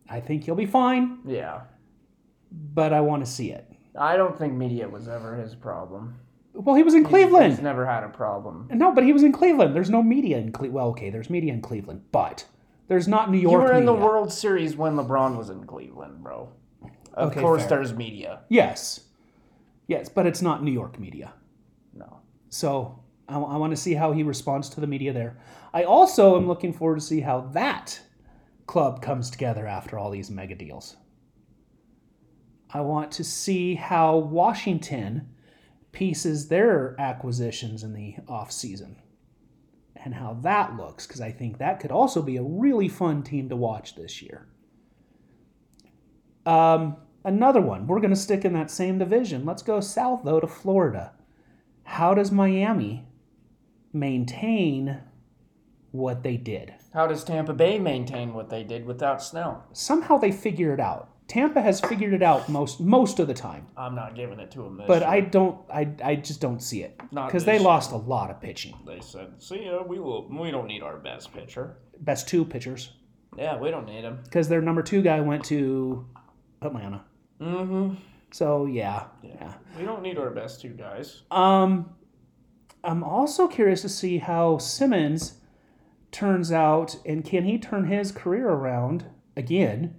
I 0.09 0.19
think 0.19 0.43
he'll 0.43 0.55
be 0.55 0.65
fine, 0.65 1.19
Yeah, 1.26 1.61
but 2.51 2.93
I 2.93 3.01
want 3.01 3.26
to 3.26 3.32
see 3.32 3.51
it. 3.51 3.69
I 3.97 4.17
don't 4.17 4.37
think 4.37 4.53
media 4.53 4.87
was 4.87 5.07
ever 5.07 5.35
his 5.35 5.55
problem. 5.55 6.15
Well, 6.53 6.75
he 6.75 6.83
was 6.83 6.93
in 6.93 7.01
He's 7.03 7.09
Cleveland. 7.09 7.53
He's 7.53 7.61
never 7.61 7.85
had 7.85 8.03
a 8.03 8.09
problem. 8.09 8.69
No, 8.71 8.93
but 8.93 9.03
he 9.03 9.11
was 9.13 9.23
in 9.23 9.31
Cleveland. 9.31 9.75
There's 9.75 9.89
no 9.89 10.01
media 10.01 10.37
in 10.37 10.51
Cleveland. 10.51 10.73
Well, 10.75 10.87
okay, 10.89 11.09
there's 11.09 11.29
media 11.29 11.53
in 11.53 11.61
Cleveland, 11.61 12.03
but 12.11 12.45
there's 12.87 13.07
not 13.07 13.29
New 13.29 13.37
York 13.37 13.51
You 13.51 13.59
were 13.59 13.73
in 13.73 13.85
the 13.85 13.91
media. 13.93 14.05
World 14.07 14.31
Series 14.31 14.77
when 14.77 14.95
LeBron 14.95 15.37
was 15.37 15.49
in 15.49 15.65
Cleveland, 15.65 16.23
bro. 16.23 16.49
Of 17.13 17.31
Okay, 17.31 17.41
course, 17.41 17.61
fair. 17.61 17.69
there's 17.69 17.93
media. 17.93 18.41
Yes. 18.49 19.01
Yes, 19.87 20.07
but 20.09 20.25
it's 20.25 20.41
not 20.41 20.63
New 20.63 20.71
York 20.71 20.99
media. 20.99 21.33
No. 21.93 22.19
So 22.49 22.99
I, 23.27 23.37
want 23.37 23.71
to 23.71 23.77
see 23.77 23.93
how 23.93 24.11
he 24.11 24.23
responds 24.23 24.69
to 24.69 24.81
the 24.81 24.87
media 24.87 25.13
there. 25.13 25.37
I 25.73 25.83
also 25.83 26.37
am 26.37 26.47
looking 26.47 26.73
forward 26.73 26.95
to 26.95 27.05
see 27.05 27.19
how 27.21 27.41
that 27.53 27.99
club 28.65 29.01
comes 29.01 29.29
together 29.29 29.67
after 29.67 29.97
all 29.99 30.09
these 30.09 30.31
mega 30.31 30.55
deals. 30.55 30.95
I 32.76 32.82
want 32.82 33.13
to 33.13 33.23
see 33.23 33.76
how 33.76 34.17
Washington 34.17 35.30
pieces 35.93 36.49
their 36.49 36.93
acquisitions 36.99 37.84
in 37.84 37.93
the 37.93 38.17
off 38.28 38.51
season 38.51 38.97
and 39.95 40.13
how 40.13 40.34
that 40.41 40.76
looks 40.76 41.07
because 41.07 41.21
I 41.21 41.32
think 41.32 41.57
that 41.57 41.80
could 41.80 41.93
also 41.93 42.21
be 42.21 42.36
a 42.36 42.43
really 42.43 42.89
fun 42.89 43.23
team 43.23 43.47
to 43.47 43.55
watch 43.55 43.95
this 43.95 44.21
year. 44.21 44.49
Um, 46.45 46.97
another 47.23 47.61
one. 47.61 47.88
We're 47.88 48.01
going 48.01 48.09
to 48.09 48.15
stick 48.17 48.43
in 48.43 48.51
that 48.55 48.69
same 48.69 48.97
division. 48.97 49.45
Let's 49.45 49.63
go 49.63 49.80
south 49.80 50.26
though 50.26 50.41
to 50.41 50.47
Florida. 50.47 51.13
How 51.84 52.13
does 52.13 52.30
Miami 52.30 53.07
maintain 53.93 54.99
what 55.91 56.23
they 56.23 56.36
did? 56.36 56.73
How 56.93 57.07
does 57.07 57.23
Tampa 57.23 57.53
Bay 57.53 57.80
maintain 57.80 58.34
what 58.34 58.49
they 58.49 58.65
did 58.65 58.86
without 58.86 59.23
Snell? 59.23 59.63
Somehow 59.71 60.17
they 60.17 60.34
figure 60.34 60.73
it 60.73 60.82
out. 60.82 61.14
Tampa 61.28 61.61
has 61.61 61.82
figured 61.82 62.13
it 62.13 62.21
out 62.21 62.47
most 62.49 62.80
most 62.80 63.19
of 63.19 63.28
the 63.28 63.34
time, 63.34 63.67
I'm 63.76 63.95
not 63.95 64.15
giving 64.15 64.39
it 64.39 64.51
to 64.51 64.59
them 64.63 64.78
this 64.78 64.88
but 64.88 65.01
year. 65.01 65.09
I 65.09 65.19
don't. 65.21 65.59
I, 65.73 65.89
I 66.03 66.15
just 66.15 66.39
don't 66.39 66.61
see 66.61 66.84
it 66.84 66.99
Not 67.11 67.28
because 67.28 67.45
they 67.45 67.57
lost 67.57 67.91
a 67.91 67.97
lot 67.97 68.30
of 68.30 68.39
pitching. 68.39 68.78
They 68.86 68.99
said, 68.99 69.41
"See, 69.41 69.65
ya, 69.65 69.82
we 69.82 69.99
will. 69.99 70.30
We 70.30 70.51
don't 70.51 70.67
need 70.67 70.84
our 70.84 70.97
best 70.97 71.34
pitcher. 71.34 71.78
Best 71.99 72.28
two 72.28 72.45
pitchers 72.45 72.91
Yeah, 73.38 73.57
we 73.57 73.71
don't 73.71 73.88
need 73.88 74.03
him." 74.03 74.19
because 74.23 74.47
their 74.49 74.61
number 74.61 74.84
two 74.84 75.01
guy 75.01 75.19
went 75.21 75.43
to 75.45 76.07
Atlanta. 76.61 77.03
Mm-hmm. 77.41 77.95
So 78.32 78.67
yeah, 78.67 79.05
yeah. 79.23 79.53
We 79.80 79.86
don't 79.86 80.03
need 80.03 80.19
our 80.19 80.30
best 80.30 80.61
two 80.61 80.69
guys. 80.69 81.23
Um, 81.32 81.95
I'm 82.84 83.03
also 83.03 83.47
curious 83.47 83.82
to 83.82 83.89
see 83.89 84.19
how 84.19 84.59
Simmons 84.59 85.39
turns 86.11 86.51
out, 86.51 86.97
and 87.03 87.26
can 87.26 87.45
he 87.45 87.57
turn 87.57 87.88
his 87.88 88.11
career 88.11 88.47
around 88.47 89.05
again 89.36 89.95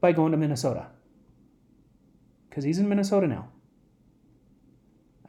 by 0.00 0.12
going 0.12 0.32
to 0.32 0.38
Minnesota? 0.38 0.88
Because 2.48 2.64
he's 2.64 2.78
in 2.78 2.88
Minnesota 2.88 3.26
now. 3.26 3.48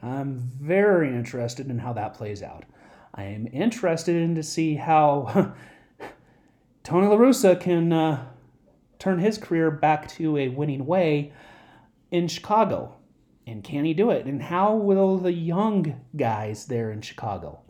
I'm 0.01 0.51
very 0.59 1.09
interested 1.09 1.69
in 1.69 1.79
how 1.79 1.93
that 1.93 2.13
plays 2.13 2.41
out. 2.41 2.63
I 3.13 3.23
am 3.23 3.47
interested 3.51 4.15
in 4.15 4.35
to 4.35 4.43
see 4.43 4.75
how 4.75 5.53
Tony 6.83 7.07
La 7.07 7.17
Russa 7.17 7.59
can 7.59 7.91
uh, 7.91 8.25
turn 8.97 9.19
his 9.19 9.37
career 9.37 9.71
back 9.71 10.07
to 10.09 10.37
a 10.37 10.49
winning 10.49 10.85
way 10.85 11.33
in 12.11 12.27
Chicago. 12.27 12.95
And 13.45 13.63
can 13.63 13.83
he 13.83 13.93
do 13.93 14.11
it? 14.11 14.25
And 14.25 14.43
how 14.43 14.75
will 14.75 15.17
the 15.17 15.33
young 15.33 16.01
guys 16.15 16.65
there 16.65 16.91
in 16.91 17.01
Chicago 17.01 17.61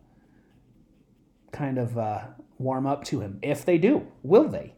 kind 1.51 1.77
of 1.77 1.97
uh, 1.97 2.25
warm 2.57 2.85
up 2.85 3.05
to 3.05 3.21
him? 3.21 3.39
If 3.41 3.65
they 3.65 3.77
do, 3.77 4.05
will 4.21 4.49
they? 4.49 4.73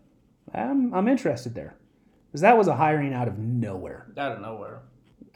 I'm, 0.53 0.93
I'm 0.93 1.07
interested 1.07 1.55
there. 1.55 1.75
Because 2.31 2.41
that 2.41 2.57
was 2.57 2.69
a 2.69 2.75
hiring 2.75 3.13
out 3.13 3.27
of 3.27 3.37
nowhere. 3.37 4.07
Out 4.17 4.31
of 4.31 4.41
nowhere. 4.41 4.83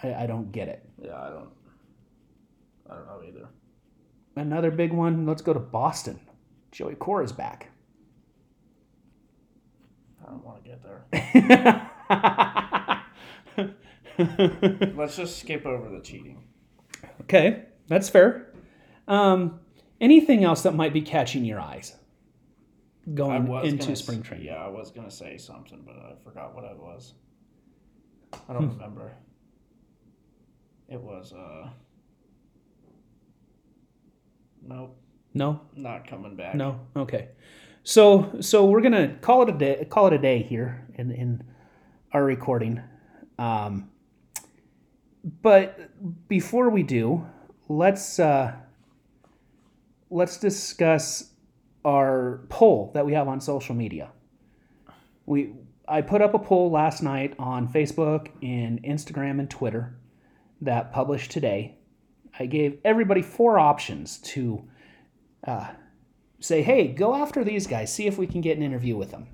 I, 0.01 0.13
I 0.13 0.25
don't 0.27 0.49
get 0.53 0.69
it. 0.69 0.87
Yeah, 1.03 1.19
I 1.21 1.29
don't. 1.29 1.49
I 2.89 2.95
don't 2.95 3.05
know 3.05 3.21
either. 3.27 3.49
Another 4.37 4.71
big 4.71 4.93
one, 4.93 5.25
let's 5.25 5.41
go 5.41 5.51
to 5.53 5.59
Boston. 5.59 6.21
Joey 6.71 6.95
Cora's 6.95 7.33
back. 7.33 7.69
I 10.25 10.29
don't 10.29 10.43
want 10.43 10.63
to 10.63 10.69
get 10.69 10.81
there. 10.83 11.91
Let's 14.95 15.17
just 15.17 15.39
skip 15.39 15.65
over 15.65 15.89
the 15.89 16.01
cheating. 16.01 16.43
Okay, 17.21 17.63
that's 17.87 18.09
fair. 18.09 18.47
Um, 19.07 19.59
anything 20.01 20.43
else 20.43 20.63
that 20.63 20.73
might 20.73 20.93
be 20.93 21.01
catching 21.01 21.45
your 21.45 21.59
eyes 21.59 21.95
going 23.13 23.47
into 23.65 23.77
gonna 23.85 23.95
spring 23.95 24.21
training? 24.23 24.47
Yeah, 24.47 24.55
I 24.55 24.67
was 24.67 24.91
gonna 24.91 25.11
say 25.11 25.37
something, 25.37 25.83
but 25.85 25.95
I 25.95 26.13
forgot 26.23 26.55
what 26.55 26.63
it 26.65 26.77
was. 26.77 27.13
I 28.49 28.53
don't 28.53 28.63
Hmm. 28.69 28.73
remember. 28.77 29.13
It 30.89 31.01
was 31.01 31.33
uh. 31.33 31.69
Nope, 34.67 34.97
No, 35.33 35.61
not 35.75 36.07
coming 36.07 36.35
back. 36.35 36.55
no. 36.55 36.79
Okay. 36.95 37.29
So 37.83 38.37
so 38.41 38.65
we're 38.65 38.81
gonna 38.81 39.15
call 39.21 39.43
it 39.43 39.49
a 39.49 39.57
day. 39.57 39.85
Call 39.89 40.07
it 40.07 40.13
a 40.13 40.17
day 40.17 40.41
here 40.41 40.87
in 40.95 41.11
in 41.11 41.43
our 42.13 42.23
recording. 42.23 42.81
Um, 43.37 43.91
but 45.43 45.91
before 46.27 46.69
we 46.69 46.81
do, 46.81 47.27
let's 47.69 48.19
uh, 48.19 48.55
let's 50.09 50.37
discuss 50.39 51.31
our 51.85 52.41
poll 52.49 52.91
that 52.95 53.05
we 53.05 53.13
have 53.13 53.29
on 53.29 53.39
social 53.39 53.75
media. 53.75 54.09
We 55.25 55.53
I 55.87 56.01
put 56.01 56.21
up 56.21 56.33
a 56.33 56.39
poll 56.39 56.71
last 56.71 57.03
night 57.03 57.35
on 57.37 57.71
Facebook 57.71 58.29
and 58.41 58.81
Instagram 58.83 59.39
and 59.39 59.49
Twitter 59.49 59.95
that 60.61 60.91
published 60.91 61.31
today. 61.31 61.77
I 62.39 62.47
gave 62.47 62.79
everybody 62.83 63.21
four 63.21 63.59
options 63.59 64.17
to 64.19 64.67
uh, 65.45 65.69
say, 66.39 66.63
hey, 66.63 66.87
go 66.87 67.15
after 67.15 67.43
these 67.43 67.67
guys, 67.67 67.93
see 67.93 68.07
if 68.07 68.17
we 68.17 68.25
can 68.25 68.41
get 68.41 68.57
an 68.57 68.63
interview 68.63 68.97
with 68.97 69.11
them. 69.11 69.27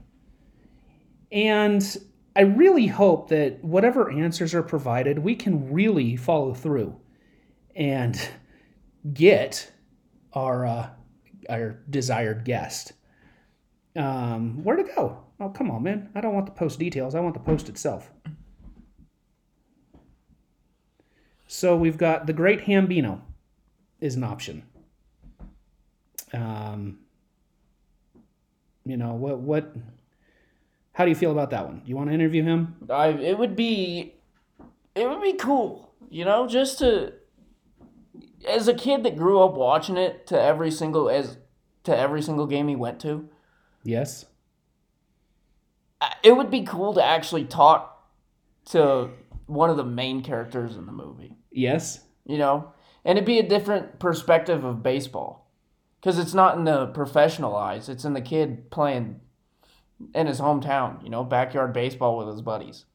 And 1.31 1.97
I 2.35 2.41
really 2.41 2.87
hope 2.87 3.29
that 3.29 3.63
whatever 3.63 4.11
answers 4.11 4.53
are 4.53 4.63
provided, 4.63 5.19
we 5.19 5.35
can 5.35 5.71
really 5.71 6.17
follow 6.17 6.53
through 6.53 6.99
and 7.75 8.19
get 9.13 9.71
our 10.33 10.65
uh, 10.65 10.89
our 11.51 11.77
desired 11.89 12.45
guest. 12.45 12.93
Um, 13.95 14.63
where 14.63 14.77
to 14.77 14.83
go? 14.83 15.23
Oh, 15.39 15.49
come 15.49 15.69
on, 15.69 15.83
man! 15.83 16.09
I 16.15 16.21
don't 16.21 16.33
want 16.33 16.45
the 16.45 16.51
post 16.53 16.79
details. 16.79 17.13
I 17.13 17.19
want 17.19 17.33
the 17.33 17.41
post 17.41 17.67
itself. 17.67 18.09
So 21.47 21.75
we've 21.75 21.97
got 21.97 22.27
the 22.27 22.33
Great 22.33 22.61
Hambino 22.61 23.21
is 23.99 24.15
an 24.15 24.23
option. 24.23 24.63
Um, 26.33 26.99
you 28.85 28.95
know 28.95 29.13
what? 29.15 29.39
What? 29.39 29.75
How 30.93 31.03
do 31.03 31.09
you 31.09 31.15
feel 31.15 31.31
about 31.31 31.49
that 31.49 31.65
one? 31.65 31.79
Do 31.79 31.89
You 31.89 31.97
want 31.97 32.09
to 32.09 32.13
interview 32.13 32.43
him? 32.43 32.75
I 32.89 33.09
it 33.09 33.37
would 33.37 33.55
be 33.55 34.15
it 34.95 35.09
would 35.09 35.21
be 35.21 35.33
cool, 35.33 35.93
you 36.09 36.23
know, 36.23 36.47
just 36.47 36.79
to 36.79 37.13
as 38.47 38.67
a 38.67 38.73
kid 38.73 39.03
that 39.03 39.17
grew 39.17 39.41
up 39.41 39.53
watching 39.53 39.97
it 39.97 40.27
to 40.27 40.41
every 40.41 40.71
single 40.71 41.09
as 41.09 41.37
to 41.84 41.97
every 41.97 42.21
single 42.21 42.47
game 42.47 42.67
he 42.67 42.75
went 42.75 42.99
to. 43.01 43.27
Yes. 43.84 44.25
It 46.23 46.36
would 46.36 46.49
be 46.51 46.63
cool 46.63 46.93
to 46.93 47.03
actually 47.03 47.45
talk 47.45 48.07
to 48.65 49.09
one 49.45 49.69
of 49.69 49.77
the 49.77 49.84
main 49.84 50.21
characters 50.23 50.75
in 50.75 50.86
the 50.86 50.91
movie, 50.91 51.36
Yes. 51.51 52.01
you 52.25 52.38
know? 52.38 52.73
And 53.03 53.17
it'd 53.17 53.25
be 53.25 53.39
a 53.39 53.47
different 53.47 53.99
perspective 53.99 54.63
of 54.63 54.84
baseball. 54.84 55.51
Cuz 56.01 56.17
it's 56.17 56.34
not 56.34 56.57
in 56.57 56.63
the 56.63 56.88
professional 56.88 57.55
eyes, 57.55 57.89
it's 57.89 58.05
in 58.05 58.13
the 58.13 58.21
kid 58.21 58.71
playing 58.71 59.19
in 60.15 60.25
his 60.27 60.39
hometown, 60.39 61.03
you 61.03 61.09
know, 61.09 61.23
backyard 61.23 61.73
baseball 61.73 62.17
with 62.17 62.27
his 62.27 62.41
buddies. 62.41 62.86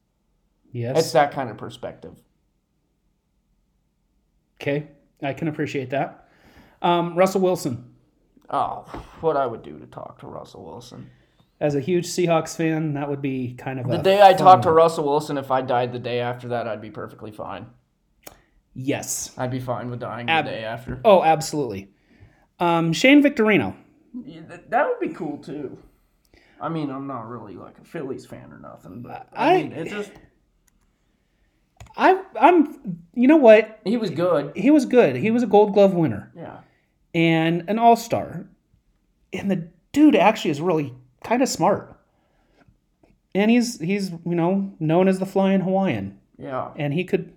Yes. 0.73 0.97
It's 0.99 1.11
that 1.13 1.31
kind 1.31 1.49
of 1.49 1.57
perspective. 1.57 2.21
Okay, 4.59 4.87
I 5.21 5.33
can 5.33 5.47
appreciate 5.47 5.91
that. 5.91 6.27
Um, 6.81 7.15
Russell 7.17 7.41
Wilson, 7.41 7.93
Oh, 8.49 8.85
what 9.21 9.35
I 9.37 9.45
would 9.45 9.61
do 9.63 9.77
to 9.79 9.85
talk 9.87 10.19
to 10.19 10.27
Russell 10.27 10.63
Wilson. 10.65 11.09
as 11.59 11.75
a 11.75 11.79
huge 11.81 12.05
Seahawks 12.07 12.55
fan, 12.55 12.93
that 12.93 13.09
would 13.09 13.21
be 13.21 13.53
kind 13.57 13.79
of 13.79 13.87
The 13.87 13.97
day 13.97 14.21
I 14.21 14.33
talked 14.33 14.63
to. 14.63 14.71
Russell 14.71 15.05
Wilson, 15.05 15.37
if 15.37 15.51
I 15.51 15.61
died 15.61 15.91
the 15.91 15.99
day 15.99 16.19
after 16.19 16.47
that, 16.49 16.67
I'd 16.67 16.81
be 16.81 16.91
perfectly 16.91 17.31
fine. 17.31 17.65
Yes. 18.73 19.33
I'd 19.37 19.51
be 19.51 19.59
fine 19.59 19.89
with 19.89 19.99
dying 19.99 20.29
Ab- 20.29 20.45
the 20.45 20.51
day 20.51 20.63
after. 20.63 21.01
Oh, 21.03 21.23
absolutely. 21.23 21.89
Um, 22.59 22.93
Shane 22.93 23.21
Victorino. 23.23 23.75
Yeah, 24.23 24.41
that, 24.47 24.69
that 24.69 24.87
would 24.87 24.99
be 24.99 25.13
cool 25.13 25.39
too. 25.39 25.77
I 26.61 26.69
mean, 26.69 26.89
I'm 26.89 27.05
not 27.07 27.27
really 27.27 27.55
like 27.55 27.77
a 27.79 27.83
Phillies 27.83 28.25
fan 28.25 28.51
or 28.51 28.59
nothing, 28.59 29.01
but 29.01 29.27
I, 29.33 29.53
I- 29.55 29.57
mean, 29.63 29.71
it 29.73 29.89
just 29.89 30.11
I 31.95 32.21
I'm 32.39 32.99
you 33.15 33.27
know 33.27 33.37
what? 33.37 33.79
he 33.83 33.97
was 33.97 34.09
good. 34.11 34.53
He 34.55 34.69
was 34.71 34.85
good. 34.85 35.15
He 35.15 35.31
was 35.31 35.43
a 35.43 35.47
Gold 35.47 35.73
Glove 35.73 35.93
winner 35.93 36.31
Yeah, 36.35 36.59
and 37.17 37.63
an 37.67 37.79
All 37.79 37.95
Star, 37.95 38.47
and 39.33 39.49
the 39.49 39.67
dude 39.91 40.15
actually 40.15 40.51
is 40.51 40.61
really 40.61 40.93
kind 41.23 41.41
of 41.41 41.49
smart. 41.49 41.99
And 43.33 43.49
he's 43.49 43.79
he's 43.79 44.11
you 44.11 44.35
know 44.35 44.71
known 44.79 45.07
as 45.07 45.17
the 45.17 45.25
Flying 45.25 45.61
Hawaiian, 45.61 46.19
yeah. 46.37 46.69
and 46.75 46.93
he 46.93 47.03
could 47.03 47.33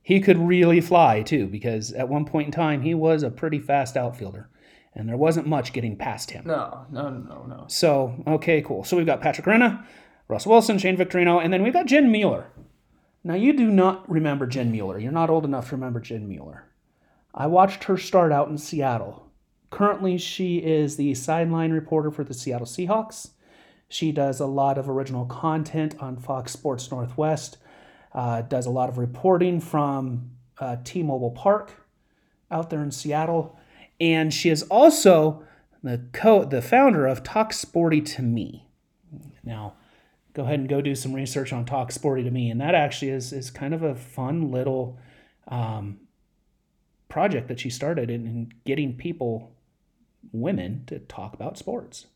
he 0.00 0.20
could 0.20 0.38
really 0.38 0.80
fly 0.80 1.22
too 1.22 1.46
because 1.46 1.92
at 1.92 2.08
one 2.08 2.24
point 2.24 2.46
in 2.46 2.52
time 2.52 2.80
he 2.80 2.94
was 2.94 3.22
a 3.22 3.30
pretty 3.30 3.58
fast 3.58 3.98
outfielder, 3.98 4.48
and 4.94 5.06
there 5.06 5.18
wasn't 5.18 5.46
much 5.46 5.74
getting 5.74 5.94
past 5.94 6.30
him. 6.30 6.44
No, 6.46 6.86
no, 6.90 7.10
no, 7.10 7.44
no. 7.46 7.64
So, 7.68 8.24
okay, 8.26 8.62
cool. 8.62 8.82
So 8.82 8.96
we've 8.96 9.04
got 9.04 9.20
Patrick 9.20 9.46
Renna, 9.46 9.84
Russ 10.26 10.46
Wilson, 10.46 10.78
Shane 10.78 10.96
Victorino, 10.96 11.38
and 11.38 11.52
then 11.52 11.62
we've 11.62 11.74
got 11.74 11.84
Jen 11.84 12.10
Mueller. 12.10 12.46
Now, 13.24 13.34
you 13.34 13.52
do 13.52 13.70
not 13.70 14.08
remember 14.10 14.46
Jen 14.46 14.72
Mueller. 14.72 14.98
You're 14.98 15.12
not 15.12 15.28
old 15.28 15.44
enough 15.44 15.68
to 15.68 15.76
remember 15.76 16.00
Jen 16.00 16.28
Mueller. 16.28 16.67
I 17.38 17.46
watched 17.46 17.84
her 17.84 17.96
start 17.96 18.32
out 18.32 18.48
in 18.48 18.58
Seattle. 18.58 19.30
Currently, 19.70 20.18
she 20.18 20.56
is 20.56 20.96
the 20.96 21.14
sideline 21.14 21.70
reporter 21.70 22.10
for 22.10 22.24
the 22.24 22.34
Seattle 22.34 22.66
Seahawks. 22.66 23.30
She 23.88 24.10
does 24.10 24.40
a 24.40 24.46
lot 24.46 24.76
of 24.76 24.90
original 24.90 25.24
content 25.24 25.94
on 26.00 26.16
Fox 26.16 26.52
Sports 26.52 26.90
Northwest, 26.90 27.58
uh, 28.12 28.42
does 28.42 28.66
a 28.66 28.70
lot 28.70 28.88
of 28.88 28.98
reporting 28.98 29.60
from 29.60 30.32
uh, 30.58 30.78
T 30.82 31.04
Mobile 31.04 31.30
Park 31.30 31.86
out 32.50 32.70
there 32.70 32.82
in 32.82 32.90
Seattle. 32.90 33.56
And 34.00 34.34
she 34.34 34.50
is 34.50 34.64
also 34.64 35.44
the 35.84 36.06
co 36.12 36.44
the 36.44 36.60
founder 36.60 37.06
of 37.06 37.22
Talk 37.22 37.52
Sporty 37.52 38.00
to 38.00 38.22
Me. 38.22 38.66
Now, 39.44 39.74
go 40.34 40.42
ahead 40.42 40.58
and 40.58 40.68
go 40.68 40.80
do 40.80 40.96
some 40.96 41.14
research 41.14 41.52
on 41.52 41.64
Talk 41.64 41.92
Sporty 41.92 42.24
to 42.24 42.32
Me, 42.32 42.50
and 42.50 42.60
that 42.60 42.74
actually 42.74 43.12
is 43.12 43.32
is 43.32 43.48
kind 43.52 43.74
of 43.74 43.84
a 43.84 43.94
fun 43.94 44.50
little 44.50 44.98
um, 45.46 46.00
project 47.08 47.48
that 47.48 47.60
she 47.60 47.70
started 47.70 48.10
in, 48.10 48.26
in 48.26 48.52
getting 48.64 48.96
people, 48.96 49.52
women, 50.32 50.84
to 50.86 50.98
talk 50.98 51.34
about 51.34 51.58
sports. 51.58 52.06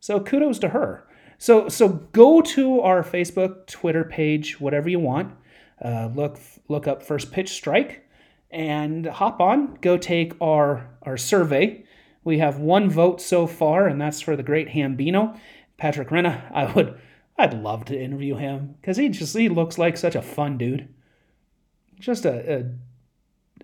So 0.00 0.20
kudos 0.20 0.58
to 0.60 0.70
her. 0.70 1.06
So 1.38 1.68
so 1.68 1.88
go 1.88 2.42
to 2.42 2.80
our 2.80 3.02
Facebook, 3.02 3.66
Twitter 3.66 4.04
page, 4.04 4.60
whatever 4.60 4.88
you 4.88 5.00
want. 5.00 5.34
Uh, 5.82 6.10
look 6.14 6.38
look 6.68 6.86
up 6.86 7.02
First 7.02 7.32
Pitch 7.32 7.50
Strike 7.50 8.06
and 8.50 9.06
hop 9.06 9.40
on. 9.40 9.78
Go 9.80 9.96
take 9.96 10.34
our 10.40 10.90
our 11.02 11.16
survey. 11.16 11.84
We 12.24 12.38
have 12.38 12.58
one 12.58 12.90
vote 12.90 13.20
so 13.20 13.46
far, 13.46 13.86
and 13.86 13.98
that's 14.00 14.20
for 14.20 14.36
the 14.36 14.42
great 14.42 14.68
Hambino, 14.68 15.38
Patrick 15.78 16.08
Renna. 16.08 16.50
I 16.52 16.70
would 16.72 17.00
I'd 17.38 17.54
love 17.54 17.86
to 17.86 17.98
interview 17.98 18.36
him 18.36 18.74
because 18.80 18.98
he 18.98 19.08
just 19.08 19.36
he 19.36 19.48
looks 19.48 19.78
like 19.78 19.96
such 19.96 20.14
a 20.14 20.22
fun 20.22 20.58
dude. 20.58 20.88
Just 21.98 22.26
a 22.26 22.58
a, 22.58 22.64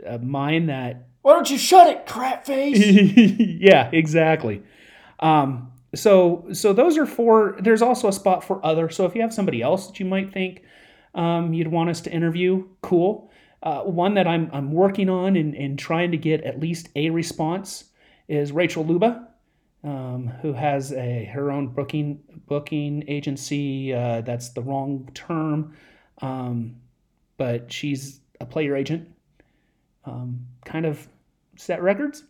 a 0.04 0.18
mind 0.18 0.68
that 0.68 1.08
Why 1.22 1.34
don't 1.34 1.50
you 1.50 1.58
shut 1.58 1.88
it, 1.88 2.06
crap 2.06 2.46
face? 2.46 2.78
yeah, 3.38 3.90
exactly. 3.92 4.62
Um, 5.20 5.72
so 5.94 6.46
so 6.52 6.72
those 6.72 6.98
are 6.98 7.06
four. 7.06 7.56
There's 7.60 7.82
also 7.82 8.08
a 8.08 8.12
spot 8.12 8.44
for 8.44 8.64
other. 8.64 8.90
So 8.90 9.06
if 9.06 9.14
you 9.14 9.22
have 9.22 9.32
somebody 9.32 9.62
else 9.62 9.86
that 9.86 10.00
you 10.00 10.06
might 10.06 10.32
think 10.32 10.62
um, 11.14 11.54
you'd 11.54 11.68
want 11.68 11.90
us 11.90 12.00
to 12.02 12.12
interview, 12.12 12.68
cool. 12.82 13.30
Uh, 13.62 13.80
one 13.80 14.14
that 14.14 14.26
I'm 14.26 14.50
I'm 14.52 14.72
working 14.72 15.08
on 15.08 15.36
and, 15.36 15.54
and 15.54 15.78
trying 15.78 16.10
to 16.12 16.18
get 16.18 16.42
at 16.42 16.60
least 16.60 16.88
a 16.94 17.10
response 17.10 17.84
is 18.28 18.52
Rachel 18.52 18.84
Luba, 18.84 19.28
um, 19.82 20.30
who 20.42 20.52
has 20.52 20.92
a 20.92 21.24
her 21.24 21.50
own 21.50 21.68
booking 21.68 22.20
booking 22.46 23.04
agency. 23.08 23.92
Uh, 23.94 24.20
that's 24.20 24.50
the 24.50 24.60
wrong 24.60 25.08
term, 25.14 25.74
um, 26.20 26.76
but 27.38 27.72
she's 27.72 28.20
a 28.40 28.46
player 28.46 28.76
agent. 28.76 29.08
Um, 30.06 30.46
kind 30.64 30.86
of 30.86 31.06
set 31.56 31.82
records 31.82 32.24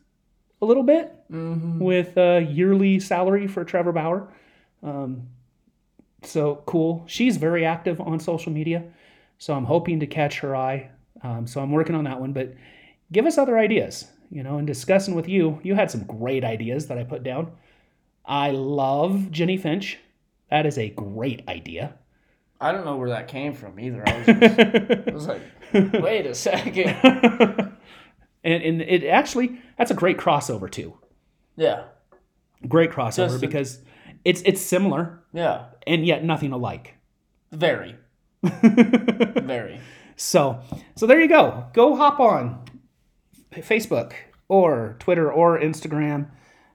a 0.63 0.67
little 0.67 0.83
bit 0.83 1.13
with 1.79 2.17
a 2.17 2.41
yearly 2.41 2.99
salary 2.99 3.47
for 3.47 3.65
Trevor 3.65 3.93
Bauer. 3.93 4.33
Um, 4.83 5.29
so 6.23 6.63
cool. 6.67 7.05
She's 7.07 7.37
very 7.37 7.65
active 7.65 8.01
on 8.01 8.19
social 8.19 8.53
media, 8.53 8.83
so 9.39 9.55
I'm 9.55 9.65
hoping 9.65 10.01
to 10.01 10.07
catch 10.07 10.41
her 10.41 10.57
eye. 10.57 10.91
Um, 11.23 11.47
so 11.47 11.61
I'm 11.61 11.71
working 11.71 11.95
on 11.95 12.05
that 12.05 12.21
one. 12.21 12.33
But 12.33 12.55
give 13.13 13.27
us 13.27 13.39
other 13.39 13.59
ideas. 13.59 14.07
You 14.31 14.43
know, 14.43 14.59
and 14.59 14.67
discussing 14.67 15.15
with 15.15 15.29
you, 15.29 15.61
you 15.63 15.77
had 15.77 15.91
some 15.91 16.03
great 16.05 16.43
ideas 16.43 16.89
that 16.89 16.99
I 16.99 17.05
put 17.05 17.23
down. 17.23 17.53
I 18.25 18.51
love 18.51 19.31
Jennie 19.31 19.57
Finch. 19.57 19.99
That 20.51 20.67
is 20.67 20.79
a 20.79 20.91
great 20.91 21.47
idea. 21.49 21.95
I 22.61 22.73
don't 22.73 22.85
know 22.85 22.97
where 22.97 23.11
that 23.11 23.29
came 23.29 23.53
from 23.55 23.79
either. 23.79 24.03
I 24.07 24.17
was, 24.19 24.27
just, 24.27 24.59
I 24.59 25.13
was 25.13 25.27
like, 25.27 25.43
wait 26.03 26.27
a 26.27 26.35
second. 26.35 27.73
And, 28.45 28.63
and 28.63 28.83
it 28.83 29.05
actually 29.05 29.61
that's 29.77 29.91
a 29.91 29.95
great 29.95 30.19
crossover 30.19 30.71
too. 30.71 30.97
Yeah, 31.57 31.87
Great 32.69 32.93
crossover 32.93 33.17
Just 33.29 33.37
a- 33.37 33.41
because 33.41 33.81
it's 34.25 34.41
it's 34.45 34.61
similar 34.61 35.25
yeah. 35.33 35.65
and 35.85 36.07
yet 36.07 36.23
nothing 36.23 36.53
alike. 36.53 36.95
Very, 37.51 37.97
very. 38.43 39.81
So, 40.15 40.61
so 40.95 41.07
there 41.09 41.21
you 41.21 41.29
go. 41.29 41.67
Go 41.73 41.97
hop 41.97 42.21
on 42.21 42.65
Facebook 43.53 44.13
or 44.49 44.95
Twitter 45.01 45.33
or 45.33 45.59
Instagram 45.59 46.29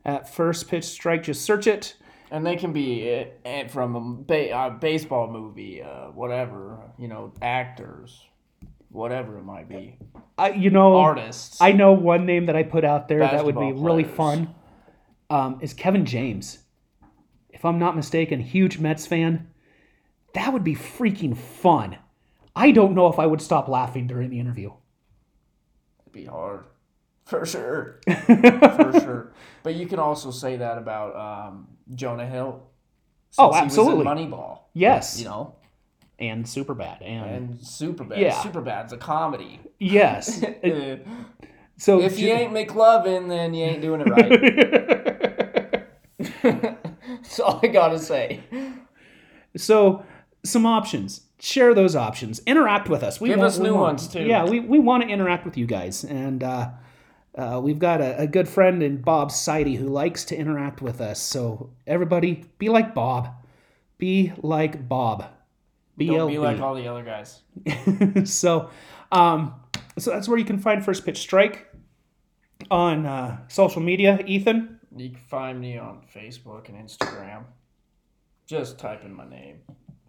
at 0.04 0.34
First 0.34 0.68
Pitch 0.68 0.84
Strike. 0.84 1.24
Just 1.24 1.44
search 1.44 1.68
it. 1.68 1.96
And 2.32 2.46
they 2.46 2.56
can 2.56 2.72
be 2.72 3.26
uh, 3.46 3.68
from 3.68 3.96
a 3.96 4.24
ba- 4.24 4.78
baseball 4.80 5.28
movie, 5.30 5.84
uh, 5.84 6.08
whatever, 6.12 6.80
you 6.98 7.10
know, 7.10 7.34
actors, 7.42 8.22
whatever 8.90 9.38
it 9.38 9.44
might 9.44 9.68
be, 9.68 9.98
I, 10.38 10.52
you 10.52 10.70
know, 10.70 10.96
artists. 10.96 11.62
I 11.62 11.74
know 11.74 11.92
one 11.92 12.26
name 12.26 12.46
that 12.48 12.56
I 12.56 12.64
put 12.64 12.86
out 12.86 13.08
there 13.08 13.20
that 13.20 13.46
would 13.46 13.56
be 13.56 13.62
Basketball 13.62 13.84
really 13.84 14.04
fun. 14.06 14.56
Um, 15.30 15.60
is 15.62 15.74
Kevin 15.74 16.06
James. 16.06 16.60
If 17.50 17.64
I'm 17.64 17.80
not 17.80 17.96
mistaken, 17.96 18.40
huge 18.40 18.80
Mets 18.80 19.06
fan. 19.06 19.50
That 20.34 20.52
would 20.54 20.64
be 20.64 20.76
freaking 20.76 21.38
fun. 21.38 21.98
I 22.56 22.72
don't 22.72 22.96
know 22.96 23.08
if 23.08 23.20
I 23.20 23.26
would 23.26 23.42
stop 23.42 23.68
laughing 23.68 24.08
during 24.08 24.30
the 24.30 24.40
interview. 24.40 24.72
It'd 26.02 26.14
be 26.14 26.26
hard, 26.26 26.66
for 27.26 27.46
sure, 27.46 28.00
for 28.08 28.92
sure. 29.00 29.31
But 29.64 29.76
you 29.76 29.86
can 29.88 30.00
also 30.00 30.32
say 30.32 30.58
that 30.58 30.78
about 30.78 31.16
um, 31.16 31.68
Jonah 31.94 32.26
Hill. 32.28 32.64
Oh, 33.38 33.52
since 33.54 33.76
he 33.76 33.80
was 33.80 33.88
in 33.90 33.94
absolutely. 34.08 34.26
Moneyball, 34.28 34.60
Yes, 34.74 35.18
you 35.20 35.26
know, 35.26 35.56
and 36.20 36.48
super 36.48 36.74
bad. 36.74 37.02
And, 37.02 37.26
and 37.36 37.54
Superbad. 37.60 38.18
Yeah. 38.18 38.42
Superbad's 38.42 38.92
a 38.94 38.98
comedy. 38.98 39.60
yes, 39.80 40.40
so 41.78 42.02
if 42.02 42.20
you 42.20 42.28
ain't 42.30 42.54
McLovin, 42.54 43.30
then 43.30 43.54
you 43.54 43.66
ain't 43.66 43.82
doing 43.82 44.02
it 44.02 44.10
right. 44.10 45.88
That's 47.22 47.40
all 47.40 47.60
I 47.64 47.68
gotta 47.68 48.00
say. 48.00 48.42
So, 49.58 50.04
some 50.44 50.66
options. 50.66 51.22
Share 51.40 51.74
those 51.74 51.96
options. 51.96 52.40
Interact 52.46 52.88
with 52.90 53.04
us. 53.04 53.20
We 53.20 53.30
Give 53.30 53.40
want- 53.40 53.48
us 53.48 53.58
new 53.60 53.74
want- 53.74 53.82
ones, 54.00 54.08
too. 54.08 54.24
Yeah, 54.24 54.46
we, 54.46 54.60
we 54.60 54.80
want 54.80 55.04
to 55.04 55.10
interact 55.10 55.44
with 55.46 55.58
you 55.58 55.66
guys. 55.66 56.04
And 56.04 56.44
uh, 56.44 56.70
uh, 57.36 57.60
we've 57.64 57.80
got 57.80 58.02
a, 58.02 58.20
a 58.22 58.28
good 58.28 58.48
friend 58.50 58.84
in 58.84 59.02
Bob 59.02 59.32
Sidey 59.32 59.76
who 59.76 59.88
likes 59.88 60.26
to 60.26 60.36
interact 60.38 60.82
with 60.82 61.00
us. 61.02 61.20
So, 61.22 61.72
everybody, 61.88 62.46
be 62.58 62.70
like 62.70 62.94
Bob. 62.94 63.30
Be 63.98 64.34
like 64.42 64.88
Bob. 64.88 65.26
Don't 66.00 66.28
be 66.32 66.40
like 66.40 66.60
all 66.60 66.74
the 66.76 66.88
other 66.88 67.04
guys. 67.04 67.42
so, 68.30 68.70
um, 69.12 69.54
so 70.00 70.10
that's 70.12 70.28
where 70.28 70.38
you 70.38 70.46
can 70.46 70.58
find 70.58 70.84
First 70.84 71.06
Pitch 71.06 71.20
Strike 71.20 71.68
on 72.72 73.06
uh, 73.06 73.38
social 73.48 73.82
media. 73.82 74.20
Ethan, 74.26 74.80
You 74.96 75.10
can 75.12 75.20
find 75.20 75.60
me 75.62 75.78
on 75.78 76.02
Facebook 76.14 76.70
and 76.70 76.78
Instagram. 76.78 77.44
Just 78.48 78.80
type 78.80 79.04
in 79.06 79.14
my 79.14 79.30
name. 79.30 79.60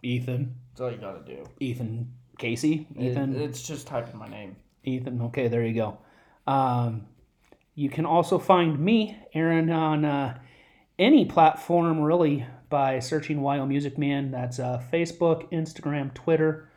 Ethan, 0.01 0.55
That's 0.71 0.81
all 0.81 0.91
you 0.91 0.97
gotta 0.97 1.21
do. 1.25 1.43
Ethan 1.59 2.11
Casey, 2.37 2.87
It- 2.95 3.11
Ethan. 3.11 3.39
it's 3.39 3.61
just 3.65 3.87
typing 3.87 4.17
my 4.17 4.27
name. 4.27 4.55
Ethan. 4.83 5.21
Okay, 5.21 5.47
there 5.47 5.65
you 5.65 5.73
go. 5.75 5.97
Um, 6.47 7.05
you 7.75 7.89
can 7.89 8.05
also 8.05 8.37
find 8.37 8.79
me, 8.79 9.17
Aaron, 9.33 9.69
on 9.69 10.05
uh, 10.05 10.37
any 10.99 11.25
platform 11.25 11.99
really 12.01 12.45
by 12.69 12.99
searching 12.99 13.41
YO 13.41 13.65
Music 13.65 13.97
Man. 13.97 14.31
That's 14.31 14.59
uh, 14.59 14.83
Facebook, 14.91 15.51
Instagram, 15.51 16.13
Twitter. 16.13 16.69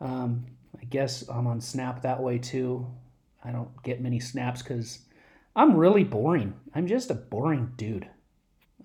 Um, 0.00 0.46
I 0.80 0.84
guess 0.84 1.28
I'm 1.28 1.46
on 1.46 1.60
Snap 1.60 2.02
that 2.02 2.22
way 2.22 2.38
too. 2.38 2.86
I 3.44 3.50
don't 3.50 3.82
get 3.82 4.00
many 4.00 4.20
snaps 4.20 4.62
because 4.62 5.00
I'm 5.54 5.76
really 5.76 6.04
boring. 6.04 6.54
I'm 6.74 6.86
just 6.86 7.10
a 7.10 7.14
boring 7.14 7.72
dude. 7.76 8.08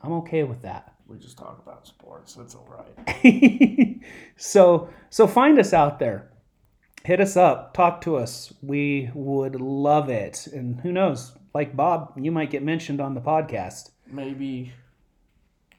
I'm 0.02 0.14
okay 0.14 0.44
with 0.44 0.62
that. 0.64 0.94
We 1.08 1.18
just 1.18 1.38
talk 1.38 1.62
about 1.62 1.88
sports. 1.88 2.34
That's 2.34 2.56
all 2.56 2.68
right. 2.68 4.00
so 4.38 4.90
so 5.10 5.28
find 5.28 5.60
us 5.60 5.74
out 5.74 6.00
there 6.00 6.30
hit 7.04 7.20
us 7.20 7.36
up 7.36 7.74
talk 7.74 8.02
to 8.02 8.16
us 8.16 8.54
we 8.62 9.10
would 9.14 9.60
love 9.60 10.10
it 10.10 10.48
and 10.48 10.80
who 10.82 10.92
knows 10.92 11.34
like 11.54 11.76
Bob, 11.76 12.14
you 12.18 12.32
might 12.32 12.50
get 12.50 12.64
mentioned 12.64 13.00
on 13.00 13.14
the 13.14 13.22
podcast. 13.22 13.92
Maybe. 14.08 14.74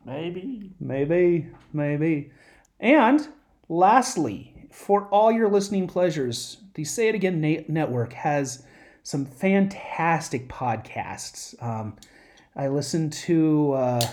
Maybe. 0.04 0.70
Maybe, 0.80 1.48
maybe. 1.72 2.30
And 2.78 3.26
lastly, 3.68 4.68
for 4.70 5.08
all 5.08 5.32
your 5.32 5.48
listening 5.48 5.86
pleasures, 5.86 6.58
the 6.74 6.84
Say 6.84 7.08
It 7.08 7.14
Again 7.14 7.40
Na- 7.40 7.64
Network 7.68 8.12
has 8.12 8.64
some 9.02 9.24
fantastic 9.24 10.48
podcasts. 10.48 11.60
Um, 11.62 11.96
I 12.56 12.68
listened 12.68 13.12
to, 13.12 13.72
uh, 13.72 14.06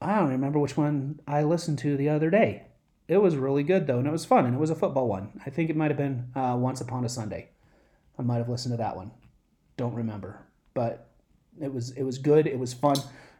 I 0.00 0.18
don't 0.18 0.30
remember 0.30 0.58
which 0.58 0.76
one 0.76 1.20
I 1.26 1.42
listened 1.42 1.78
to 1.80 1.96
the 1.96 2.08
other 2.08 2.30
day. 2.30 2.64
It 3.08 3.18
was 3.18 3.36
really 3.36 3.62
good 3.62 3.86
though, 3.86 3.98
and 3.98 4.06
it 4.06 4.12
was 4.12 4.24
fun, 4.24 4.44
and 4.44 4.54
it 4.54 4.60
was 4.60 4.70
a 4.70 4.74
football 4.74 5.08
one. 5.08 5.40
I 5.44 5.50
think 5.50 5.70
it 5.70 5.76
might 5.76 5.90
have 5.90 5.96
been 5.96 6.28
uh, 6.34 6.56
Once 6.58 6.80
Upon 6.80 7.04
a 7.04 7.08
Sunday. 7.08 7.48
I 8.18 8.22
might 8.22 8.36
have 8.36 8.48
listened 8.48 8.74
to 8.74 8.76
that 8.76 8.96
one. 8.96 9.10
Don't 9.78 9.94
remember, 9.94 10.40
but 10.74 11.08
it 11.60 11.72
was 11.72 11.92
it 11.92 12.02
was 12.02 12.18
good. 12.18 12.46
It 12.46 12.58
was 12.58 12.74
fun. 12.74 12.96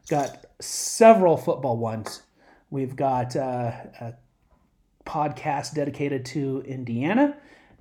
Got 0.08 0.46
several 0.60 1.36
football 1.36 1.76
ones. 1.76 2.22
We've 2.70 2.94
got 2.94 3.34
uh, 3.34 3.72
a 4.00 4.14
podcast 5.04 5.74
dedicated 5.74 6.24
to 6.26 6.62
Indiana, 6.64 7.36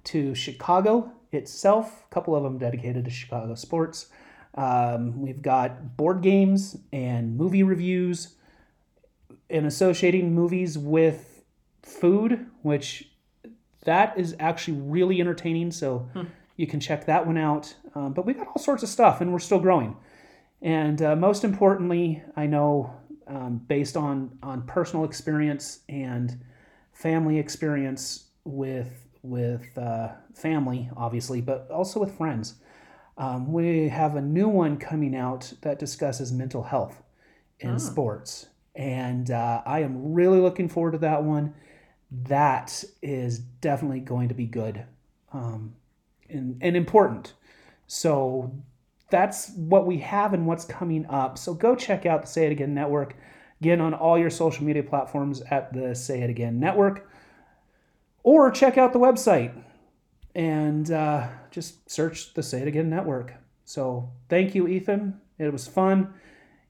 to 0.05 0.33
Chicago 0.33 1.11
itself. 1.31 2.03
A 2.09 2.13
couple 2.13 2.35
of 2.35 2.41
them 2.41 2.57
dedicated 2.57 3.05
to 3.05 3.11
Chicago 3.11 3.53
sports. 3.53 4.07
Um, 4.55 5.21
we've 5.21 5.43
got 5.43 5.95
board 5.95 6.21
games 6.21 6.77
and 6.91 7.37
movie 7.37 7.61
reviews, 7.61 8.37
and 9.51 9.67
associating 9.67 10.33
movies 10.33 10.79
with 10.79 11.43
food, 11.83 12.47
which 12.63 13.11
that 13.83 14.17
is 14.17 14.35
actually 14.39 14.79
really 14.79 15.21
entertaining. 15.21 15.71
So 15.71 16.09
you 16.57 16.67
can 16.67 16.79
check 16.79 17.05
that 17.05 17.25
one 17.25 17.37
out. 17.37 17.73
Um, 17.95 18.13
but 18.13 18.25
we 18.25 18.33
got 18.33 18.47
all 18.47 18.61
sorts 18.61 18.83
of 18.83 18.89
stuff, 18.89 19.21
and 19.21 19.31
we're 19.31 19.39
still 19.39 19.59
growing. 19.59 19.95
And 20.61 21.01
uh, 21.01 21.15
most 21.15 21.43
importantly, 21.43 22.23
I 22.35 22.47
know 22.47 22.93
um, 23.27 23.61
based 23.67 23.95
on 23.95 24.37
on 24.43 24.63
personal 24.63 25.05
experience 25.05 25.79
and 25.87 26.43
family 26.93 27.37
experience 27.37 28.25
with 28.43 29.07
with 29.21 29.77
uh, 29.77 30.09
family, 30.33 30.89
obviously, 30.97 31.41
but 31.41 31.69
also 31.71 31.99
with 31.99 32.17
friends. 32.17 32.55
Um, 33.17 33.51
we 33.51 33.89
have 33.89 34.15
a 34.15 34.21
new 34.21 34.47
one 34.47 34.77
coming 34.77 35.15
out 35.15 35.51
that 35.61 35.79
discusses 35.79 36.31
mental 36.31 36.63
health 36.63 37.01
in 37.59 37.79
sports, 37.79 38.47
and 38.75 39.31
uh, 39.31 39.63
I 39.65 39.79
am 39.81 40.13
really 40.13 40.39
looking 40.39 40.69
forward 40.69 40.91
to 40.91 40.99
that 40.99 41.23
one. 41.23 41.55
That 42.11 42.83
is 43.01 43.39
definitely 43.39 44.01
going 44.01 44.29
to 44.29 44.35
be 44.35 44.45
good 44.45 44.85
um, 45.33 45.73
and, 46.29 46.57
and 46.61 46.75
important. 46.75 47.33
So 47.87 48.53
that's 49.09 49.51
what 49.51 49.85
we 49.85 49.99
have 49.99 50.33
and 50.33 50.45
what's 50.45 50.65
coming 50.65 51.05
up. 51.07 51.37
So 51.37 51.53
go 51.53 51.75
check 51.75 52.05
out 52.05 52.21
the 52.21 52.27
Say 52.27 52.45
It 52.45 52.51
Again 52.51 52.73
Network. 52.73 53.15
Again, 53.61 53.81
on 53.81 53.93
all 53.93 54.17
your 54.19 54.29
social 54.29 54.65
media 54.65 54.83
platforms 54.83 55.41
at 55.49 55.73
the 55.73 55.95
Say 55.95 56.21
It 56.21 56.29
Again 56.29 56.59
Network. 56.59 57.09
Or 58.23 58.51
check 58.51 58.77
out 58.77 58.93
the 58.93 58.99
website 58.99 59.53
and 60.35 60.91
uh, 60.91 61.27
just 61.49 61.89
search 61.89 62.33
the 62.33 62.43
Say 62.43 62.61
It 62.61 62.67
Again 62.67 62.89
Network. 62.89 63.33
So 63.63 64.09
thank 64.29 64.53
you, 64.53 64.67
Ethan. 64.67 65.19
It 65.39 65.51
was 65.51 65.67
fun. 65.67 66.13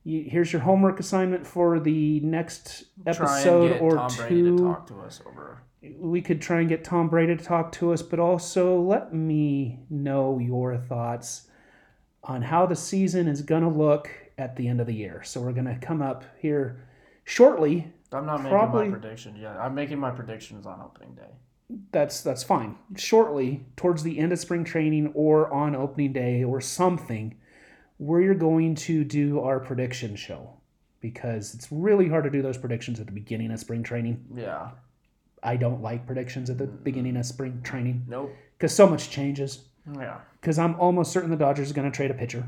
You, 0.04 0.24
here's 0.30 0.54
your 0.54 0.62
homework 0.62 1.00
assignment 1.00 1.46
for 1.46 1.80
the 1.80 2.20
next 2.22 2.86
Try 3.04 3.14
episode 3.14 3.64
and 3.64 3.74
get 3.74 3.82
or 3.82 3.96
Tom 3.96 4.10
two 4.10 4.22
Brady 4.22 4.44
to 4.44 4.58
talk 4.58 4.88
to 4.88 5.00
us 5.02 5.22
over. 5.26 5.62
We 6.00 6.22
could 6.22 6.42
try 6.42 6.60
and 6.60 6.70
get 6.70 6.84
Tom 6.84 7.08
Brady 7.10 7.36
to 7.36 7.44
talk 7.44 7.72
to 7.74 7.94
us, 7.94 8.02
but 8.02 8.20
also 8.20 8.80
let 8.80 9.14
me 9.14 9.80
know 9.90 10.40
your 10.40 10.78
thoughts 10.78 11.48
on 12.24 12.42
how 12.42 12.66
the 12.66 12.76
season 12.76 13.28
is 13.28 13.42
going 13.42 13.62
to 13.64 13.70
look 13.70 14.10
at 14.38 14.56
the 14.56 14.68
end 14.68 14.82
of 14.82 14.88
the 14.88 14.94
year. 14.94 15.22
So 15.24 15.42
we're 15.42 15.54
going 15.54 15.66
to 15.66 15.78
come 15.80 16.02
up 16.02 16.24
here 16.40 16.84
shortly. 17.24 17.92
I'm 18.12 18.26
not 18.26 18.38
making 18.38 18.52
Probably- 18.52 18.90
my 18.90 18.98
prediction 19.00 19.36
yet. 19.36 19.58
I'm 19.58 19.76
making 19.76 20.00
my 20.00 20.12
predictions 20.12 20.66
on 20.66 20.82
opening 20.82 21.16
day. 21.16 21.30
That's 21.92 22.22
that's 22.22 22.44
fine. 22.44 22.78
Shortly, 22.96 23.66
towards 23.76 24.02
the 24.04 24.20
end 24.20 24.32
of 24.32 24.40
spring 24.40 24.64
training 24.64 25.12
or 25.14 25.54
on 25.54 25.76
opening 25.76 26.14
day 26.14 26.42
or 26.42 26.62
something, 26.62 27.36
we're 28.00 28.34
going 28.36 28.76
to 28.76 29.04
do 29.04 29.42
our 29.42 29.60
prediction 29.60 30.16
show 30.16 30.54
because 31.02 31.54
it's 31.54 31.70
really 31.70 32.08
hard 32.08 32.24
to 32.24 32.30
do 32.30 32.42
those 32.42 32.58
predictions 32.58 33.02
at 33.02 33.06
the 33.06 33.12
beginning 33.12 33.52
of 33.52 33.60
spring 33.60 33.84
training. 33.84 34.24
Yeah. 34.34 34.70
I 35.44 35.56
don't 35.56 35.82
like 35.82 36.06
predictions 36.06 36.50
at 36.50 36.58
the 36.58 36.66
mm. 36.66 36.84
beginning 36.84 37.18
of 37.18 37.26
spring 37.26 37.62
training 37.64 38.06
Nope. 38.08 38.34
because 38.58 38.74
so 38.74 38.88
much 38.88 39.10
changes. 39.10 39.64
Yeah. 39.96 40.18
because 40.42 40.60
I'm 40.60 40.78
almost 40.80 41.14
certain 41.14 41.30
the 41.30 41.38
Dodgers 41.38 41.72
are 41.72 41.74
going 41.74 41.90
to 41.90 41.96
trade 41.96 42.12
a 42.12 42.14
pitcher. 42.14 42.46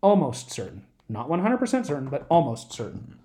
Almost 0.00 0.52
certain. 0.52 0.84
Not 1.08 1.28
100% 1.28 1.86
certain, 1.86 2.08
but 2.08 2.26
almost 2.28 2.72
certain. 2.72 3.18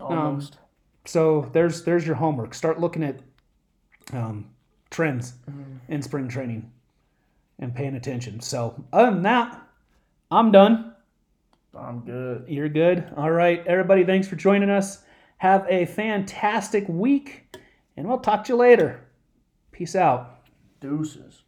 Almost. 0.00 0.54
Um, 0.54 0.58
so 1.06 1.50
there's 1.52 1.84
there's 1.84 2.06
your 2.06 2.16
homework. 2.16 2.54
Start 2.54 2.80
looking 2.80 3.02
at 3.02 3.20
um, 4.12 4.50
trends 4.90 5.34
mm. 5.50 5.78
in 5.88 6.02
spring 6.02 6.28
training 6.28 6.70
and 7.58 7.74
paying 7.74 7.94
attention. 7.94 8.40
So 8.40 8.84
other 8.92 9.10
than 9.10 9.22
that, 9.22 9.60
I'm 10.30 10.52
done. 10.52 10.94
I'm 11.74 12.00
good. 12.00 12.44
You're 12.48 12.68
good. 12.68 13.12
All 13.16 13.30
right, 13.30 13.64
everybody. 13.66 14.04
Thanks 14.04 14.26
for 14.26 14.36
joining 14.36 14.70
us. 14.70 15.02
Have 15.40 15.64
a 15.70 15.86
fantastic 15.86 16.86
week, 16.86 17.56
and 17.96 18.06
we'll 18.06 18.18
talk 18.18 18.44
to 18.44 18.52
you 18.52 18.58
later. 18.58 19.00
Peace 19.72 19.96
out. 19.96 20.44
Deuces. 20.82 21.44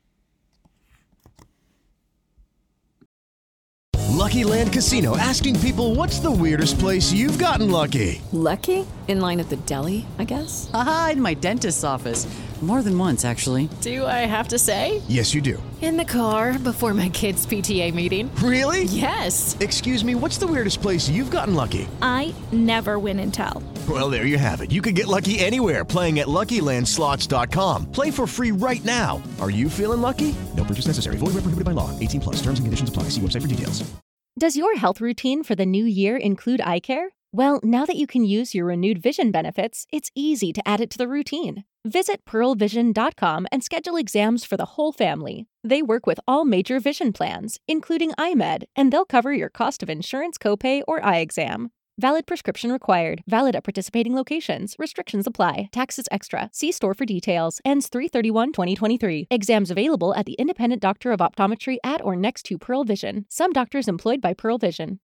Lucky 4.09 4.45
Land 4.45 4.73
Casino 4.73 5.19
asking 5.19 5.61
people 5.61 5.95
what's 5.95 6.21
the 6.21 6.31
weirdest 6.31 6.79
place 6.79 7.13
you've 7.13 7.39
gotten 7.39 7.71
lucky? 7.71 8.23
Lucky? 8.33 8.87
In 9.09 9.21
line 9.21 9.41
at 9.41 9.51
the 9.51 9.57
deli, 9.57 10.07
I 10.19 10.25
guess? 10.25 10.71
Aha, 10.73 11.11
in 11.13 11.21
my 11.21 11.35
dentist's 11.35 11.85
office. 11.85 12.25
More 12.63 12.81
than 12.81 12.97
once, 12.97 13.25
actually. 13.25 13.69
Do 13.81 14.07
I 14.07 14.21
have 14.25 14.47
to 14.49 14.59
say? 14.59 15.03
Yes, 15.09 15.35
you 15.35 15.41
do. 15.41 15.61
In 15.81 15.97
the 15.97 16.05
car 16.05 16.57
before 16.61 16.95
my 16.95 17.09
kids' 17.09 17.45
PTA 17.45 17.93
meeting. 17.93 18.33
Really? 18.37 18.85
Yes. 18.85 19.57
Excuse 19.59 20.05
me, 20.05 20.15
what's 20.15 20.39
the 20.39 20.47
weirdest 20.47 20.81
place 20.81 21.09
you've 21.09 21.33
gotten 21.33 21.57
lucky? 21.57 21.89
I 22.01 22.33
never 22.53 23.01
win 23.01 23.19
and 23.19 23.35
tell. 23.35 23.65
Well, 23.89 24.09
there 24.11 24.27
you 24.27 24.39
have 24.39 24.61
it. 24.61 24.71
You 24.71 24.81
can 24.81 24.95
get 24.95 25.09
lucky 25.09 25.41
anywhere 25.41 25.85
playing 25.85 26.21
at 26.21 26.29
LuckyLandSlots.com. 26.29 27.91
Play 27.91 28.13
for 28.13 28.29
free 28.29 28.53
right 28.53 28.85
now. 28.85 29.21
Are 29.41 29.51
you 29.51 29.69
feeling 29.69 30.01
lucky? 30.01 30.33
No 30.57 30.63
purchase 30.63 30.87
necessary. 30.87 31.17
Void 31.17 31.35
where 31.35 31.43
prohibited 31.43 31.65
by 31.65 31.73
law. 31.73 31.91
18 31.99 32.21
plus. 32.21 32.37
Terms 32.37 32.61
and 32.61 32.67
conditions 32.67 32.89
apply. 32.89 33.05
See 33.05 33.21
website 33.21 33.43
for 33.43 33.49
details. 33.49 33.83
Does 34.39 34.57
your 34.57 34.77
health 34.77 35.01
routine 35.01 35.43
for 35.43 35.57
the 35.57 35.67
new 35.67 35.85
year 35.85 36.17
include 36.17 36.61
eye 36.61 36.81
care? 36.81 37.11
Well, 37.35 37.61
now 37.63 37.87
that 37.87 37.97
you 37.97 38.07
can 38.07 38.27
use 38.27 38.55
your 38.55 38.67
renewed 38.67 39.03
vision 39.03 39.31
benefits, 39.31 39.87
it's 39.91 40.11
easy 40.15 40.53
to 40.53 40.69
add 40.69 40.83
it 40.83 40.91
to 40.91 40.99
the 40.99 41.09
routine. 41.09 41.65
Visit 41.83 42.27
pearlvision.com 42.27 43.47
and 43.51 43.65
schedule 43.65 43.97
exams 43.97 44.45
for 44.45 44.59
the 44.59 44.67
whole 44.77 44.93
family. 44.93 45.47
They 45.65 45.81
work 45.81 46.07
with 46.07 46.21
all 46.29 46.45
major 46.45 46.79
vision 46.79 47.11
plans, 47.11 47.59
including 47.67 48.13
EyeMed, 48.19 48.65
and 48.77 48.93
they'll 48.93 49.07
cover 49.07 49.33
your 49.33 49.49
cost 49.49 49.83
of 49.83 49.89
insurance 49.89 50.37
copay 50.37 50.83
or 50.87 51.03
eye 51.03 51.21
exam. 51.21 51.71
Valid 51.99 52.27
prescription 52.27 52.71
required. 52.71 53.23
Valid 53.27 53.57
at 53.57 53.65
participating 53.65 54.15
locations. 54.15 54.77
Restrictions 54.79 55.27
apply. 55.27 55.69
Taxes 55.73 56.09
extra. 56.11 56.51
See 56.53 56.73
store 56.73 56.95
for 56.95 57.07
details. 57.07 57.61
Ends 57.65 57.89
331-2023. 57.89 59.27
Exams 59.31 59.71
available 59.71 60.15
at 60.15 60.27
the 60.27 60.33
independent 60.35 60.83
doctor 60.83 61.13
of 61.13 61.21
optometry 61.21 61.77
at 61.85 62.03
or 62.05 62.17
next 62.17 62.45
to 62.47 62.59
Pearl 62.59 62.85
Vision. 62.85 63.25
Some 63.29 63.53
doctors 63.53 63.89
employed 63.89 64.21
by 64.21 64.35
Pearl 64.35 64.59
Vision. 64.59 65.01